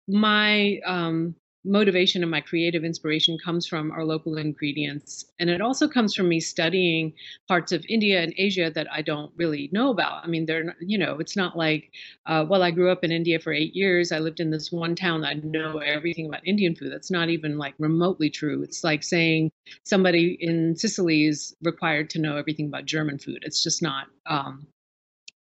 my 0.08 0.80
um, 0.86 1.36
motivation 1.66 2.22
and 2.22 2.32
my 2.32 2.42
creative 2.42 2.84
inspiration 2.84 3.38
comes 3.44 3.66
from 3.68 3.92
our 3.92 4.06
local 4.06 4.38
ingredients. 4.38 5.26
And 5.40 5.50
it 5.50 5.62
also 5.62 5.88
comes 5.88 6.14
from 6.14 6.30
me 6.30 6.40
studying 6.40 7.14
parts 7.48 7.72
of 7.72 7.84
India 7.90 8.22
and 8.22 8.34
Asia 8.38 8.72
that 8.74 8.88
I 8.92 9.02
don't 9.02 9.32
really 9.36 9.70
know 9.74 9.90
about. 9.90 10.24
I 10.24 10.28
mean, 10.28 10.46
they're, 10.46 10.76
you 10.80 10.98
know, 10.98 11.18
it's 11.20 11.36
not 11.36 11.58
like, 11.58 11.92
uh, 12.26 12.46
well, 12.48 12.64
I 12.64 12.72
grew 12.72 12.92
up 12.92 13.04
in 13.04 13.12
India 13.12 13.40
for 13.40 13.52
eight 13.52 13.76
years. 13.76 14.12
I 14.12 14.20
lived 14.20 14.40
in 14.40 14.52
this 14.52 14.72
one 14.72 14.96
town. 14.96 15.26
I 15.26 15.34
know 15.34 15.80
everything 15.80 16.28
about 16.28 16.48
Indian 16.48 16.76
food. 16.76 16.92
That's 16.92 17.12
not 17.12 17.30
even 17.30 17.58
like 17.58 17.74
remotely 17.80 18.30
true. 18.30 18.62
It's 18.64 18.84
like 18.84 19.04
saying 19.04 19.52
somebody 19.84 20.38
in 20.40 20.76
Sicily 20.76 21.26
is 21.26 21.56
required 21.64 22.10
to 22.12 22.20
know 22.20 22.38
everything 22.38 22.68
about 22.68 22.86
German 22.86 23.18
food. 23.18 23.40
It's 23.42 23.64
just 23.64 23.82
not 23.82 24.08
um, 24.28 24.68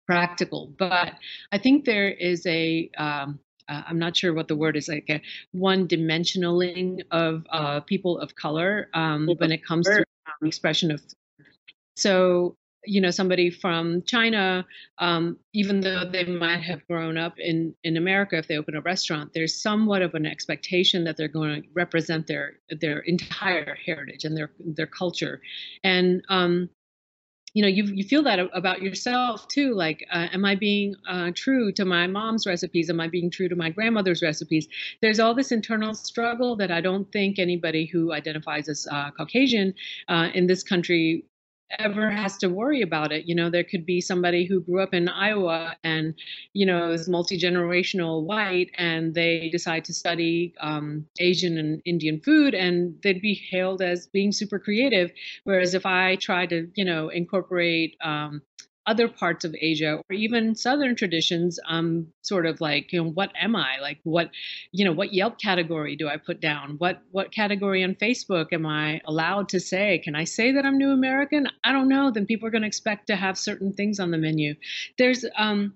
practical. 0.07 0.73
But 0.77 1.13
I 1.51 1.57
think 1.57 1.85
there 1.85 2.09
is 2.09 2.45
a, 2.45 2.89
um, 2.97 3.39
uh, 3.67 3.83
I'm 3.87 3.99
not 3.99 4.15
sure 4.15 4.33
what 4.33 4.47
the 4.47 4.55
word 4.55 4.77
is, 4.77 4.87
like 4.87 5.09
a 5.09 5.21
one 5.51 5.87
dimensionaling 5.87 7.01
of 7.11 7.45
uh, 7.51 7.79
people 7.81 8.19
of 8.19 8.35
color 8.35 8.89
um, 8.93 9.29
when 9.37 9.51
it 9.51 9.65
comes 9.65 9.85
to 9.87 10.03
expression 10.43 10.91
of. 10.91 11.01
So, 11.95 12.55
you 12.85 13.01
know, 13.01 13.09
somebody 13.09 13.49
from 13.49 14.03
China, 14.03 14.65
um, 14.99 15.37
even 15.53 15.81
though 15.81 16.03
they 16.05 16.25
might 16.25 16.61
have 16.61 16.85
grown 16.87 17.17
up 17.17 17.39
in, 17.39 17.73
in 17.83 17.97
America, 17.97 18.37
if 18.37 18.47
they 18.47 18.57
open 18.57 18.75
a 18.75 18.81
restaurant, 18.81 19.31
there's 19.33 19.59
somewhat 19.59 20.01
of 20.01 20.13
an 20.13 20.25
expectation 20.25 21.05
that 21.05 21.17
they're 21.17 21.27
going 21.27 21.63
to 21.63 21.67
represent 21.73 22.27
their 22.27 22.59
their 22.69 22.99
entire 22.99 23.75
heritage 23.85 24.23
and 24.25 24.37
their 24.37 24.51
their 24.59 24.87
culture, 24.87 25.41
and 25.83 26.23
um, 26.29 26.69
you 27.55 27.61
know 27.61 27.69
you 27.69 27.85
you 27.85 28.03
feel 28.03 28.21
that 28.21 28.37
about 28.53 28.81
yourself 28.81 29.47
too 29.47 29.73
like 29.73 30.05
uh, 30.11 30.27
am 30.33 30.43
i 30.45 30.53
being 30.53 30.93
uh, 31.09 31.31
true 31.33 31.71
to 31.71 31.85
my 31.85 32.05
mom's 32.05 32.45
recipes? 32.45 32.89
Am 32.89 32.99
i 32.99 33.07
being 33.07 33.31
true 33.31 33.49
to 33.49 33.55
my 33.55 33.69
grandmother's 33.69 34.21
recipes? 34.21 34.67
There's 35.01 35.19
all 35.19 35.33
this 35.33 35.51
internal 35.51 35.93
struggle 35.93 36.55
that 36.57 36.69
i 36.69 36.81
don't 36.81 37.11
think 37.11 37.39
anybody 37.39 37.85
who 37.85 38.11
identifies 38.13 38.67
as 38.69 38.87
uh, 38.91 39.09
caucasian 39.11 39.73
uh, 40.09 40.29
in 40.33 40.47
this 40.47 40.63
country 40.63 41.25
ever 41.79 42.11
has 42.11 42.37
to 42.37 42.49
worry 42.49 42.81
about 42.81 43.11
it. 43.11 43.25
You 43.27 43.35
know, 43.35 43.49
there 43.49 43.63
could 43.63 43.85
be 43.85 44.01
somebody 44.01 44.45
who 44.45 44.61
grew 44.61 44.81
up 44.81 44.93
in 44.93 45.07
Iowa 45.09 45.75
and, 45.83 46.13
you 46.53 46.65
know, 46.65 46.91
is 46.91 47.09
multi 47.09 47.39
generational 47.39 48.23
white 48.23 48.71
and 48.77 49.13
they 49.13 49.49
decide 49.49 49.85
to 49.85 49.93
study 49.93 50.53
um, 50.61 51.05
Asian 51.19 51.57
and 51.57 51.81
Indian 51.85 52.19
food 52.21 52.53
and 52.53 52.95
they'd 53.03 53.21
be 53.21 53.33
hailed 53.33 53.81
as 53.81 54.07
being 54.07 54.31
super 54.31 54.59
creative. 54.59 55.11
Whereas 55.43 55.73
if 55.73 55.85
I 55.85 56.15
try 56.17 56.45
to, 56.47 56.69
you 56.75 56.85
know, 56.85 57.09
incorporate 57.09 57.95
um, 58.03 58.41
other 58.87 59.07
parts 59.07 59.45
of 59.45 59.55
Asia 59.59 60.01
or 60.09 60.15
even 60.15 60.55
Southern 60.55 60.95
traditions, 60.95 61.59
um, 61.67 62.07
sort 62.21 62.45
of 62.45 62.61
like, 62.61 62.91
you 62.91 63.03
know, 63.03 63.09
what 63.09 63.31
am 63.39 63.55
I? 63.55 63.77
Like, 63.81 63.99
what, 64.03 64.29
you 64.71 64.85
know, 64.85 64.91
what 64.91 65.13
Yelp 65.13 65.39
category 65.39 65.95
do 65.95 66.07
I 66.07 66.17
put 66.17 66.39
down? 66.39 66.75
What 66.77 67.01
what 67.11 67.31
category 67.31 67.83
on 67.83 67.95
Facebook 67.95 68.53
am 68.53 68.65
I 68.65 69.01
allowed 69.05 69.49
to 69.49 69.59
say? 69.59 69.99
Can 69.99 70.15
I 70.15 70.23
say 70.23 70.51
that 70.53 70.65
I'm 70.65 70.77
New 70.77 70.91
American? 70.91 71.47
I 71.63 71.71
don't 71.71 71.89
know. 71.89 72.11
Then 72.11 72.25
people 72.25 72.47
are 72.47 72.51
going 72.51 72.61
to 72.61 72.67
expect 72.67 73.07
to 73.07 73.15
have 73.15 73.37
certain 73.37 73.73
things 73.73 73.99
on 73.99 74.11
the 74.11 74.17
menu. 74.17 74.55
There's, 74.97 75.25
um, 75.35 75.73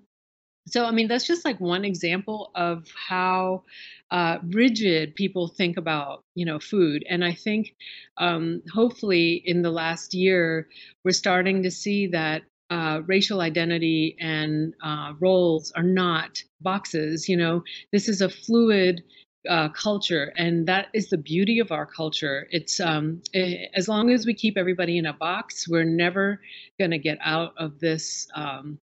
so 0.68 0.84
I 0.84 0.90
mean, 0.90 1.08
that's 1.08 1.26
just 1.26 1.44
like 1.44 1.60
one 1.60 1.84
example 1.84 2.50
of 2.54 2.86
how 3.08 3.64
uh, 4.10 4.38
rigid 4.42 5.14
people 5.14 5.48
think 5.48 5.76
about 5.76 6.24
you 6.34 6.44
know 6.44 6.58
food 6.58 7.04
and 7.08 7.24
i 7.24 7.32
think 7.32 7.74
um, 8.16 8.62
hopefully 8.72 9.34
in 9.44 9.62
the 9.62 9.70
last 9.70 10.14
year 10.14 10.68
we're 11.04 11.12
starting 11.12 11.62
to 11.62 11.70
see 11.70 12.08
that 12.08 12.42
uh, 12.70 13.02
racial 13.06 13.40
identity 13.40 14.16
and 14.20 14.74
uh, 14.82 15.12
roles 15.20 15.72
are 15.72 15.82
not 15.82 16.42
boxes. 16.60 17.28
You 17.28 17.36
know, 17.36 17.64
this 17.92 18.08
is 18.08 18.20
a 18.20 18.28
fluid 18.28 19.02
uh, 19.48 19.68
culture, 19.70 20.32
and 20.36 20.66
that 20.68 20.88
is 20.92 21.08
the 21.08 21.18
beauty 21.18 21.58
of 21.58 21.72
our 21.72 21.86
culture. 21.86 22.46
It's 22.50 22.78
um, 22.78 23.22
it, 23.32 23.70
as 23.74 23.88
long 23.88 24.10
as 24.10 24.26
we 24.26 24.34
keep 24.34 24.56
everybody 24.56 24.98
in 24.98 25.06
a 25.06 25.12
box, 25.12 25.68
we're 25.68 25.84
never 25.84 26.40
going 26.78 26.90
to 26.92 26.98
get 26.98 27.18
out 27.22 27.54
of 27.56 27.80
this. 27.80 28.28
Um, 28.34 28.78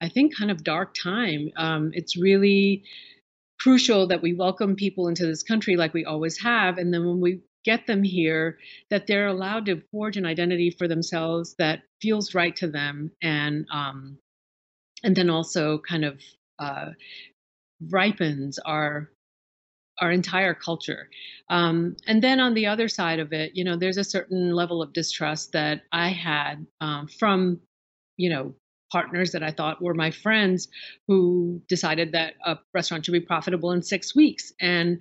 I 0.00 0.08
think 0.08 0.36
kind 0.36 0.50
of 0.50 0.62
dark 0.62 0.94
time. 0.94 1.50
Um, 1.56 1.90
it's 1.94 2.16
really 2.16 2.84
crucial 3.58 4.06
that 4.08 4.22
we 4.22 4.34
welcome 4.34 4.76
people 4.76 5.08
into 5.08 5.26
this 5.26 5.42
country 5.42 5.76
like 5.76 5.94
we 5.94 6.04
always 6.04 6.40
have, 6.42 6.78
and 6.78 6.92
then 6.92 7.06
when 7.06 7.20
we 7.20 7.40
get 7.64 7.86
them 7.86 8.02
here 8.02 8.58
that 8.90 9.06
they're 9.06 9.28
allowed 9.28 9.66
to 9.66 9.82
forge 9.90 10.16
an 10.16 10.26
identity 10.26 10.70
for 10.70 10.88
themselves 10.88 11.54
that 11.58 11.82
feels 12.00 12.34
right 12.34 12.56
to 12.56 12.68
them 12.68 13.10
and 13.22 13.66
um, 13.72 14.18
and 15.04 15.16
then 15.16 15.30
also 15.30 15.78
kind 15.78 16.04
of 16.04 16.20
uh, 16.58 16.90
ripens 17.90 18.58
our 18.58 19.10
our 20.00 20.10
entire 20.10 20.54
culture. 20.54 21.08
Um, 21.50 21.96
and 22.06 22.22
then 22.22 22.40
on 22.40 22.54
the 22.54 22.66
other 22.66 22.88
side 22.88 23.20
of 23.20 23.32
it 23.32 23.52
you 23.54 23.64
know 23.64 23.76
there's 23.76 23.98
a 23.98 24.04
certain 24.04 24.52
level 24.54 24.82
of 24.82 24.92
distrust 24.92 25.52
that 25.52 25.82
i 25.92 26.08
had 26.08 26.66
um, 26.80 27.08
from 27.08 27.60
you 28.16 28.30
know 28.30 28.54
partners 28.90 29.32
that 29.32 29.42
i 29.42 29.50
thought 29.50 29.82
were 29.82 29.94
my 29.94 30.10
friends 30.10 30.68
who 31.08 31.62
decided 31.68 32.12
that 32.12 32.34
a 32.44 32.58
restaurant 32.74 33.04
should 33.04 33.12
be 33.12 33.20
profitable 33.20 33.72
in 33.72 33.82
six 33.82 34.14
weeks. 34.14 34.52
And 34.60 35.00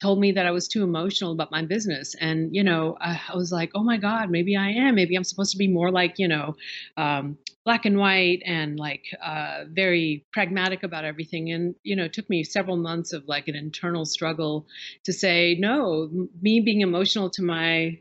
told 0.00 0.20
me 0.20 0.32
that 0.32 0.46
I 0.46 0.50
was 0.50 0.68
too 0.68 0.82
emotional 0.82 1.32
about 1.32 1.50
my 1.50 1.62
business. 1.62 2.14
And, 2.20 2.54
you 2.54 2.62
know, 2.62 2.96
I, 3.00 3.20
I, 3.32 3.36
was 3.36 3.50
like, 3.50 3.70
oh 3.74 3.82
my 3.82 3.96
God, 3.96 4.30
maybe 4.30 4.56
I 4.56 4.68
am. 4.68 4.94
Maybe 4.94 5.16
I'm 5.16 5.24
supposed 5.24 5.52
to 5.52 5.58
be 5.58 5.68
more 5.68 5.90
like, 5.90 6.18
you 6.18 6.28
know, 6.28 6.56
um, 6.96 7.38
black 7.64 7.86
and 7.86 7.98
white 7.98 8.42
and 8.44 8.78
like 8.78 9.04
uh, 9.24 9.64
very 9.68 10.24
pragmatic 10.32 10.82
about 10.82 11.04
everything. 11.04 11.50
And, 11.50 11.74
you 11.82 11.96
know, 11.96 12.04
it 12.04 12.12
took 12.12 12.28
me 12.28 12.44
several 12.44 12.76
months 12.76 13.12
of 13.12 13.26
like 13.26 13.48
an 13.48 13.54
internal 13.54 14.04
struggle 14.04 14.66
to 15.04 15.12
say, 15.12 15.56
no, 15.58 16.28
me 16.42 16.60
being 16.60 16.82
emotional 16.82 17.30
to 17.30 17.42
my 17.42 17.98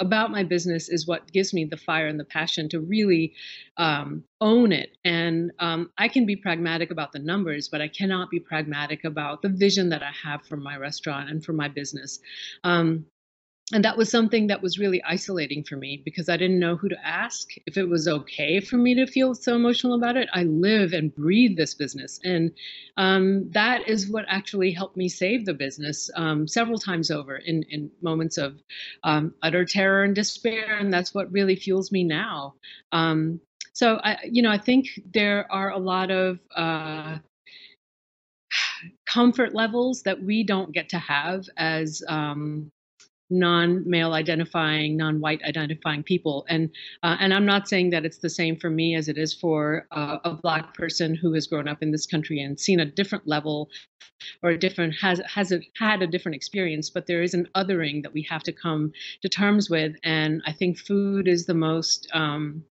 about 0.00 0.30
my 0.30 0.42
business 0.42 0.88
is 0.88 1.06
what 1.06 1.30
gives 1.30 1.52
me 1.52 1.64
the 1.64 1.76
fire 1.76 2.08
and 2.08 2.18
the 2.18 2.24
passion 2.24 2.68
to 2.70 2.80
really 2.80 3.34
um, 3.76 4.24
own 4.40 4.72
it. 4.72 4.96
And 5.04 5.52
um, 5.58 5.90
I 5.98 6.08
can 6.08 6.26
be 6.26 6.36
pragmatic 6.36 6.90
about 6.90 7.12
the 7.12 7.18
numbers, 7.18 7.68
but 7.68 7.80
I 7.80 7.88
cannot 7.88 8.30
be 8.30 8.40
pragmatic 8.40 9.04
about 9.04 9.42
the 9.42 9.50
vision 9.50 9.90
that 9.90 10.02
I 10.02 10.10
have 10.24 10.44
for 10.46 10.56
my 10.56 10.76
restaurant 10.76 11.30
and 11.30 11.44
for 11.44 11.52
my 11.52 11.68
business. 11.68 12.18
Um, 12.64 13.06
and 13.72 13.84
that 13.84 13.96
was 13.96 14.10
something 14.10 14.48
that 14.48 14.62
was 14.62 14.78
really 14.78 15.02
isolating 15.04 15.62
for 15.62 15.76
me 15.76 16.02
because 16.04 16.28
I 16.28 16.36
didn't 16.36 16.58
know 16.58 16.76
who 16.76 16.88
to 16.88 17.06
ask 17.06 17.50
if 17.66 17.76
it 17.76 17.88
was 17.88 18.08
okay 18.08 18.60
for 18.60 18.76
me 18.76 18.94
to 18.96 19.06
feel 19.06 19.34
so 19.34 19.54
emotional 19.54 19.94
about 19.94 20.16
it. 20.16 20.28
I 20.32 20.42
live 20.42 20.92
and 20.92 21.14
breathe 21.14 21.56
this 21.56 21.74
business, 21.74 22.18
and 22.24 22.50
um, 22.96 23.48
that 23.50 23.88
is 23.88 24.08
what 24.08 24.24
actually 24.28 24.72
helped 24.72 24.96
me 24.96 25.08
save 25.08 25.46
the 25.46 25.54
business 25.54 26.10
um, 26.16 26.48
several 26.48 26.78
times 26.78 27.10
over 27.10 27.36
in, 27.36 27.62
in 27.70 27.90
moments 28.02 28.38
of 28.38 28.60
um, 29.04 29.34
utter 29.42 29.64
terror 29.64 30.02
and 30.02 30.14
despair, 30.14 30.78
and 30.78 30.92
that's 30.92 31.14
what 31.14 31.30
really 31.30 31.54
fuels 31.54 31.92
me 31.92 32.02
now. 32.02 32.54
Um, 32.90 33.40
so 33.72 34.00
I, 34.02 34.18
you 34.24 34.42
know, 34.42 34.50
I 34.50 34.58
think 34.58 34.88
there 35.14 35.50
are 35.50 35.70
a 35.70 35.78
lot 35.78 36.10
of 36.10 36.40
uh, 36.56 37.18
comfort 39.06 39.54
levels 39.54 40.02
that 40.02 40.20
we 40.20 40.42
don't 40.42 40.72
get 40.72 40.88
to 40.88 40.98
have 40.98 41.44
as 41.56 42.02
um, 42.08 42.70
non-male 43.30 44.12
identifying, 44.12 44.96
non-white 44.96 45.42
identifying 45.44 46.02
people, 46.02 46.44
and 46.48 46.70
uh, 47.02 47.16
and 47.20 47.32
I'm 47.32 47.46
not 47.46 47.68
saying 47.68 47.90
that 47.90 48.04
it's 48.04 48.18
the 48.18 48.30
same 48.30 48.56
for 48.56 48.70
me 48.70 48.94
as 48.94 49.08
it 49.08 49.16
is 49.16 49.32
for 49.34 49.86
uh, 49.92 50.18
a 50.24 50.34
black 50.34 50.74
person 50.74 51.14
who 51.14 51.32
has 51.34 51.46
grown 51.46 51.68
up 51.68 51.82
in 51.82 51.90
this 51.90 52.06
country 52.06 52.40
and 52.40 52.58
seen 52.58 52.80
a 52.80 52.86
different 52.86 53.26
level 53.26 53.70
or 54.42 54.50
a 54.50 54.58
different 54.58 54.94
has 55.00 55.20
has 55.26 55.52
a, 55.52 55.60
had 55.78 56.02
a 56.02 56.06
different 56.06 56.36
experience. 56.36 56.90
But 56.90 57.06
there 57.06 57.22
is 57.22 57.34
an 57.34 57.48
othering 57.54 58.02
that 58.02 58.12
we 58.12 58.22
have 58.30 58.42
to 58.44 58.52
come 58.52 58.92
to 59.22 59.28
terms 59.28 59.70
with, 59.70 59.96
and 60.02 60.42
I 60.46 60.52
think 60.52 60.78
food 60.78 61.28
is 61.28 61.46
the 61.46 61.54
most 61.54 62.08
um, 62.12 62.64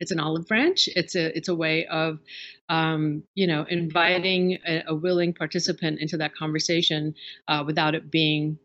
it's 0.00 0.10
an 0.10 0.18
olive 0.18 0.46
branch. 0.46 0.88
It's 0.96 1.14
a 1.14 1.36
it's 1.36 1.48
a 1.48 1.54
way 1.54 1.86
of 1.86 2.18
um, 2.68 3.22
you 3.34 3.46
know 3.46 3.64
inviting 3.68 4.58
a, 4.66 4.84
a, 4.88 4.94
willing 4.94 5.34
participant 5.34 6.00
into 6.00 6.16
that 6.16 6.34
conversation 6.34 7.14
uh, 7.48 7.62
without 7.66 7.94
it 7.94 8.10
being 8.10 8.58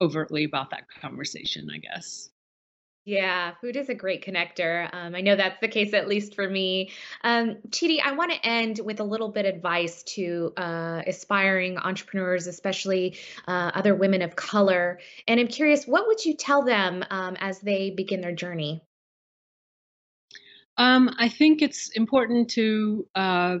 overtly 0.00 0.44
about 0.44 0.70
that 0.70 0.88
conversation, 1.00 1.68
I 1.72 1.78
guess. 1.78 2.30
Yeah, 3.06 3.52
food 3.60 3.76
is 3.76 3.88
a 3.88 3.94
great 3.94 4.24
connector. 4.24 4.92
Um, 4.92 5.14
I 5.14 5.20
know 5.20 5.36
that's 5.36 5.60
the 5.60 5.68
case, 5.68 5.94
at 5.94 6.08
least 6.08 6.34
for 6.34 6.50
me. 6.50 6.90
Um, 7.22 7.58
Cheetie, 7.70 8.00
I 8.04 8.12
want 8.12 8.32
to 8.32 8.44
end 8.44 8.80
with 8.84 8.98
a 8.98 9.04
little 9.04 9.28
bit 9.28 9.46
of 9.46 9.54
advice 9.54 10.02
to 10.14 10.52
uh, 10.56 11.02
aspiring 11.06 11.78
entrepreneurs, 11.78 12.48
especially 12.48 13.16
uh, 13.46 13.70
other 13.74 13.94
women 13.94 14.22
of 14.22 14.34
color. 14.34 14.98
And 15.28 15.38
I'm 15.38 15.46
curious, 15.46 15.86
what 15.86 16.08
would 16.08 16.24
you 16.24 16.34
tell 16.34 16.64
them 16.64 17.04
um, 17.08 17.36
as 17.38 17.60
they 17.60 17.90
begin 17.90 18.20
their 18.20 18.34
journey? 18.34 18.82
Um, 20.76 21.14
I 21.16 21.28
think 21.28 21.62
it's 21.62 21.90
important 21.90 22.50
to 22.50 23.06
uh, 23.14 23.58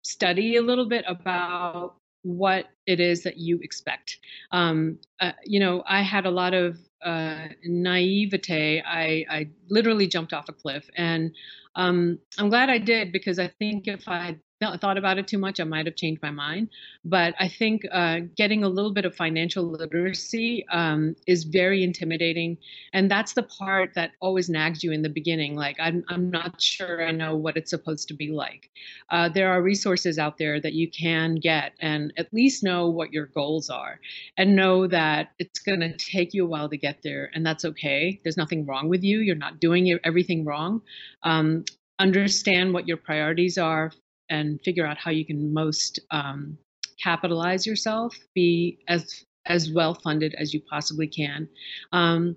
study 0.00 0.56
a 0.56 0.62
little 0.62 0.88
bit 0.88 1.04
about 1.06 1.97
what 2.22 2.66
it 2.86 3.00
is 3.00 3.22
that 3.22 3.36
you 3.36 3.58
expect. 3.62 4.18
Um, 4.52 4.98
uh, 5.20 5.32
you 5.44 5.60
know, 5.60 5.82
I 5.86 6.02
had 6.02 6.26
a 6.26 6.30
lot 6.30 6.54
of 6.54 6.78
uh, 7.04 7.48
naivete. 7.64 8.82
I, 8.82 9.24
I 9.30 9.48
literally 9.68 10.06
jumped 10.06 10.32
off 10.32 10.48
a 10.48 10.52
cliff, 10.52 10.88
and 10.96 11.34
um, 11.74 12.18
I'm 12.38 12.48
glad 12.48 12.70
I 12.70 12.78
did 12.78 13.12
because 13.12 13.38
I 13.38 13.48
think 13.58 13.86
if 13.86 14.08
I 14.08 14.36
thought 14.60 14.98
about 14.98 15.18
it 15.18 15.28
too 15.28 15.38
much, 15.38 15.60
I 15.60 15.64
might 15.64 15.86
have 15.86 15.94
changed 15.94 16.20
my 16.22 16.30
mind. 16.30 16.70
But 17.04 17.34
I 17.38 17.48
think 17.48 17.82
uh, 17.92 18.20
getting 18.36 18.64
a 18.64 18.68
little 18.68 18.92
bit 18.92 19.04
of 19.04 19.14
financial 19.14 19.64
literacy 19.64 20.64
um, 20.70 21.14
is 21.26 21.44
very 21.44 21.84
intimidating, 21.84 22.58
and 22.92 23.10
that's 23.10 23.34
the 23.34 23.44
part 23.44 23.94
that 23.94 24.12
always 24.20 24.48
nags 24.48 24.82
you 24.82 24.92
in 24.92 25.02
the 25.02 25.08
beginning. 25.08 25.54
Like 25.54 25.76
I'm, 25.78 26.04
I'm 26.08 26.30
not 26.30 26.60
sure 26.60 27.06
I 27.06 27.12
know 27.12 27.36
what 27.36 27.56
it's 27.56 27.70
supposed 27.70 28.08
to 28.08 28.14
be 28.14 28.32
like. 28.32 28.70
Uh, 29.10 29.28
there 29.28 29.50
are 29.50 29.62
resources 29.62 30.18
out 30.18 30.38
there 30.38 30.60
that 30.60 30.72
you 30.72 30.90
can 30.90 31.36
get, 31.36 31.72
and 31.80 32.12
at 32.16 32.32
least 32.32 32.64
know 32.64 32.88
what 32.88 33.12
your 33.12 33.26
goals 33.26 33.70
are, 33.70 34.00
and 34.36 34.56
know 34.56 34.86
that 34.88 35.30
it's 35.38 35.60
going 35.60 35.80
to 35.80 35.96
take 35.96 36.34
you 36.34 36.44
a 36.44 36.48
while 36.48 36.68
to 36.68 36.76
get 36.76 36.98
there, 37.02 37.30
and 37.34 37.46
that's 37.46 37.64
okay. 37.64 38.20
There's 38.24 38.36
nothing 38.36 38.66
wrong 38.66 38.88
with 38.88 39.04
you. 39.04 39.20
You're 39.20 39.36
not 39.36 39.60
doing 39.60 39.98
everything 40.04 40.44
wrong. 40.44 40.82
Um, 41.22 41.64
understand 42.00 42.72
what 42.72 42.86
your 42.86 42.96
priorities 42.96 43.58
are 43.58 43.90
and 44.30 44.60
figure 44.62 44.86
out 44.86 44.98
how 44.98 45.10
you 45.10 45.24
can 45.24 45.52
most 45.52 46.00
um, 46.10 46.58
capitalize 47.02 47.66
yourself, 47.66 48.16
be 48.34 48.78
as 48.88 49.24
as 49.46 49.70
well 49.70 49.94
funded 49.94 50.34
as 50.34 50.52
you 50.52 50.60
possibly 50.68 51.06
can, 51.06 51.48
um, 51.92 52.36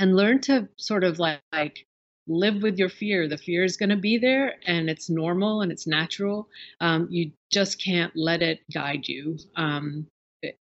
and 0.00 0.16
learn 0.16 0.40
to 0.40 0.68
sort 0.76 1.04
of 1.04 1.18
like, 1.18 1.40
like 1.52 1.86
live 2.26 2.62
with 2.62 2.78
your 2.78 2.88
fear. 2.88 3.28
The 3.28 3.38
fear 3.38 3.64
is 3.64 3.76
going 3.76 3.90
to 3.90 3.96
be 3.96 4.18
there, 4.18 4.54
and 4.66 4.90
it's 4.90 5.08
normal 5.10 5.60
and 5.62 5.70
it's 5.70 5.86
natural. 5.86 6.48
Um, 6.80 7.08
you 7.10 7.32
just 7.52 7.82
can't 7.82 8.12
let 8.16 8.42
it 8.42 8.60
guide 8.72 9.06
you. 9.08 9.38
Um, 9.56 10.06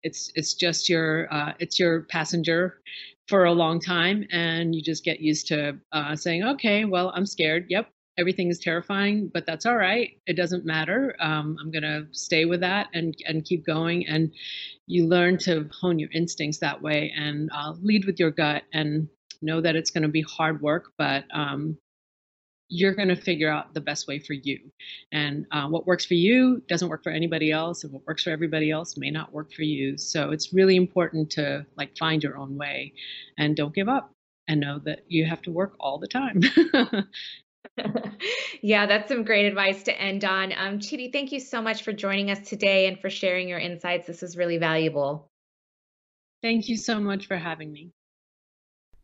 it's 0.04 0.32
it's 0.36 0.54
just 0.54 0.90
your 0.90 1.32
uh, 1.34 1.54
it's 1.60 1.80
your 1.80 2.02
passenger 2.04 2.80
for 3.28 3.46
a 3.46 3.54
long 3.54 3.80
time, 3.80 4.28
and 4.32 4.76
you 4.76 4.82
just 4.82 5.04
get 5.04 5.20
used 5.20 5.48
to 5.48 5.78
uh, 5.92 6.16
saying, 6.16 6.44
"Okay, 6.44 6.86
well, 6.86 7.12
I'm 7.16 7.26
scared. 7.26 7.66
Yep, 7.70 7.90
everything 8.18 8.50
is 8.50 8.60
terrifying, 8.60 9.30
but 9.34 9.46
that's 9.46 9.66
all 9.66 9.78
right. 9.78 10.12
It 10.28 10.36
doesn't 10.36 10.66
matter. 10.66 11.16
Um, 11.20 11.58
I'm 11.60 11.72
going 11.72 11.84
to 11.84 12.08
stay 12.12 12.46
with 12.46 12.60
that 12.62 12.88
and, 12.94 13.16
and 13.26 13.46
keep 13.46 13.66
going. 13.66 14.06
And 14.08 14.32
you 14.88 15.08
learn 15.08 15.38
to 15.40 15.70
hone 15.80 16.00
your 16.00 16.10
instincts 16.14 16.60
that 16.60 16.82
way 16.82 17.14
and 17.16 17.50
uh, 17.54 17.74
lead 17.82 18.06
with 18.06 18.20
your 18.20 18.32
gut 18.32 18.64
and 18.74 19.08
know 19.42 19.62
that 19.62 19.76
it's 19.76 19.92
going 19.92 20.04
to 20.04 20.10
be 20.10 20.22
hard 20.22 20.62
work, 20.62 20.92
but 20.98 21.24
um, 21.34 21.78
you're 22.68 22.94
going 22.94 23.10
to 23.10 23.16
figure 23.16 23.52
out 23.52 23.74
the 23.74 23.82
best 23.82 24.08
way 24.08 24.20
for 24.20 24.34
you. 24.34 24.60
And 25.12 25.46
uh, 25.52 25.68
what 25.68 25.86
works 25.86 26.06
for 26.06 26.14
you 26.14 26.62
doesn't 26.70 26.90
work 26.90 27.04
for 27.04 27.12
anybody 27.12 27.52
else, 27.52 27.84
and 27.84 27.92
what 27.92 28.06
works 28.08 28.24
for 28.24 28.30
everybody 28.30 28.72
else 28.72 28.96
may 28.98 29.12
not 29.12 29.34
work 29.34 29.52
for 29.54 29.64
you. 29.64 29.98
So 29.98 30.32
it's 30.32 30.54
really 30.54 30.76
important 30.76 31.32
to 31.32 31.66
like 31.78 31.98
find 31.98 32.24
your 32.24 32.38
own 32.38 32.58
way 32.58 32.94
and 33.38 33.56
don't 33.56 33.76
give 33.76 33.90
up 33.90 34.12
and 34.48 34.60
know 34.60 34.80
that 34.86 35.02
you 35.08 35.26
have 35.26 35.42
to 35.44 35.52
work 35.52 35.74
all 35.80 36.00
the 36.00 36.08
time. 36.08 36.42
yeah, 38.62 38.86
that's 38.86 39.08
some 39.08 39.24
great 39.24 39.46
advice 39.46 39.84
to 39.84 40.00
end 40.00 40.24
on. 40.26 40.54
Um, 40.54 40.80
Cheetie, 40.80 41.12
thank 41.12 41.32
you 41.32 41.40
so 41.40 41.62
much 41.62 41.84
for 41.84 41.94
joining 41.94 42.32
us 42.32 42.48
today 42.48 42.88
and 42.88 43.00
for 43.00 43.10
sharing 43.10 43.48
your 43.48 43.60
insights. 43.60 44.08
This 44.08 44.24
is 44.24 44.38
really 44.38 44.58
valuable. 44.58 45.30
Thank 46.42 46.70
you 46.70 46.78
so 46.78 47.00
much 47.00 47.28
for 47.28 47.38
having 47.38 47.72
me. 47.72 47.92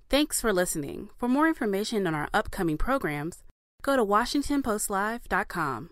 Thanks 0.10 0.41
for 0.41 0.53
listening. 0.53 1.10
For 1.18 1.28
more 1.28 1.47
information 1.47 2.08
on 2.08 2.16
our 2.16 2.30
upcoming 2.34 2.78
programs, 2.78 3.43
go 3.82 3.95
to 3.95 4.05
WashingtonPostLive.com. 4.05 5.89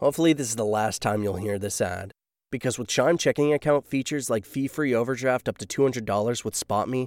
Hopefully, 0.00 0.32
this 0.32 0.48
is 0.48 0.56
the 0.56 0.64
last 0.64 1.00
time 1.00 1.22
you'll 1.22 1.36
hear 1.36 1.58
this 1.58 1.80
ad. 1.80 2.12
Because 2.50 2.78
with 2.78 2.88
Chime 2.88 3.18
checking 3.18 3.52
account 3.52 3.86
features 3.86 4.30
like 4.30 4.44
fee 4.44 4.68
free 4.68 4.94
overdraft 4.94 5.48
up 5.48 5.58
to 5.58 5.66
$200 5.66 6.44
with 6.44 6.54
SpotMe 6.54 7.06